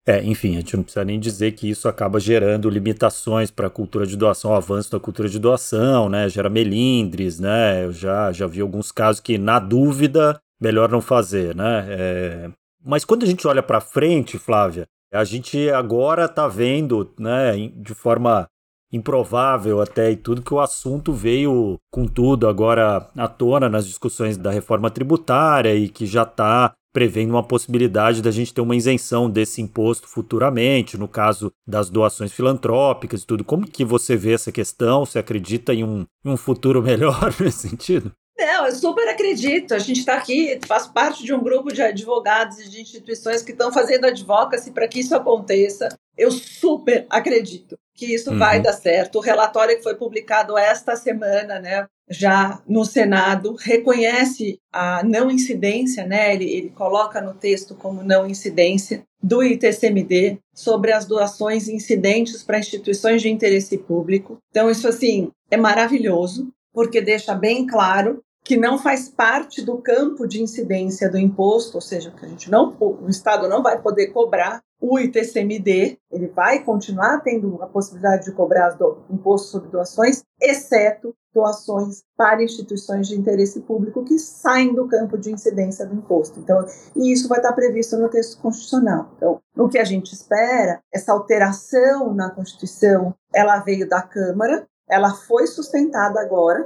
É, 0.06 0.22
enfim, 0.22 0.56
a 0.56 0.60
gente 0.60 0.76
não 0.76 0.82
precisa 0.82 1.04
nem 1.04 1.18
dizer 1.18 1.52
que 1.52 1.68
isso 1.68 1.88
acaba 1.88 2.20
gerando 2.20 2.68
limitações 2.68 3.50
para 3.50 3.68
a 3.68 3.70
cultura 3.70 4.06
de 4.06 4.16
doação, 4.16 4.50
o 4.50 4.54
avanço 4.54 4.90
da 4.92 5.00
cultura 5.00 5.28
de 5.30 5.38
doação, 5.38 6.10
né? 6.10 6.28
Gera 6.28 6.50
melindres, 6.50 7.40
né? 7.40 7.84
Eu 7.84 7.92
já, 7.92 8.30
já 8.30 8.46
vi 8.46 8.60
alguns 8.60 8.92
casos 8.92 9.20
que, 9.20 9.38
na 9.38 9.58
dúvida, 9.58 10.38
melhor 10.60 10.90
não 10.90 11.00
fazer, 11.00 11.54
né? 11.56 11.86
É... 11.88 12.50
Mas 12.84 13.02
quando 13.02 13.22
a 13.22 13.26
gente 13.26 13.46
olha 13.46 13.62
para 13.62 13.80
frente, 13.80 14.38
Flávia, 14.38 14.86
a 15.10 15.24
gente 15.24 15.70
agora 15.70 16.26
está 16.26 16.46
vendo, 16.48 17.10
né, 17.18 17.56
de 17.76 17.94
forma 17.94 18.46
improvável 18.92 19.80
até 19.80 20.10
e 20.10 20.16
tudo 20.16 20.42
que 20.42 20.52
o 20.52 20.60
assunto 20.60 21.12
veio 21.12 21.78
com 21.90 22.06
tudo 22.06 22.46
agora 22.46 23.08
à 23.16 23.26
tona 23.26 23.68
nas 23.68 23.86
discussões 23.86 24.36
da 24.36 24.50
reforma 24.50 24.90
tributária 24.90 25.74
e 25.74 25.88
que 25.88 26.04
já 26.04 26.22
está 26.22 26.72
prevendo 26.94 27.30
uma 27.30 27.42
possibilidade 27.42 28.22
da 28.22 28.30
gente 28.30 28.54
ter 28.54 28.60
uma 28.60 28.76
isenção 28.76 29.28
desse 29.28 29.60
imposto 29.60 30.06
futuramente, 30.06 30.96
no 30.96 31.08
caso 31.08 31.52
das 31.66 31.90
doações 31.90 32.32
filantrópicas 32.32 33.22
e 33.22 33.26
tudo. 33.26 33.44
Como 33.44 33.66
que 33.66 33.84
você 33.84 34.16
vê 34.16 34.32
essa 34.32 34.52
questão? 34.52 35.04
Você 35.04 35.18
acredita 35.18 35.74
em 35.74 35.82
um, 35.82 36.06
em 36.24 36.30
um 36.30 36.36
futuro 36.36 36.80
melhor 36.80 37.34
nesse 37.40 37.68
sentido? 37.68 38.12
Não, 38.38 38.66
eu 38.66 38.72
super 38.72 39.08
acredito. 39.08 39.74
A 39.74 39.78
gente 39.78 39.98
está 39.98 40.14
aqui, 40.14 40.58
faz 40.66 40.86
parte 40.86 41.24
de 41.24 41.34
um 41.34 41.42
grupo 41.42 41.72
de 41.72 41.82
advogados 41.82 42.60
e 42.60 42.68
de 42.68 42.80
instituições 42.80 43.42
que 43.42 43.50
estão 43.50 43.72
fazendo 43.72 44.06
advocacy 44.06 44.70
para 44.70 44.86
que 44.86 45.00
isso 45.00 45.16
aconteça. 45.16 45.88
Eu 46.16 46.30
super 46.30 47.06
acredito 47.10 47.76
que 47.92 48.06
isso 48.14 48.30
uhum. 48.30 48.38
vai 48.38 48.60
dar 48.60 48.72
certo. 48.72 49.18
O 49.18 49.20
relatório 49.20 49.76
que 49.76 49.82
foi 49.82 49.96
publicado 49.96 50.56
esta 50.56 50.94
semana, 50.94 51.58
né, 51.58 51.86
já 52.08 52.62
no 52.68 52.84
Senado, 52.84 53.56
reconhece 53.58 54.60
a 54.72 55.02
não 55.02 55.30
incidência, 55.30 56.06
né, 56.06 56.34
ele, 56.34 56.44
ele 56.44 56.70
coloca 56.70 57.20
no 57.20 57.34
texto 57.34 57.74
como 57.74 58.02
não 58.02 58.26
incidência 58.26 59.02
do 59.22 59.42
ITCMD 59.42 60.38
sobre 60.54 60.92
as 60.92 61.06
doações 61.06 61.66
incidentes 61.66 62.42
para 62.42 62.58
instituições 62.58 63.22
de 63.22 63.30
interesse 63.30 63.78
público. 63.78 64.38
Então, 64.50 64.70
isso, 64.70 64.86
assim, 64.86 65.30
é 65.50 65.56
maravilhoso, 65.56 66.48
porque 66.72 67.00
deixa 67.00 67.34
bem 67.34 67.66
claro 67.66 68.22
que 68.44 68.58
não 68.58 68.76
faz 68.78 69.08
parte 69.08 69.62
do 69.62 69.78
campo 69.78 70.26
de 70.26 70.42
incidência 70.42 71.10
do 71.10 71.18
imposto, 71.18 71.78
ou 71.78 71.80
seja, 71.80 72.10
que 72.10 72.26
a 72.26 72.28
gente 72.28 72.50
não, 72.50 72.76
o 72.78 73.08
Estado 73.08 73.48
não 73.48 73.62
vai 73.62 73.80
poder 73.80 74.08
cobrar 74.08 74.60
o 74.86 74.98
ITCMD, 74.98 75.98
ele 76.12 76.26
vai 76.26 76.62
continuar 76.62 77.20
tendo 77.20 77.58
a 77.62 77.66
possibilidade 77.66 78.26
de 78.26 78.32
cobrar 78.32 78.68
do, 78.72 78.98
imposto 79.08 79.48
sobre 79.48 79.70
doações, 79.70 80.22
exceto 80.38 81.14
doações 81.32 82.02
para 82.14 82.44
instituições 82.44 83.08
de 83.08 83.18
interesse 83.18 83.60
público 83.62 84.04
que 84.04 84.18
saem 84.18 84.74
do 84.74 84.86
campo 84.86 85.16
de 85.16 85.32
incidência 85.32 85.86
do 85.86 85.94
imposto. 85.94 86.38
Então, 86.38 86.66
e 86.94 87.10
isso 87.10 87.28
vai 87.28 87.38
estar 87.38 87.54
previsto 87.54 87.96
no 87.96 88.10
texto 88.10 88.38
constitucional. 88.42 89.10
Então, 89.16 89.40
o 89.56 89.70
que 89.70 89.78
a 89.78 89.84
gente 89.84 90.12
espera, 90.12 90.82
essa 90.92 91.12
alteração 91.12 92.12
na 92.12 92.30
Constituição, 92.30 93.14
ela 93.34 93.60
veio 93.60 93.88
da 93.88 94.02
Câmara, 94.02 94.66
ela 94.86 95.14
foi 95.14 95.46
sustentada 95.46 96.20
agora 96.20 96.62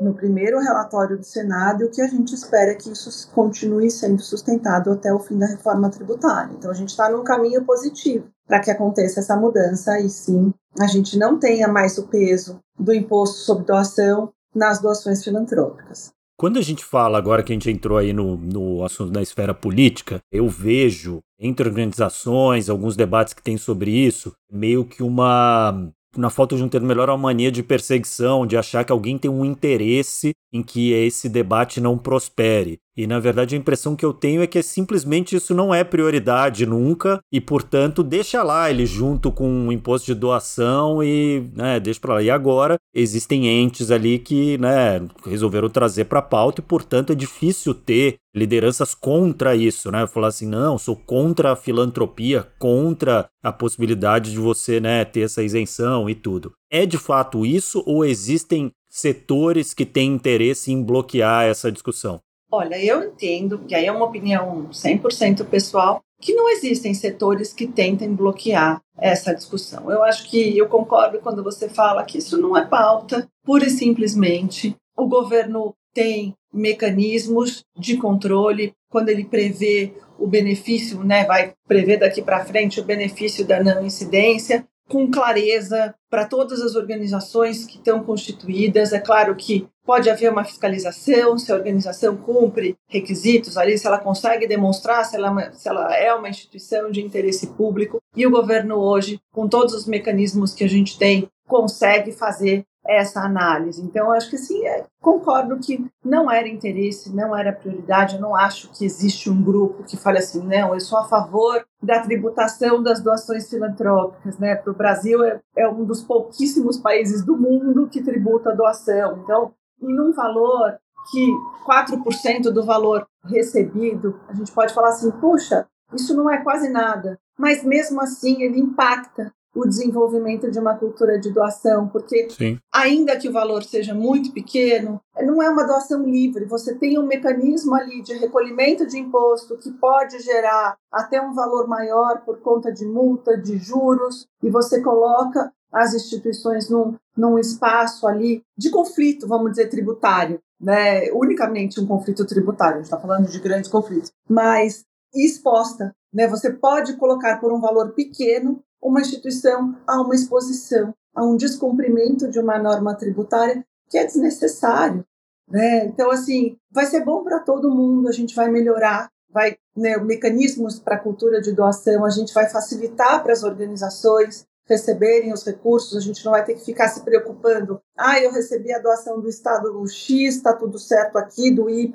no 0.00 0.14
primeiro 0.14 0.60
relatório 0.60 1.16
do 1.16 1.24
Senado 1.24 1.82
e 1.82 1.86
o 1.86 1.90
que 1.90 2.00
a 2.00 2.06
gente 2.06 2.34
espera 2.34 2.72
é 2.72 2.74
que 2.74 2.90
isso 2.90 3.30
continue 3.32 3.90
sendo 3.90 4.20
sustentado 4.22 4.92
até 4.92 5.12
o 5.12 5.18
fim 5.18 5.38
da 5.38 5.46
reforma 5.46 5.90
tributária. 5.90 6.54
Então 6.56 6.70
a 6.70 6.74
gente 6.74 6.90
está 6.90 7.10
num 7.10 7.24
caminho 7.24 7.64
positivo 7.64 8.28
para 8.46 8.60
que 8.60 8.70
aconteça 8.70 9.20
essa 9.20 9.36
mudança 9.36 9.98
e 10.00 10.08
sim 10.08 10.52
a 10.78 10.86
gente 10.86 11.18
não 11.18 11.38
tenha 11.38 11.68
mais 11.68 11.98
o 11.98 12.06
peso 12.06 12.60
do 12.78 12.94
imposto 12.94 13.38
sobre 13.38 13.64
doação 13.64 14.32
nas 14.54 14.80
doações 14.80 15.22
filantrópicas. 15.22 16.12
Quando 16.38 16.58
a 16.58 16.62
gente 16.62 16.84
fala, 16.84 17.18
agora 17.18 17.42
que 17.42 17.52
a 17.52 17.56
gente 17.56 17.68
entrou 17.68 17.98
aí 17.98 18.12
no, 18.12 18.36
no 18.36 18.84
assunto 18.84 19.10
da 19.10 19.20
esfera 19.20 19.52
política, 19.52 20.20
eu 20.30 20.48
vejo 20.48 21.18
entre 21.38 21.68
organizações, 21.68 22.68
alguns 22.68 22.94
debates 22.94 23.34
que 23.34 23.42
tem 23.42 23.56
sobre 23.56 23.90
isso, 23.90 24.32
meio 24.50 24.84
que 24.84 25.02
uma 25.02 25.90
na 26.18 26.30
falta 26.30 26.56
de 26.56 26.62
um 26.62 26.68
termo 26.68 26.86
melhor, 26.86 27.08
uma 27.08 27.16
mania 27.16 27.50
de 27.50 27.62
perseguição, 27.62 28.44
de 28.44 28.56
achar 28.56 28.84
que 28.84 28.90
alguém 28.90 29.16
tem 29.16 29.30
um 29.30 29.44
interesse 29.44 30.32
em 30.52 30.62
que 30.62 30.92
esse 30.92 31.28
debate 31.28 31.80
não 31.80 31.98
prospere. 31.98 32.78
E 32.96 33.06
na 33.06 33.20
verdade 33.20 33.54
a 33.54 33.58
impressão 33.58 33.94
que 33.94 34.04
eu 34.04 34.12
tenho 34.12 34.42
é 34.42 34.46
que 34.46 34.60
simplesmente 34.60 35.36
isso 35.36 35.54
não 35.54 35.72
é 35.72 35.84
prioridade 35.84 36.66
nunca 36.66 37.20
e 37.32 37.40
portanto 37.40 38.02
deixa 38.02 38.42
lá 38.42 38.68
ele 38.68 38.84
junto 38.86 39.30
com 39.30 39.68
o 39.68 39.72
imposto 39.72 40.06
de 40.06 40.14
doação 40.14 41.00
e 41.00 41.44
né, 41.54 41.78
deixa 41.78 42.00
para 42.00 42.14
lá. 42.14 42.22
E 42.22 42.28
agora 42.28 42.76
existem 42.92 43.46
entes 43.46 43.92
ali 43.92 44.18
que 44.18 44.58
né, 44.58 45.00
resolveram 45.24 45.70
trazer 45.70 46.06
para 46.06 46.18
a 46.18 46.22
pauta 46.22 46.60
e 46.60 46.64
portanto 46.64 47.12
é 47.12 47.14
difícil 47.14 47.72
ter 47.72 48.16
lideranças 48.34 48.94
contra 48.94 49.54
isso, 49.54 49.90
né? 49.90 50.06
Falar 50.06 50.28
assim, 50.28 50.46
não, 50.46 50.78
sou 50.78 50.94
contra 50.94 51.52
a 51.52 51.56
filantropia, 51.56 52.46
contra 52.58 53.28
a 53.42 53.52
possibilidade 53.52 54.30
de 54.30 54.38
você 54.38 54.80
né, 54.80 55.04
ter 55.04 55.20
essa 55.20 55.42
isenção 55.42 56.08
e 56.08 56.14
tudo. 56.14 56.52
É 56.70 56.84
de 56.84 56.98
fato 56.98 57.46
isso 57.46 57.82
ou 57.86 58.04
existem 58.04 58.70
setores 58.98 59.72
que 59.72 59.86
têm 59.86 60.14
interesse 60.14 60.72
em 60.72 60.82
bloquear 60.82 61.44
essa 61.44 61.70
discussão? 61.70 62.20
Olha, 62.50 62.82
eu 62.82 63.04
entendo, 63.04 63.60
e 63.68 63.74
aí 63.74 63.86
é 63.86 63.92
uma 63.92 64.06
opinião 64.06 64.68
100% 64.72 65.44
pessoal, 65.44 66.00
que 66.20 66.34
não 66.34 66.48
existem 66.48 66.92
setores 66.94 67.52
que 67.52 67.66
tentem 67.66 68.12
bloquear 68.12 68.80
essa 68.96 69.34
discussão. 69.34 69.90
Eu 69.90 70.02
acho 70.02 70.28
que 70.28 70.56
eu 70.56 70.66
concordo 70.66 71.20
quando 71.20 71.44
você 71.44 71.68
fala 71.68 72.02
que 72.04 72.18
isso 72.18 72.36
não 72.40 72.56
é 72.56 72.64
pauta, 72.64 73.28
pura 73.44 73.66
e 73.66 73.70
simplesmente 73.70 74.74
o 74.96 75.06
governo 75.06 75.74
tem 75.94 76.34
mecanismos 76.52 77.62
de 77.78 77.96
controle 77.98 78.72
quando 78.90 79.10
ele 79.10 79.24
prevê 79.24 79.92
o 80.18 80.26
benefício, 80.26 81.04
né, 81.04 81.24
vai 81.24 81.52
prever 81.68 81.98
daqui 81.98 82.20
para 82.20 82.44
frente 82.44 82.80
o 82.80 82.84
benefício 82.84 83.46
da 83.46 83.62
não 83.62 83.84
incidência, 83.84 84.66
com 84.88 85.10
clareza 85.10 85.94
para 86.10 86.24
todas 86.24 86.60
as 86.62 86.74
organizações 86.74 87.66
que 87.66 87.76
estão 87.76 88.02
constituídas. 88.02 88.92
É 88.92 88.98
claro 88.98 89.36
que 89.36 89.68
pode 89.84 90.10
haver 90.10 90.30
uma 90.30 90.44
fiscalização, 90.44 91.38
se 91.38 91.52
a 91.52 91.54
organização 91.54 92.16
cumpre 92.16 92.76
requisitos 92.88 93.56
ali, 93.56 93.78
se 93.78 93.86
ela 93.86 93.98
consegue 93.98 94.46
demonstrar 94.46 95.04
se 95.04 95.16
ela, 95.16 95.42
é 95.42 95.52
se 95.52 95.68
ela 95.68 95.96
é 95.96 96.12
uma 96.14 96.28
instituição 96.28 96.90
de 96.90 97.02
interesse 97.02 97.48
público. 97.48 97.98
E 98.16 98.26
o 98.26 98.30
governo 98.30 98.76
hoje, 98.76 99.20
com 99.32 99.48
todos 99.48 99.74
os 99.74 99.86
mecanismos 99.86 100.54
que 100.54 100.64
a 100.64 100.68
gente 100.68 100.98
tem, 100.98 101.28
consegue 101.46 102.12
fazer 102.12 102.64
essa 102.88 103.20
análise. 103.20 103.82
Então, 103.82 104.10
acho 104.10 104.30
que 104.30 104.38
sim, 104.38 104.66
é, 104.66 104.86
concordo 104.98 105.58
que 105.58 105.86
não 106.02 106.30
era 106.30 106.48
interesse, 106.48 107.14
não 107.14 107.36
era 107.36 107.52
prioridade. 107.52 108.14
Eu 108.14 108.22
não 108.22 108.34
acho 108.34 108.70
que 108.70 108.84
existe 108.84 109.28
um 109.28 109.42
grupo 109.42 109.84
que 109.84 109.98
fale 109.98 110.18
assim, 110.18 110.42
não, 110.42 110.72
eu 110.72 110.80
sou 110.80 110.98
a 110.98 111.04
favor 111.04 111.62
da 111.82 112.00
tributação 112.00 112.82
das 112.82 113.02
doações 113.02 113.48
filantrópicas. 113.50 114.38
Né? 114.38 114.54
Para 114.54 114.72
o 114.72 114.76
Brasil, 114.76 115.22
é, 115.22 115.38
é 115.54 115.68
um 115.68 115.84
dos 115.84 116.02
pouquíssimos 116.02 116.78
países 116.78 117.22
do 117.22 117.36
mundo 117.36 117.88
que 117.88 118.02
tributa 118.02 118.50
a 118.50 118.54
doação. 118.54 119.20
Então, 119.22 119.52
em 119.82 120.00
um 120.00 120.12
valor 120.12 120.78
que 121.12 121.30
4% 121.66 122.50
do 122.50 122.64
valor 122.64 123.06
recebido, 123.24 124.18
a 124.28 124.34
gente 124.34 124.50
pode 124.50 124.72
falar 124.72 124.88
assim, 124.88 125.10
puxa, 125.10 125.66
isso 125.94 126.16
não 126.16 126.30
é 126.30 126.38
quase 126.38 126.70
nada. 126.70 127.18
Mas 127.38 127.62
mesmo 127.62 128.00
assim, 128.00 128.42
ele 128.42 128.58
impacta 128.58 129.32
o 129.58 129.66
desenvolvimento 129.66 130.50
de 130.50 130.58
uma 130.58 130.74
cultura 130.74 131.18
de 131.18 131.30
doação, 131.32 131.88
porque 131.88 132.28
Sim. 132.30 132.58
ainda 132.72 133.16
que 133.16 133.28
o 133.28 133.32
valor 133.32 133.64
seja 133.64 133.92
muito 133.92 134.32
pequeno, 134.32 135.00
não 135.20 135.42
é 135.42 135.50
uma 135.50 135.66
doação 135.66 136.04
livre. 136.04 136.44
Você 136.44 136.74
tem 136.74 136.98
um 136.98 137.06
mecanismo 137.06 137.74
ali 137.74 138.00
de 138.02 138.14
recolhimento 138.14 138.86
de 138.86 138.98
imposto 138.98 139.56
que 139.56 139.72
pode 139.72 140.20
gerar 140.20 140.76
até 140.92 141.20
um 141.20 141.34
valor 141.34 141.66
maior 141.66 142.22
por 142.24 142.38
conta 142.40 142.72
de 142.72 142.86
multa, 142.86 143.36
de 143.36 143.58
juros, 143.58 144.26
e 144.42 144.48
você 144.48 144.80
coloca 144.80 145.52
as 145.72 145.92
instituições 145.92 146.70
num, 146.70 146.96
num 147.16 147.38
espaço 147.38 148.06
ali 148.06 148.42
de 148.56 148.70
conflito, 148.70 149.26
vamos 149.26 149.50
dizer, 149.50 149.68
tributário. 149.68 150.40
Né, 150.60 151.12
unicamente 151.12 151.78
um 151.78 151.86
conflito 151.86 152.26
tributário, 152.26 152.74
a 152.74 152.76
gente 152.78 152.86
está 152.86 152.98
falando 152.98 153.28
de 153.28 153.38
grandes 153.38 153.70
conflitos, 153.70 154.10
mas 154.28 154.84
exposta. 155.14 155.94
Né, 156.12 156.26
você 156.26 156.52
pode 156.52 156.96
colocar 156.96 157.38
por 157.38 157.52
um 157.52 157.60
valor 157.60 157.92
pequeno 157.92 158.60
uma 158.82 159.00
instituição 159.00 159.76
a 159.86 160.00
uma 160.00 160.14
exposição, 160.14 160.94
a 161.14 161.24
um 161.24 161.36
descumprimento 161.36 162.28
de 162.28 162.38
uma 162.38 162.58
norma 162.58 162.94
tributária 162.94 163.64
que 163.88 163.98
é 163.98 164.04
desnecessário. 164.04 165.04
Né? 165.48 165.86
Então, 165.86 166.10
assim, 166.10 166.56
vai 166.70 166.86
ser 166.86 167.04
bom 167.04 167.24
para 167.24 167.40
todo 167.40 167.74
mundo, 167.74 168.08
a 168.08 168.12
gente 168.12 168.34
vai 168.34 168.50
melhorar, 168.50 169.08
vai 169.30 169.56
né, 169.76 169.96
mecanismos 169.96 170.78
para 170.78 170.96
a 170.96 171.00
cultura 171.00 171.40
de 171.40 171.52
doação, 171.52 172.04
a 172.04 172.10
gente 172.10 172.32
vai 172.34 172.48
facilitar 172.48 173.22
para 173.22 173.32
as 173.32 173.42
organizações, 173.42 174.46
receberem 174.68 175.32
os 175.32 175.44
recursos, 175.44 175.96
a 175.96 176.00
gente 176.00 176.24
não 176.24 176.32
vai 176.32 176.44
ter 176.44 176.54
que 176.54 176.64
ficar 176.64 176.88
se 176.88 177.02
preocupando. 177.02 177.80
Ah, 177.96 178.20
eu 178.20 178.30
recebi 178.30 178.72
a 178.72 178.78
doação 178.78 179.20
do 179.20 179.28
estado 179.28 179.86
X, 179.88 180.36
está 180.36 180.52
tudo 180.52 180.78
certo 180.78 181.16
aqui, 181.16 181.50
do 181.50 181.70
Y. 181.70 181.90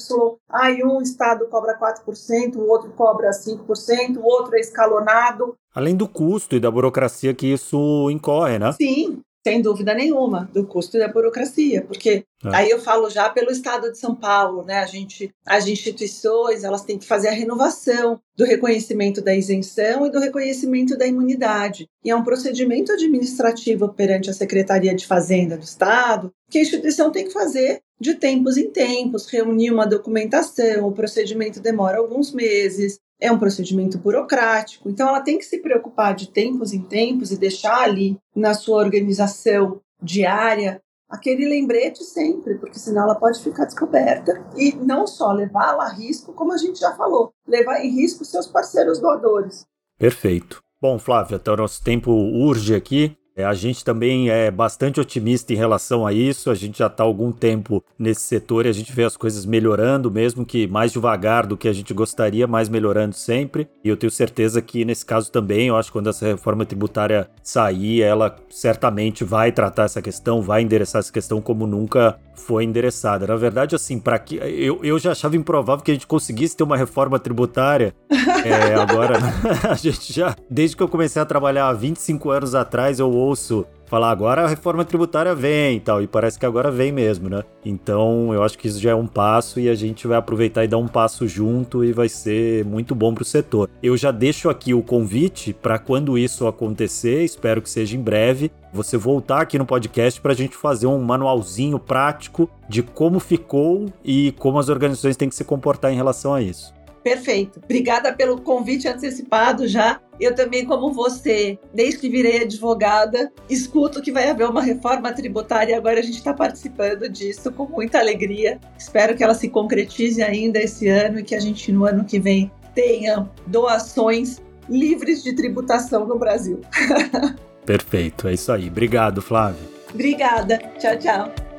Ah, 0.49 0.71
e 0.71 0.83
um 0.83 1.01
estado 1.01 1.47
cobra 1.47 1.77
4%, 1.77 2.55
o 2.55 2.67
outro 2.67 2.91
cobra 2.91 3.29
5%, 3.29 4.17
o 4.17 4.25
outro 4.25 4.55
é 4.55 4.59
escalonado. 4.59 5.55
Além 5.73 5.95
do 5.95 6.07
custo 6.07 6.55
e 6.55 6.59
da 6.59 6.71
burocracia 6.71 7.33
que 7.33 7.47
isso 7.47 8.09
incorre, 8.09 8.57
né? 8.59 8.71
Sim, 8.73 9.21
sem 9.45 9.61
dúvida 9.61 9.93
nenhuma, 9.93 10.49
do 10.53 10.65
custo 10.65 10.97
da 10.97 11.07
burocracia, 11.07 11.81
porque 11.81 12.25
é. 12.45 12.55
aí 12.55 12.69
eu 12.69 12.79
falo 12.79 13.09
já 13.09 13.29
pelo 13.29 13.51
Estado 13.51 13.91
de 13.91 13.97
São 13.97 14.15
Paulo, 14.15 14.63
né? 14.63 14.79
A 14.79 14.85
gente, 14.85 15.33
as 15.45 15.67
instituições, 15.67 16.63
elas 16.63 16.83
têm 16.83 16.97
que 16.97 17.05
fazer 17.05 17.27
a 17.27 17.33
renovação 17.33 18.19
do 18.37 18.45
reconhecimento 18.45 19.21
da 19.21 19.35
isenção 19.35 20.05
e 20.05 20.11
do 20.11 20.19
reconhecimento 20.19 20.97
da 20.97 21.05
imunidade. 21.05 21.87
E 22.03 22.09
é 22.09 22.15
um 22.15 22.23
procedimento 22.23 22.93
administrativo 22.93 23.89
perante 23.89 24.29
a 24.29 24.33
Secretaria 24.33 24.95
de 24.95 25.05
Fazenda 25.05 25.57
do 25.57 25.63
Estado 25.63 26.31
que 26.49 26.59
a 26.59 26.61
instituição 26.61 27.11
tem 27.11 27.25
que 27.25 27.33
fazer 27.33 27.81
de 27.99 28.15
tempos 28.15 28.57
em 28.57 28.69
tempos, 28.69 29.27
reunir 29.27 29.71
uma 29.71 29.87
documentação, 29.87 30.87
o 30.87 30.91
procedimento 30.91 31.59
demora 31.59 31.97
alguns 31.97 32.31
meses, 32.31 32.99
é 33.23 33.31
um 33.31 33.39
procedimento 33.39 33.97
burocrático, 33.97 34.89
então 34.89 35.07
ela 35.07 35.21
tem 35.21 35.37
que 35.37 35.45
se 35.45 35.59
preocupar 35.59 36.13
de 36.13 36.29
tempos 36.29 36.73
em 36.73 36.81
tempos 36.81 37.31
e 37.31 37.37
deixar 37.37 37.81
ali 37.81 38.17
na 38.35 38.53
sua 38.53 38.79
organização 38.79 39.79
diária 40.01 40.81
aquele 41.09 41.47
lembrete 41.47 42.03
sempre, 42.03 42.55
porque 42.55 42.77
senão 42.77 43.03
ela 43.03 43.15
pode 43.15 43.41
ficar 43.41 43.63
descoberta 43.63 44.45
e 44.57 44.75
não 44.75 45.07
só 45.07 45.31
levá-la 45.31 45.85
a 45.85 45.93
risco, 45.93 46.33
como 46.33 46.51
a 46.51 46.57
gente 46.57 46.81
já 46.81 46.93
falou, 46.95 47.31
levar 47.47 47.79
em 47.79 47.95
risco 47.95 48.25
seus 48.25 48.45
parceiros 48.45 48.99
doadores. 48.99 49.65
Perfeito. 49.97 50.61
Bom, 50.81 50.99
Flávia, 50.99 51.37
então 51.37 51.55
nosso 51.55 51.81
tempo 51.81 52.11
urge 52.11 52.75
aqui. 52.75 53.15
É, 53.35 53.43
a 53.43 53.53
gente 53.53 53.83
também 53.83 54.29
é 54.29 54.51
bastante 54.51 54.99
otimista 54.99 55.53
em 55.53 55.55
relação 55.55 56.05
a 56.05 56.13
isso. 56.13 56.51
A 56.51 56.55
gente 56.55 56.79
já 56.79 56.87
está 56.87 57.03
há 57.03 57.05
algum 57.05 57.31
tempo 57.31 57.83
nesse 57.97 58.21
setor 58.21 58.65
e 58.65 58.69
a 58.69 58.73
gente 58.73 58.91
vê 58.91 59.03
as 59.03 59.17
coisas 59.17 59.45
melhorando, 59.45 60.11
mesmo 60.11 60.45
que 60.45 60.67
mais 60.67 60.91
devagar 60.91 61.47
do 61.47 61.57
que 61.57 61.67
a 61.67 61.73
gente 61.73 61.93
gostaria, 61.93 62.45
mas 62.45 62.69
melhorando 62.69 63.15
sempre. 63.15 63.67
E 63.83 63.89
eu 63.89 63.97
tenho 63.97 64.11
certeza 64.11 64.61
que 64.61 64.85
nesse 64.85 65.05
caso 65.05 65.31
também, 65.31 65.67
eu 65.67 65.75
acho 65.75 65.89
que 65.89 65.93
quando 65.93 66.09
essa 66.09 66.25
reforma 66.25 66.65
tributária 66.65 67.27
sair, 67.41 68.01
ela 68.01 68.35
certamente 68.49 69.23
vai 69.23 69.51
tratar 69.51 69.85
essa 69.85 70.01
questão, 70.01 70.41
vai 70.41 70.61
endereçar 70.61 70.99
essa 70.99 71.11
questão 71.11 71.41
como 71.41 71.65
nunca 71.65 72.19
foi 72.35 72.63
endereçada. 72.63 73.25
Na 73.27 73.35
verdade, 73.35 73.75
assim, 73.75 73.99
para 73.99 74.17
que 74.19 74.35
eu, 74.35 74.79
eu 74.83 74.99
já 74.99 75.11
achava 75.11 75.35
improvável 75.35 75.83
que 75.83 75.91
a 75.91 75.93
gente 75.93 76.07
conseguisse 76.07 76.55
ter 76.57 76.63
uma 76.63 76.77
reforma 76.77 77.19
tributária. 77.19 77.93
É, 78.43 78.75
agora 78.75 79.17
a 79.71 79.75
gente 79.75 80.11
já, 80.11 80.35
desde 80.49 80.75
que 80.75 80.83
eu 80.83 80.87
comecei 80.89 81.21
a 81.21 81.25
trabalhar 81.25 81.67
há 81.67 81.73
25 81.73 82.29
anos 82.29 82.53
atrás, 82.53 82.99
eu 82.99 83.09
ouço 83.23 83.65
falar 83.93 84.09
agora 84.09 84.43
a 84.43 84.47
reforma 84.47 84.83
tributária 84.83 85.35
vem 85.35 85.77
e 85.77 85.79
tal, 85.79 86.01
e 86.01 86.07
parece 86.07 86.39
que 86.39 86.45
agora 86.47 86.71
vem 86.71 86.91
mesmo, 86.91 87.29
né? 87.29 87.43
Então 87.63 88.33
eu 88.33 88.41
acho 88.41 88.57
que 88.57 88.67
isso 88.67 88.79
já 88.79 88.89
é 88.89 88.95
um 88.95 89.05
passo 89.05 89.59
e 89.59 89.69
a 89.69 89.75
gente 89.75 90.07
vai 90.07 90.17
aproveitar 90.17 90.63
e 90.63 90.67
dar 90.67 90.79
um 90.79 90.87
passo 90.87 91.27
junto 91.27 91.85
e 91.85 91.93
vai 91.93 92.09
ser 92.09 92.65
muito 92.65 92.95
bom 92.95 93.13
para 93.13 93.21
o 93.21 93.25
setor. 93.25 93.69
Eu 93.83 93.95
já 93.95 94.09
deixo 94.09 94.49
aqui 94.49 94.73
o 94.73 94.81
convite 94.81 95.53
para 95.53 95.77
quando 95.77 96.17
isso 96.17 96.47
acontecer, 96.47 97.23
espero 97.23 97.61
que 97.61 97.69
seja 97.69 97.95
em 97.95 98.01
breve, 98.01 98.51
você 98.73 98.97
voltar 98.97 99.41
aqui 99.41 99.59
no 99.59 99.65
podcast 99.65 100.19
para 100.19 100.31
a 100.31 100.35
gente 100.35 100.57
fazer 100.57 100.87
um 100.87 100.99
manualzinho 100.99 101.77
prático 101.77 102.49
de 102.67 102.81
como 102.81 103.19
ficou 103.19 103.93
e 104.03 104.33
como 104.39 104.57
as 104.57 104.69
organizações 104.69 105.15
têm 105.15 105.29
que 105.29 105.35
se 105.35 105.43
comportar 105.43 105.93
em 105.93 105.95
relação 105.95 106.33
a 106.33 106.41
isso. 106.41 106.73
Perfeito. 107.03 107.59
Obrigada 107.63 108.13
pelo 108.13 108.41
convite 108.41 108.87
antecipado 108.87 109.67
já. 109.67 109.99
Eu 110.19 110.33
também, 110.33 110.65
como 110.65 110.93
você, 110.93 111.59
desde 111.73 111.99
que 111.99 112.09
virei 112.09 112.43
advogada, 112.43 113.31
escuto 113.49 114.01
que 114.01 114.11
vai 114.11 114.29
haver 114.29 114.47
uma 114.47 114.61
reforma 114.61 115.11
tributária 115.11 115.73
e 115.73 115.75
agora 115.75 115.99
a 115.99 116.03
gente 116.03 116.17
está 116.17 116.33
participando 116.33 117.09
disso 117.09 117.51
com 117.51 117.65
muita 117.65 117.99
alegria. 117.99 118.59
Espero 118.77 119.15
que 119.15 119.23
ela 119.23 119.33
se 119.33 119.49
concretize 119.49 120.21
ainda 120.21 120.59
esse 120.59 120.87
ano 120.87 121.19
e 121.19 121.23
que 121.23 121.35
a 121.35 121.39
gente, 121.39 121.71
no 121.71 121.85
ano 121.85 122.05
que 122.05 122.19
vem, 122.19 122.51
tenha 122.73 123.29
doações 123.47 124.41
livres 124.69 125.23
de 125.23 125.33
tributação 125.33 126.07
no 126.07 126.17
Brasil. 126.17 126.61
Perfeito, 127.65 128.27
é 128.27 128.33
isso 128.33 128.51
aí. 128.51 128.67
Obrigado, 128.67 129.21
Flávio. 129.21 129.73
Obrigada. 129.93 130.57
Tchau, 130.79 130.97
tchau. 130.97 131.52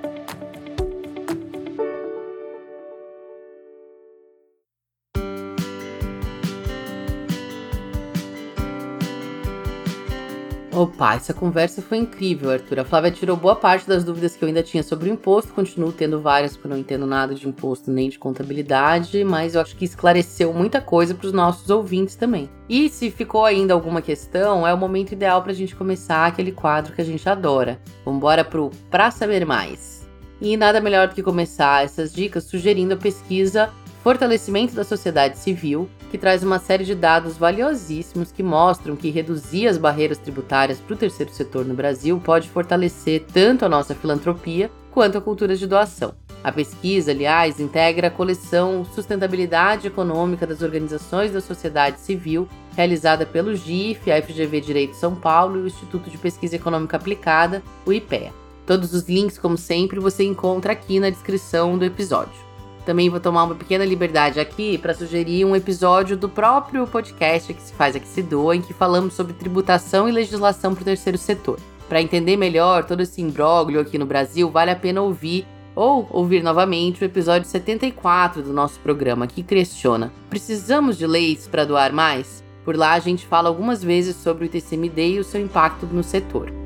Opa, 10.84 11.14
essa 11.14 11.32
conversa 11.32 11.80
foi 11.80 11.96
incrível, 11.96 12.50
Arthur. 12.50 12.80
A 12.80 12.84
Flávia 12.84 13.10
tirou 13.10 13.38
boa 13.38 13.56
parte 13.56 13.88
das 13.88 14.04
dúvidas 14.04 14.36
que 14.36 14.44
eu 14.44 14.48
ainda 14.48 14.62
tinha 14.62 14.82
sobre 14.82 15.08
o 15.08 15.12
imposto. 15.14 15.54
Continuo 15.54 15.90
tendo 15.90 16.20
várias, 16.20 16.52
porque 16.52 16.68
não 16.68 16.76
entendo 16.76 17.06
nada 17.06 17.34
de 17.34 17.48
imposto 17.48 17.90
nem 17.90 18.10
de 18.10 18.18
contabilidade, 18.18 19.24
mas 19.24 19.54
eu 19.54 19.62
acho 19.62 19.74
que 19.76 19.86
esclareceu 19.86 20.52
muita 20.52 20.82
coisa 20.82 21.14
para 21.14 21.26
os 21.26 21.32
nossos 21.32 21.70
ouvintes 21.70 22.16
também. 22.16 22.50
E 22.68 22.90
se 22.90 23.10
ficou 23.10 23.46
ainda 23.46 23.72
alguma 23.72 24.02
questão, 24.02 24.66
é 24.66 24.74
o 24.74 24.78
momento 24.78 25.12
ideal 25.12 25.40
para 25.40 25.52
a 25.52 25.54
gente 25.54 25.74
começar 25.74 26.26
aquele 26.26 26.52
quadro 26.52 26.92
que 26.92 27.00
a 27.00 27.04
gente 27.04 27.26
adora. 27.26 27.80
Vambora 28.04 28.44
pro 28.44 28.70
Pra 28.90 29.10
Saber 29.10 29.46
Mais. 29.46 30.06
E 30.38 30.54
nada 30.54 30.82
melhor 30.82 31.08
do 31.08 31.14
que 31.14 31.22
começar 31.22 31.82
essas 31.82 32.12
dicas 32.12 32.44
sugerindo 32.44 32.92
a 32.92 32.98
pesquisa 32.98 33.72
Fortalecimento 34.02 34.74
da 34.74 34.84
Sociedade 34.84 35.38
Civil, 35.38 35.88
que 36.10 36.18
traz 36.18 36.42
uma 36.42 36.58
série 36.58 36.84
de 36.84 36.94
dados 36.94 37.36
valiosíssimos 37.36 38.30
que 38.30 38.42
mostram 38.42 38.96
que 38.96 39.10
reduzir 39.10 39.66
as 39.66 39.78
barreiras 39.78 40.18
tributárias 40.18 40.78
para 40.78 40.94
o 40.94 40.96
terceiro 40.96 41.32
setor 41.32 41.64
no 41.64 41.74
Brasil 41.74 42.20
pode 42.24 42.48
fortalecer 42.48 43.24
tanto 43.32 43.64
a 43.64 43.68
nossa 43.68 43.94
filantropia 43.94 44.70
quanto 44.90 45.18
a 45.18 45.20
cultura 45.20 45.56
de 45.56 45.66
doação. 45.66 46.14
A 46.44 46.52
pesquisa, 46.52 47.10
aliás, 47.10 47.58
integra 47.58 48.08
a 48.08 48.10
coleção 48.10 48.84
Sustentabilidade 48.84 49.86
Econômica 49.86 50.46
das 50.46 50.60
Organizações 50.60 51.32
da 51.32 51.40
Sociedade 51.40 51.98
Civil, 52.00 52.46
realizada 52.76 53.24
pelo 53.24 53.56
GIF, 53.56 54.12
a 54.12 54.20
FGV 54.20 54.60
Direito 54.60 54.94
São 54.94 55.14
Paulo 55.14 55.58
e 55.58 55.62
o 55.62 55.66
Instituto 55.66 56.10
de 56.10 56.18
Pesquisa 56.18 56.56
Econômica 56.56 56.98
Aplicada, 56.98 57.62
o 57.86 57.92
IPEA. 57.92 58.30
Todos 58.66 58.92
os 58.92 59.08
links, 59.08 59.38
como 59.38 59.56
sempre, 59.56 59.98
você 59.98 60.22
encontra 60.22 60.72
aqui 60.72 61.00
na 61.00 61.08
descrição 61.08 61.78
do 61.78 61.84
episódio. 61.84 62.43
Também 62.84 63.08
vou 63.08 63.20
tomar 63.20 63.44
uma 63.44 63.54
pequena 63.54 63.84
liberdade 63.84 64.38
aqui 64.38 64.76
para 64.76 64.94
sugerir 64.94 65.44
um 65.44 65.56
episódio 65.56 66.16
do 66.16 66.28
próprio 66.28 66.86
podcast 66.86 67.52
que 67.54 67.62
se 67.62 67.72
faz 67.72 67.96
aqui 67.96 68.06
se 68.06 68.22
doa, 68.22 68.54
em 68.54 68.60
que 68.60 68.74
falamos 68.74 69.14
sobre 69.14 69.32
tributação 69.32 70.08
e 70.08 70.12
legislação 70.12 70.74
para 70.74 70.82
o 70.82 70.84
terceiro 70.84 71.16
setor. 71.16 71.58
Para 71.88 72.02
entender 72.02 72.36
melhor 72.36 72.84
todo 72.84 73.02
esse 73.02 73.22
imbróglio 73.22 73.80
aqui 73.80 73.96
no 73.96 74.06
Brasil, 74.06 74.50
vale 74.50 74.70
a 74.70 74.76
pena 74.76 75.02
ouvir 75.02 75.46
ou 75.74 76.06
ouvir 76.10 76.42
novamente 76.42 77.02
o 77.02 77.04
episódio 77.04 77.48
74 77.48 78.42
do 78.42 78.52
nosso 78.52 78.78
programa, 78.80 79.26
que 79.26 79.42
questiona: 79.42 80.12
precisamos 80.30 80.96
de 80.96 81.06
leis 81.06 81.48
para 81.48 81.64
doar 81.64 81.92
mais? 81.92 82.44
Por 82.64 82.76
lá 82.76 82.92
a 82.92 83.00
gente 83.00 83.26
fala 83.26 83.48
algumas 83.48 83.82
vezes 83.82 84.16
sobre 84.16 84.44
o 84.44 84.46
ITCMD 84.46 85.14
e 85.14 85.18
o 85.18 85.24
seu 85.24 85.40
impacto 85.40 85.86
no 85.86 86.02
setor. 86.02 86.63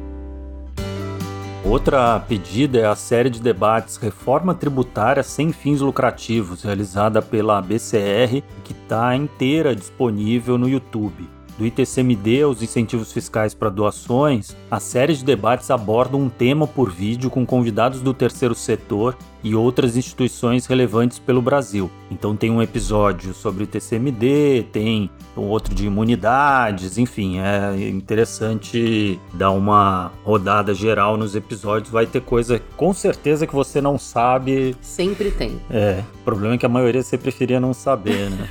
Outra 1.64 2.20
pedida 2.20 2.78
é 2.78 2.86
a 2.86 2.94
série 2.94 3.28
de 3.28 3.40
debates 3.40 3.96
Reforma 3.96 4.54
Tributária 4.54 5.22
Sem 5.22 5.52
Fins 5.52 5.80
Lucrativos, 5.80 6.62
realizada 6.62 7.20
pela 7.20 7.60
BCR, 7.60 8.42
que 8.64 8.72
está 8.72 9.14
inteira 9.16 9.74
disponível 9.74 10.56
no 10.56 10.68
YouTube. 10.68 11.37
Do 11.58 11.66
ITCMD 11.66 12.42
aos 12.42 12.62
incentivos 12.62 13.12
fiscais 13.12 13.52
para 13.52 13.68
doações, 13.68 14.56
a 14.70 14.78
série 14.78 15.12
de 15.12 15.24
debates 15.24 15.68
aborda 15.72 16.16
um 16.16 16.28
tema 16.28 16.68
por 16.68 16.88
vídeo 16.88 17.28
com 17.28 17.44
convidados 17.44 18.00
do 18.00 18.14
terceiro 18.14 18.54
setor 18.54 19.18
e 19.42 19.56
outras 19.56 19.96
instituições 19.96 20.66
relevantes 20.66 21.18
pelo 21.18 21.42
Brasil. 21.42 21.90
Então 22.12 22.36
tem 22.36 22.48
um 22.48 22.62
episódio 22.62 23.34
sobre 23.34 23.64
o 23.64 23.66
TCMD, 23.66 24.66
tem 24.70 25.10
um 25.36 25.42
outro 25.42 25.74
de 25.74 25.84
imunidades, 25.84 26.96
enfim, 26.96 27.40
é 27.40 27.88
interessante 27.88 29.18
dar 29.34 29.50
uma 29.50 30.12
rodada 30.24 30.72
geral 30.72 31.16
nos 31.16 31.34
episódios. 31.34 31.90
Vai 31.90 32.06
ter 32.06 32.20
coisa 32.20 32.62
com 32.76 32.94
certeza 32.94 33.48
que 33.48 33.54
você 33.54 33.80
não 33.80 33.98
sabe. 33.98 34.76
Sempre 34.80 35.32
tem. 35.32 35.60
É, 35.68 36.04
o 36.20 36.24
problema 36.24 36.54
é 36.54 36.58
que 36.58 36.66
a 36.66 36.68
maioria 36.68 37.02
você 37.02 37.18
preferia 37.18 37.58
não 37.58 37.74
saber, 37.74 38.30
né? 38.30 38.48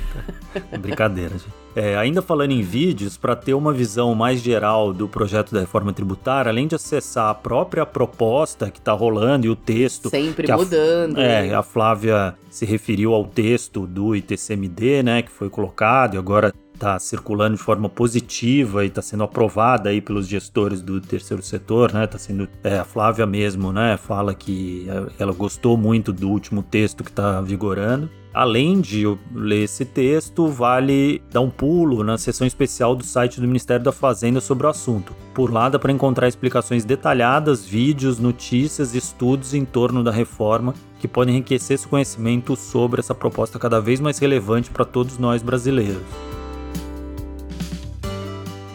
Brincadeira, 0.78 1.38
gente. 1.38 1.57
É, 1.78 1.96
ainda 1.96 2.20
falando 2.20 2.50
em 2.50 2.60
vídeos, 2.60 3.16
para 3.16 3.36
ter 3.36 3.54
uma 3.54 3.72
visão 3.72 4.12
mais 4.12 4.40
geral 4.40 4.92
do 4.92 5.06
projeto 5.06 5.54
da 5.54 5.60
reforma 5.60 5.92
tributária, 5.92 6.50
além 6.50 6.66
de 6.66 6.74
acessar 6.74 7.30
a 7.30 7.34
própria 7.34 7.86
proposta 7.86 8.68
que 8.68 8.80
está 8.80 8.92
rolando 8.92 9.46
e 9.46 9.48
o 9.48 9.54
texto. 9.54 10.10
Sempre 10.10 10.52
mudando. 10.52 11.18
A, 11.18 11.22
é, 11.22 11.54
a 11.54 11.62
Flávia 11.62 12.34
se 12.50 12.66
referiu 12.66 13.14
ao 13.14 13.24
texto 13.24 13.86
do 13.86 14.16
ITCMD, 14.16 15.04
né, 15.04 15.22
que 15.22 15.30
foi 15.30 15.48
colocado 15.48 16.14
e 16.14 16.18
agora 16.18 16.52
está 16.74 16.98
circulando 16.98 17.56
de 17.56 17.62
forma 17.62 17.88
positiva 17.88 18.84
e 18.84 18.88
está 18.88 19.00
sendo 19.02 19.22
aprovada 19.22 19.90
aí 19.90 20.00
pelos 20.00 20.26
gestores 20.26 20.82
do 20.82 21.00
terceiro 21.00 21.42
setor, 21.44 21.92
né? 21.92 22.06
Tá 22.06 22.18
sendo 22.18 22.48
é, 22.62 22.78
a 22.78 22.84
Flávia 22.84 23.26
mesmo, 23.26 23.72
né? 23.72 23.96
Fala 23.96 24.34
que 24.34 24.86
ela 25.18 25.32
gostou 25.32 25.76
muito 25.76 26.12
do 26.12 26.28
último 26.28 26.62
texto 26.62 27.04
que 27.04 27.10
está 27.10 27.40
vigorando. 27.40 28.10
Além 28.38 28.80
de 28.80 29.02
ler 29.34 29.64
esse 29.64 29.84
texto, 29.84 30.46
vale 30.46 31.20
dar 31.28 31.40
um 31.40 31.50
pulo 31.50 32.04
na 32.04 32.16
seção 32.16 32.46
especial 32.46 32.94
do 32.94 33.02
site 33.02 33.40
do 33.40 33.48
Ministério 33.48 33.84
da 33.84 33.90
Fazenda 33.90 34.40
sobre 34.40 34.64
o 34.64 34.70
assunto. 34.70 35.12
Por 35.34 35.52
lá 35.52 35.68
dá 35.68 35.76
para 35.76 35.90
encontrar 35.90 36.28
explicações 36.28 36.84
detalhadas, 36.84 37.66
vídeos, 37.66 38.20
notícias 38.20 38.94
e 38.94 38.98
estudos 38.98 39.54
em 39.54 39.64
torno 39.64 40.04
da 40.04 40.12
reforma 40.12 40.72
que 41.00 41.08
podem 41.08 41.34
enriquecer 41.34 41.74
esse 41.74 41.88
conhecimento 41.88 42.54
sobre 42.54 43.00
essa 43.00 43.12
proposta 43.12 43.58
cada 43.58 43.80
vez 43.80 43.98
mais 43.98 44.20
relevante 44.20 44.70
para 44.70 44.84
todos 44.84 45.18
nós 45.18 45.42
brasileiros. 45.42 46.06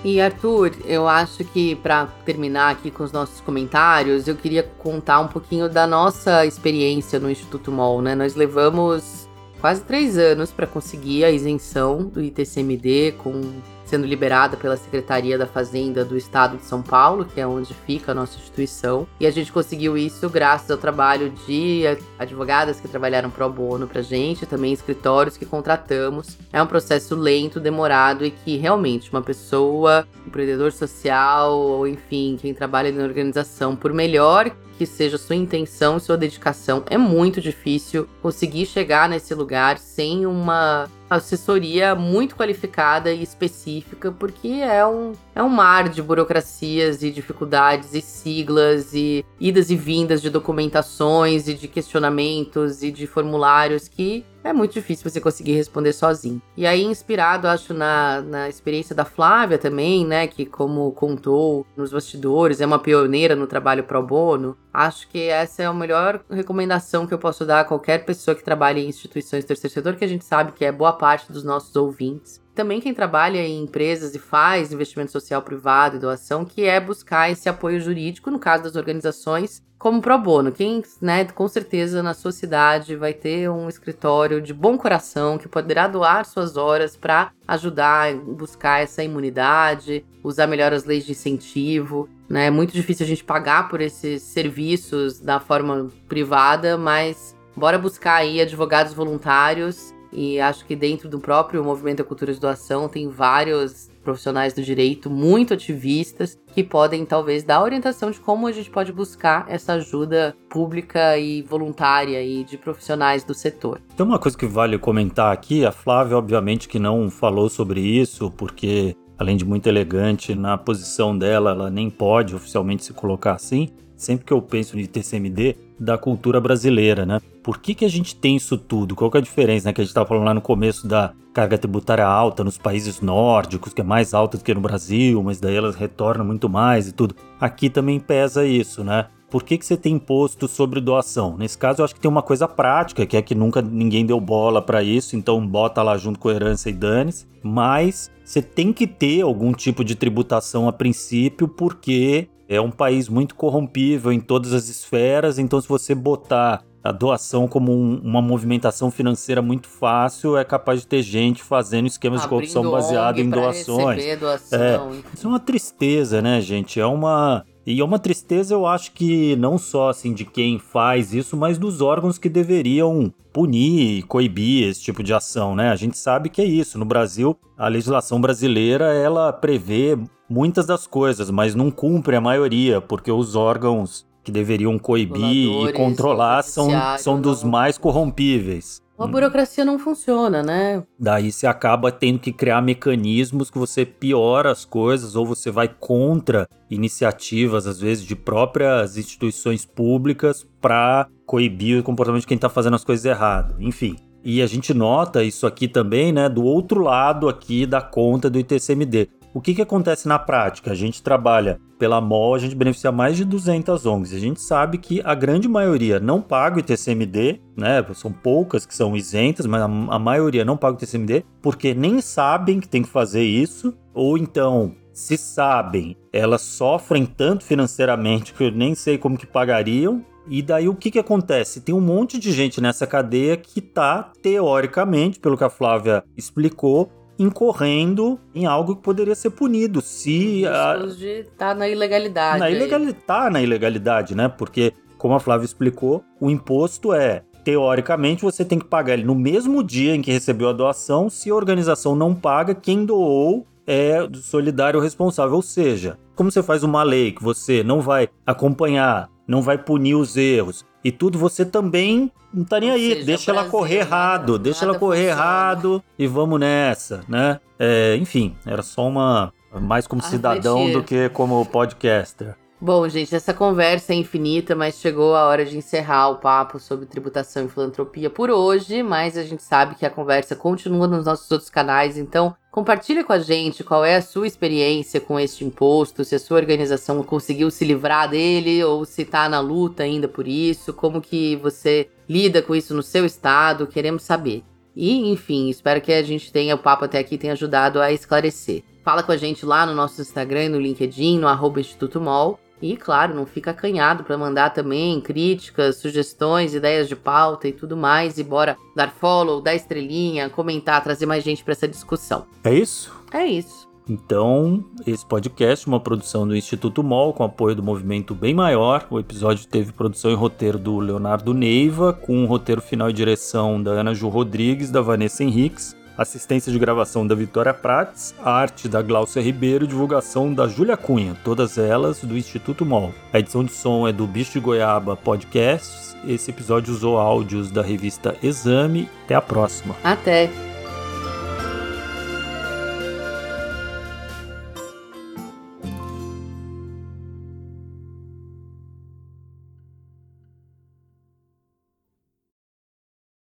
E 0.04 0.20
Arthur, 0.20 0.74
eu 0.84 1.08
acho 1.08 1.46
que 1.46 1.74
para 1.78 2.08
terminar 2.26 2.72
aqui 2.72 2.92
com 2.92 3.06
os 3.06 3.14
nossos 3.14 3.40
comentários, 3.40 4.28
eu 4.28 4.36
queria 4.36 4.64
contar 4.64 5.22
um 5.22 5.30
pouquinho 5.30 5.70
da 5.70 5.88
nossa 5.88 6.46
experiência 6.46 7.18
no 7.18 7.32
Instituto 7.32 7.72
MOL, 7.72 8.02
né? 8.02 8.14
Nós 8.14 8.36
levamos 8.36 9.23
quase 9.64 9.82
três 9.82 10.18
anos 10.18 10.52
para 10.52 10.68
conseguir 10.68 11.24
a 11.24 11.32
isenção 11.32 12.04
do 12.04 12.22
ITCMD 12.22 13.14
com 13.18 13.42
sendo 13.86 14.06
liberada 14.06 14.58
pela 14.58 14.76
Secretaria 14.76 15.38
da 15.38 15.48
Fazenda 15.48 16.04
do 16.04 16.18
Estado 16.18 16.58
de 16.58 16.66
São 16.66 16.82
Paulo, 16.82 17.24
que 17.24 17.40
é 17.40 17.48
onde 17.48 17.74
fica 17.74 18.12
a 18.12 18.16
nossa 18.16 18.38
instituição. 18.38 19.08
E 19.22 19.26
a 19.26 19.32
gente 19.32 19.54
conseguiu 19.54 19.98
isso 19.98 20.30
graças 20.30 20.70
ao 20.70 20.78
trabalho 20.78 21.30
de 21.48 21.84
advogadas 22.20 22.82
que 22.82 22.90
trabalharam 22.90 23.30
pro 23.30 23.48
bono 23.50 23.88
pra 23.88 24.02
gente, 24.02 24.46
também 24.46 24.74
escritórios 24.74 25.38
que 25.38 25.46
contratamos. 25.46 26.38
É 26.52 26.62
um 26.62 26.68
processo 26.68 27.16
lento, 27.16 27.58
demorado 27.58 28.26
e 28.26 28.32
que 28.32 28.58
realmente 28.58 29.10
uma 29.12 29.22
pessoa, 29.22 30.06
empreendedor 30.28 30.74
social, 30.74 31.58
ou 31.58 31.88
enfim, 31.88 32.38
quem 32.42 32.54
trabalha 32.54 32.92
na 32.92 33.04
organização, 33.04 33.78
por 33.78 33.94
melhor 33.94 34.52
que 34.84 34.88
seja 34.88 35.18
sua 35.18 35.36
intenção 35.36 35.98
sua 35.98 36.18
dedicação, 36.18 36.84
é 36.90 36.98
muito 36.98 37.40
difícil 37.40 38.08
conseguir 38.22 38.66
chegar 38.66 39.08
nesse 39.08 39.34
lugar 39.34 39.78
sem 39.78 40.26
uma 40.26 40.90
assessoria 41.10 41.96
muito 41.96 42.36
qualificada 42.36 43.14
e 43.14 43.22
específica, 43.22 44.12
porque 44.12 44.48
é 44.48 44.86
um, 44.86 45.14
é 45.34 45.42
um 45.42 45.50
mar 45.50 45.88
de 45.88 46.02
burocracias 46.02 47.02
e 47.02 47.12
dificuldades 47.12 47.94
e 47.94 48.02
siglas 48.02 48.94
e 48.94 49.24
idas 49.40 49.70
e 49.70 49.76
vindas 49.76 50.22
de 50.22 50.30
documentações 50.30 51.48
e 51.48 51.54
de 51.54 51.68
questionamentos 51.68 52.84
e 52.84 52.92
de 52.92 53.08
formulários 53.08 53.88
que 53.88 54.26
é 54.44 54.52
muito 54.54 54.74
difícil 54.74 55.10
você 55.10 55.22
conseguir 55.22 55.54
responder 55.54 55.94
sozinho. 55.94 56.42
E 56.56 56.68
aí, 56.68 56.84
inspirado, 56.84 57.48
acho, 57.48 57.74
na, 57.74 58.22
na 58.22 58.50
experiência 58.50 58.96
da 58.96 59.06
Flávia 59.06 59.58
também, 59.58 60.06
né, 60.06 60.28
que 60.28 60.46
como 60.46 60.92
contou 60.92 61.66
nos 61.76 61.92
bastidores, 61.92 62.60
é 62.60 62.66
uma 62.66 62.80
pioneira 62.80 63.36
no 63.36 63.48
trabalho 63.48 63.84
pro 63.84 64.04
bono, 64.04 64.58
acho 64.74 65.08
que 65.08 65.28
essa 65.30 65.64
é 65.64 65.66
a 65.66 65.74
melhor 65.74 66.24
recomendação 66.30 67.08
que 67.08 67.14
eu 67.14 67.20
posso 67.20 67.46
dar 67.46 67.62
a 67.62 67.66
qualquer 67.66 68.06
pessoa 68.06 68.36
que 68.36 68.44
trabalhe 68.44 68.82
em 68.82 68.90
instituições 68.90 69.44
do 69.44 69.48
terceiro 69.48 69.74
setor, 69.74 69.96
que 69.96 70.06
a 70.06 70.08
gente 70.08 70.26
sabe 70.26 70.52
que 70.52 70.66
é 70.66 70.72
boa 70.72 70.94
parte 70.94 71.32
dos 71.32 71.44
nossos 71.44 71.76
ouvintes. 71.76 72.43
Também 72.56 72.80
quem 72.80 72.94
trabalha 72.94 73.40
em 73.40 73.64
empresas 73.64 74.14
e 74.14 74.20
faz 74.20 74.72
investimento 74.72 75.12
social 75.12 75.42
privado 75.42 75.96
e 75.96 76.00
doação, 76.00 76.46
que 76.46 76.66
é 76.66 76.80
buscar 76.80 77.32
esse 77.32 77.50
apoio 77.50 77.82
jurídico, 77.82 78.30
no 78.30 78.38
caso 78.38 78.64
das 78.64 78.76
organizações, 78.76 79.64
como 79.80 80.02
pro 80.02 80.18
bono. 80.18 80.52
Quem, 80.52 80.82
né, 81.02 81.26
com 81.26 81.48
certeza 81.48 82.04
na 82.04 82.14
sua 82.14 82.32
cidade 82.32 82.96
vai 82.96 83.12
ter 83.12 83.50
um 83.50 83.68
escritório 83.68 84.40
de 84.40 84.54
bom 84.54 84.78
coração 84.78 85.38
que 85.38 85.48
poderá 85.48 85.88
doar 85.88 86.26
suas 86.26 86.56
horas 86.56 86.96
para 86.96 87.32
ajudar 87.48 88.16
buscar 88.16 88.82
essa 88.82 89.04
imunidade, 89.04 90.06
usar 90.24 90.48
melhor 90.48 90.72
as 90.72 90.86
leis 90.86 91.06
de 91.06 91.12
incentivo. 91.12 92.08
Né? 92.30 92.46
É 92.46 92.52
muito 92.52 92.72
difícil 92.72 93.06
a 93.06 93.10
gente 93.10 93.24
pagar 93.24 93.68
por 93.68 93.82
esses 93.82 94.22
serviços 94.22 95.20
da 95.20 95.40
forma 95.40 95.90
privada, 96.08 96.78
mas 96.78 97.36
bora 97.56 97.78
buscar 97.78 98.16
aí 98.16 98.40
advogados 98.40 98.94
voluntários 98.94 99.93
e 100.14 100.40
acho 100.40 100.66
que 100.66 100.76
dentro 100.76 101.10
do 101.10 101.20
próprio 101.20 101.64
movimento 101.64 101.98
da 101.98 102.04
cultura 102.04 102.34
de 102.34 102.40
doação 102.40 102.88
tem 102.88 103.10
vários 103.10 103.90
profissionais 104.04 104.54
do 104.54 104.62
direito 104.62 105.10
muito 105.10 105.54
ativistas 105.54 106.38
que 106.54 106.64
podem 106.64 107.06
talvez 107.06 107.44
dar 107.44 107.64
orientação 107.64 108.12
de 108.12 108.20
como 108.20 108.48
a 108.48 108.52
gente 108.52 108.70
pode 108.70 108.92
buscar 108.92 109.46
essa 109.48 109.74
ajuda 109.74 110.36
pública 110.50 111.18
e 111.18 111.42
voluntária 111.42 112.22
e 112.22 112.44
de 112.44 112.58
profissionais 112.58 113.24
do 113.24 113.34
setor. 113.34 113.80
Tem 113.96 114.06
uma 114.06 114.20
coisa 114.20 114.38
que 114.38 114.46
vale 114.46 114.78
comentar 114.78 115.34
aqui, 115.34 115.66
a 115.66 115.72
Flávia 115.72 116.18
obviamente 116.18 116.68
que 116.68 116.80
não 116.80 117.10
falou 117.10 117.50
sobre 117.50 117.80
isso 117.80 118.30
porque 118.32 118.96
além 119.18 119.38
de 119.38 119.46
muito 119.46 119.68
elegante 119.68 120.36
na 120.36 120.58
posição 120.58 121.18
dela, 121.18 121.52
ela 121.52 121.70
nem 121.70 121.90
pode 121.90 122.36
oficialmente 122.36 122.84
se 122.84 122.94
colocar 122.94 123.34
assim. 123.34 123.70
Sempre 123.96 124.26
que 124.26 124.34
eu 124.34 124.42
penso 124.42 124.78
em 124.78 124.86
TCMD, 124.86 125.56
da 125.80 125.98
cultura 125.98 126.40
brasileira, 126.40 127.06
né? 127.06 127.20
Por 127.42 127.60
que, 127.60 127.76
que 127.76 127.86
a 127.86 127.90
gente 127.90 128.16
tem 128.16 128.36
isso 128.36 128.58
tudo? 128.58 128.96
Qual 128.96 129.12
que 129.12 129.18
é 129.18 129.20
a 129.20 129.24
diferença, 129.24 129.68
né? 129.68 129.74
Que 129.74 129.82
a 129.82 129.84
gente 129.84 129.92
estava 129.92 130.08
falando 130.08 130.26
lá 130.26 130.34
no 130.34 130.42
começo 130.42 130.88
da 130.88 131.14
carga 131.34 131.58
tributária 131.58 132.06
alta 132.06 132.44
nos 132.44 132.58
países 132.58 133.02
nórdicos, 133.02 133.74
que 133.74 133.82
é 133.82 133.84
mais 133.84 134.14
alta 134.14 134.38
do 134.38 134.44
que 134.44 134.54
no 134.54 134.62
Brasil, 134.62 135.22
mas 135.24 135.40
daí 135.40 135.56
elas 135.56 135.76
retornam 135.76 136.26
muito 136.26 136.48
mais 136.48 136.88
e 136.88 136.92
tudo. 136.92 137.16
Aqui 137.40 137.70
também 137.70 138.00
pesa 138.00 138.46
isso, 138.46 138.84
né? 138.84 139.08
Por 139.34 139.42
que, 139.42 139.58
que 139.58 139.66
você 139.66 139.76
tem 139.76 139.96
imposto 139.96 140.48
sobre 140.48 140.80
doação? 140.80 141.36
Nesse 141.36 141.58
caso, 141.58 141.82
eu 141.82 141.86
acho 141.86 141.96
que 141.96 142.00
tem 142.00 142.10
uma 142.10 142.22
coisa 142.22 142.48
prática, 142.48 143.04
que 143.04 143.18
é 143.18 143.22
que 143.22 143.34
nunca 143.34 143.64
ninguém 143.64 144.06
deu 144.06 144.20
bola 144.20 144.62
para 144.62 144.84
isso, 144.84 145.16
então 145.16 145.46
bota 145.46 145.82
lá 145.82 145.98
junto 145.98 146.20
com 146.20 146.30
herança 146.30 146.70
e 146.70 146.74
danes. 146.74 147.28
Mas 147.42 148.12
você 148.24 148.44
tem 148.44 148.72
que 148.72 148.86
ter 148.86 149.22
algum 149.22 149.52
tipo 149.52 149.84
de 149.84 149.96
tributação 149.96 150.68
a 150.68 150.72
princípio, 150.72 151.48
porque 151.48 152.30
é 152.56 152.62
um 152.62 152.72
país 152.72 153.10
muito 153.10 153.36
corrompível 153.36 154.12
em 154.12 154.20
todas 154.20 154.54
as 154.54 154.70
esferas, 154.70 155.40
então 155.40 155.60
se 155.60 155.68
você 155.68 155.94
botar 155.96 156.64
a 156.84 156.92
doação 156.92 157.48
como 157.48 157.72
um, 157.72 158.00
uma 158.04 158.22
movimentação 158.22 158.92
financeira 158.92 159.42
muito 159.42 159.68
fácil, 159.68 160.38
é 160.38 160.44
capaz 160.44 160.82
de 160.82 160.88
ter 160.88 161.02
gente 161.02 161.42
fazendo 161.42 161.88
esquemas 161.88 162.24
Abrindo 162.24 162.46
de 162.46 162.54
corrupção 162.54 162.72
baseado 162.72 163.20
em 163.20 163.30
doações. 163.30 164.20
Doação. 164.20 164.60
É, 164.60 164.80
isso 165.14 165.26
é 165.26 165.30
uma 165.30 165.40
tristeza, 165.40 166.22
né, 166.22 166.42
gente? 166.42 166.80
É 166.80 166.86
uma 166.86 167.46
e 167.66 167.80
é 167.80 167.84
uma 167.84 167.98
tristeza, 167.98 168.54
eu 168.54 168.66
acho 168.66 168.92
que 168.92 169.38
não 169.38 169.58
só 169.58 169.90
assim 169.90 170.14
de 170.14 170.26
quem 170.26 170.60
faz 170.60 171.14
isso, 171.14 171.38
mas 171.38 171.58
dos 171.58 171.80
órgãos 171.80 172.18
que 172.18 172.28
deveriam 172.28 173.14
punir 173.32 174.00
e 174.00 174.04
coibir 174.04 174.68
esse 174.68 174.82
tipo 174.82 175.02
de 175.02 175.14
ação, 175.14 175.56
né? 175.56 175.70
A 175.70 175.76
gente 175.78 175.98
sabe 175.98 176.30
que 176.30 176.42
é 176.42 176.46
isso. 176.46 176.78
No 176.78 176.84
Brasil, 176.84 177.38
a 177.58 177.70
legislação 177.70 178.20
brasileira, 178.20 178.94
ela 178.94 179.32
prevê 179.32 179.98
muitas 180.34 180.66
das 180.66 180.88
coisas, 180.88 181.30
mas 181.30 181.54
não 181.54 181.70
cumpre 181.70 182.16
a 182.16 182.22
maioria, 182.22 182.82
porque 182.82 183.12
os 183.12 183.36
órgãos 183.36 184.04
que 184.24 184.32
deveriam 184.32 184.80
coibir 184.80 185.68
e 185.68 185.74
controlar 185.74 186.42
são, 186.42 186.70
são 186.98 187.22
dos 187.22 187.44
mais 187.44 187.78
corrompíveis. 187.78 188.82
A 188.98 189.06
burocracia 189.06 189.66
não 189.66 189.78
funciona, 189.78 190.42
né? 190.42 190.82
Daí 190.98 191.32
você 191.32 191.46
acaba 191.46 191.92
tendo 191.92 192.20
que 192.20 192.32
criar 192.32 192.62
mecanismos 192.62 193.50
que 193.50 193.58
você 193.58 193.86
piora 193.86 194.52
as 194.52 194.64
coisas 194.64 195.16
ou 195.16 195.26
você 195.26 195.52
vai 195.52 195.68
contra 195.68 196.48
iniciativas, 196.70 197.68
às 197.68 197.80
vezes, 197.80 198.06
de 198.06 198.16
próprias 198.16 198.98
instituições 198.98 199.66
públicas 199.66 200.48
para 200.62 201.08
coibir 201.26 201.80
o 201.80 201.84
comportamento 201.84 202.22
de 202.22 202.28
quem 202.28 202.36
está 202.36 202.50
fazendo 202.50 202.76
as 202.76 202.84
coisas 202.84 203.04
errado. 203.04 203.56
Enfim. 203.60 203.98
E 204.24 204.42
a 204.42 204.48
gente 204.48 204.74
nota 204.74 205.22
isso 205.22 205.46
aqui 205.46 205.68
também, 205.68 206.14
né, 206.14 206.30
do 206.30 206.44
outro 206.44 206.82
lado 206.82 207.28
aqui 207.28 207.66
da 207.66 207.82
conta 207.82 208.30
do 208.30 208.40
ITCMD. 208.40 209.10
O 209.34 209.42
que, 209.42 209.56
que 209.56 209.62
acontece 209.64 210.08
na 210.08 210.20
prática? 210.20 210.72
A 210.72 210.76
gente 210.76 211.02
trabalha 211.02 211.60
pela 211.80 212.00
MOL, 212.00 212.36
a 212.36 212.40
gente 212.40 212.56
beneficia 212.56 212.92
mais 212.92 213.18
de 213.18 213.26
200 213.26 213.84
ONGs. 213.84 214.14
A 214.14 214.20
gente 214.20 214.40
sabe 214.40 214.78
que 214.78 215.02
a 215.04 215.16
grande 215.16 215.48
maioria 215.48 216.00
não 216.00 216.22
paga 216.22 216.58
o 216.58 216.60
ITCMD, 216.60 217.42
né? 217.58 217.84
São 217.96 218.12
poucas 218.12 218.64
que 218.64 218.76
são 218.76 218.96
isentas, 218.96 219.48
mas 219.48 219.62
a, 219.62 220.00
maioria 220.00 220.46
não 220.46 220.56
paga 220.56 220.76
o 220.76 220.78
ITCMD 220.78 221.26
porque 221.42 221.74
nem 221.74 222.00
sabem 222.00 222.60
que 222.60 222.68
tem 222.68 222.84
que 222.84 222.90
fazer 222.90 223.24
isso, 223.24 223.76
ou 223.92 224.20
então 224.20 224.76
se 224.94 225.18
sabem, 225.18 225.98
elas 226.14 226.42
sofrem 226.42 227.04
tanto 227.04 227.44
financeiramente 227.44 228.34
que 228.34 228.44
eu 228.44 228.52
nem 228.52 228.76
sei 228.76 229.00
como 229.00 229.18
que 229.18 229.26
pagariam. 229.26 230.06
E 230.28 230.42
daí 230.42 230.70
o 230.70 230.76
que 230.76 230.92
que 230.92 231.00
acontece? 231.00 231.60
Tem 231.60 231.74
um 231.74 231.82
monte 231.82 232.20
de 232.20 232.32
gente 232.32 232.62
nessa 232.62 232.88
cadeia 232.88 233.36
que 233.36 233.60
tá, 233.60 234.12
teoricamente, 234.22 235.20
pelo 235.20 235.36
que 235.36 235.44
a 235.44 235.50
Flávia 235.50 236.04
explicou, 236.16 236.90
incorrendo 237.24 238.20
em 238.36 238.46
algo 238.46 238.76
que 238.76 238.82
poderia 238.82 239.16
ser 239.16 239.32
punido 239.32 239.82
se 239.82 240.46
a... 240.46 240.76
de 240.98 241.26
tá 241.38 241.56
na 241.56 241.68
ilegalidade. 241.68 242.40
Na 242.40 242.50
ilegalidade, 242.50 242.98
tá 243.06 243.30
na 243.30 243.42
ilegalidade, 243.42 244.16
né? 244.16 244.28
Porque 244.28 244.74
como 244.98 245.16
a 245.16 245.20
Flávia 245.20 245.46
explicou, 245.46 246.04
o 246.20 246.30
imposto 246.30 246.94
é 246.94 247.24
teoricamente 247.44 248.24
você 248.24 248.46
tem 248.46 248.58
que 248.58 248.66
pagar 248.66 248.94
ele 248.94 249.04
no 249.04 249.16
mesmo 249.16 249.64
dia 249.64 249.96
em 249.96 250.02
que 250.02 250.12
recebeu 250.12 250.50
a 250.50 250.54
doação. 250.54 251.10
Se 251.10 251.30
a 251.30 251.36
organização 251.36 251.96
não 251.96 252.16
paga, 252.16 252.56
quem 252.56 252.86
doou 252.86 253.46
é 253.68 254.08
solidário 254.14 254.80
responsável. 254.80 255.36
Ou 255.36 255.42
seja, 255.42 255.98
como 256.16 256.32
você 256.32 256.42
faz 256.42 256.64
uma 256.64 256.84
lei 256.84 257.12
que 257.12 257.24
você 257.24 257.64
não 257.64 257.82
vai 257.82 258.08
acompanhar, 258.26 259.10
não 259.28 259.42
vai 259.42 259.58
punir 259.58 259.96
os 259.96 260.16
erros 260.16 260.66
e 260.84 260.92
tudo, 260.92 261.18
você 261.18 261.46
também 261.46 262.12
não 262.34 262.44
tá 262.44 262.60
nem 262.60 262.70
Ou 262.70 262.76
aí. 262.76 262.94
Seja, 262.94 263.06
deixa 263.06 263.32
ela 263.32 263.46
correr 263.46 263.80
errado, 263.80 264.38
deixa 264.38 264.66
ela 264.66 264.78
correr 264.78 265.10
funciona. 265.10 265.22
errado 265.22 265.84
e 265.98 266.08
vamos 266.08 266.40
nessa, 266.40 267.04
né? 267.08 267.40
É, 267.58 267.96
enfim, 267.98 268.36
era 268.46 268.62
só 268.62 268.88
uma. 268.88 269.34
Mais 269.62 269.86
como 269.86 270.02
cidadão 270.02 270.72
do 270.72 270.82
que 270.82 271.10
como 271.10 271.46
podcaster. 271.46 272.36
Bom, 272.60 272.88
gente, 272.90 273.14
essa 273.14 273.34
conversa 273.34 273.94
é 273.94 273.96
infinita, 273.98 274.56
mas 274.56 274.80
chegou 274.80 275.16
a 275.16 275.28
hora 275.28 275.46
de 275.46 275.56
encerrar 275.58 276.10
o 276.10 276.16
papo 276.16 276.58
sobre 276.60 276.88
tributação 276.88 277.46
e 277.46 277.50
filantropia 277.50 278.10
por 278.10 278.32
hoje. 278.32 278.82
Mas 278.82 279.16
a 279.16 279.22
gente 279.22 279.44
sabe 279.44 279.76
que 279.76 279.86
a 279.86 279.92
conversa 279.92 280.36
continua 280.36 280.88
nos 280.88 281.06
nossos 281.06 281.30
outros 281.30 281.50
canais, 281.50 281.98
então 281.98 282.36
compartilha 282.54 283.04
com 283.04 283.12
a 283.12 283.18
gente 283.18 283.64
qual 283.64 283.84
é 283.84 283.96
a 283.96 284.02
sua 284.02 284.28
experiência 284.28 285.02
com 285.02 285.20
este 285.20 285.44
imposto, 285.44 286.06
se 286.06 286.14
a 286.14 286.20
sua 286.20 286.38
organização 286.38 287.02
conseguiu 287.02 287.50
se 287.50 287.66
livrar 287.66 288.08
dele 288.08 288.64
ou 288.64 288.86
se 288.86 289.02
está 289.02 289.28
na 289.28 289.40
luta 289.40 289.82
ainda 289.82 290.08
por 290.08 290.28
isso, 290.28 290.72
como 290.72 291.02
que 291.02 291.36
você 291.38 291.90
lida 292.08 292.44
com 292.44 292.54
isso 292.54 292.76
no 292.76 292.84
seu 292.84 293.08
estado, 293.08 293.66
queremos 293.66 294.04
saber. 294.04 294.44
E, 294.76 295.12
enfim, 295.12 295.50
espero 295.50 295.82
que 295.82 295.92
a 295.92 296.04
gente 296.04 296.32
tenha, 296.32 296.54
o 296.54 296.60
papo 296.60 296.86
até 296.86 297.00
aqui 297.00 297.18
tenha 297.18 297.34
ajudado 297.34 297.82
a 297.82 297.92
esclarecer. 297.92 298.62
Fala 298.84 299.02
com 299.02 299.12
a 299.12 299.18
gente 299.18 299.44
lá 299.48 299.66
no 299.66 299.74
nosso 299.74 300.00
Instagram, 300.00 300.50
no 300.50 300.62
LinkedIn, 300.62 301.18
no 301.18 301.28
arroba 301.28 301.60
Instituto 301.60 302.00
Mol. 302.00 302.40
E, 302.64 302.78
claro, 302.78 303.14
não 303.14 303.26
fica 303.26 303.52
acanhado 303.52 304.06
para 304.06 304.18
mandar 304.18 304.52
também 304.52 305.02
críticas, 305.02 305.76
sugestões, 305.76 306.56
ideias 306.56 306.88
de 306.88 306.96
pauta 306.96 307.46
e 307.46 307.52
tudo 307.52 307.76
mais. 307.76 308.18
E 308.18 308.24
bora 308.24 308.56
dar 308.74 308.90
follow, 308.90 309.42
dar 309.42 309.54
estrelinha, 309.54 310.30
comentar, 310.30 310.82
trazer 310.82 311.06
mais 311.06 311.26
gente 311.26 311.44
para 311.44 311.52
essa 311.52 311.68
discussão. 311.68 312.26
É 312.42 312.54
isso? 312.54 312.90
É 313.12 313.26
isso. 313.26 313.68
Então, 313.90 314.64
esse 314.88 315.06
podcast, 315.06 315.68
uma 315.68 315.82
produção 315.82 316.26
do 316.26 316.34
Instituto 316.34 316.82
MOL, 316.82 317.12
com 317.12 317.26
apoio 317.26 317.54
do 317.54 317.62
movimento 317.62 318.16
Bem 318.16 318.34
Maior. 318.34 318.88
O 318.90 318.98
episódio 318.98 319.46
teve 319.46 319.74
produção 319.74 320.10
e 320.10 320.16
roteiro 320.16 320.58
do 320.58 320.80
Leonardo 320.80 321.34
Neiva, 321.34 321.92
com 321.92 322.16
um 322.16 322.26
roteiro 322.26 322.62
final 322.62 322.90
e 322.90 322.94
direção 322.94 323.62
da 323.62 323.72
Ana 323.72 323.94
Ju 323.94 324.08
Rodrigues, 324.08 324.72
da 324.72 324.80
Vanessa 324.80 325.22
Henriques 325.22 325.76
assistência 325.98 326.52
de 326.52 326.60
gravação 326.60 327.06
da 327.06 327.16
Vitória 327.16 327.54
Prates, 327.54 328.14
arte 328.24 328.68
da 328.68 328.82
Glaucia 328.82 329.22
Ribeiro 329.22 329.68
divulgação 329.68 330.34
da 330.34 330.48
Júlia 330.48 330.78
Cunha, 330.78 331.16
todas 331.24 331.58
elas 331.58 332.04
do 332.04 332.18
Instituto 332.18 332.66
MOL. 332.66 332.94
A 333.12 333.20
edição 333.20 333.44
de 333.44 333.52
som 333.52 333.88
é 333.88 333.92
do 333.92 334.08
Bicho 334.08 334.34
de 334.34 334.40
Goiaba 334.40 334.96
Podcasts. 334.96 335.96
Esse 336.08 336.32
episódio 336.32 336.74
usou 336.74 336.98
áudios 336.98 337.50
da 337.50 337.62
revista 337.62 338.16
Exame. 338.22 338.90
Até 339.06 339.16
a 339.16 339.22
próxima. 339.22 339.76
Até! 339.84 340.53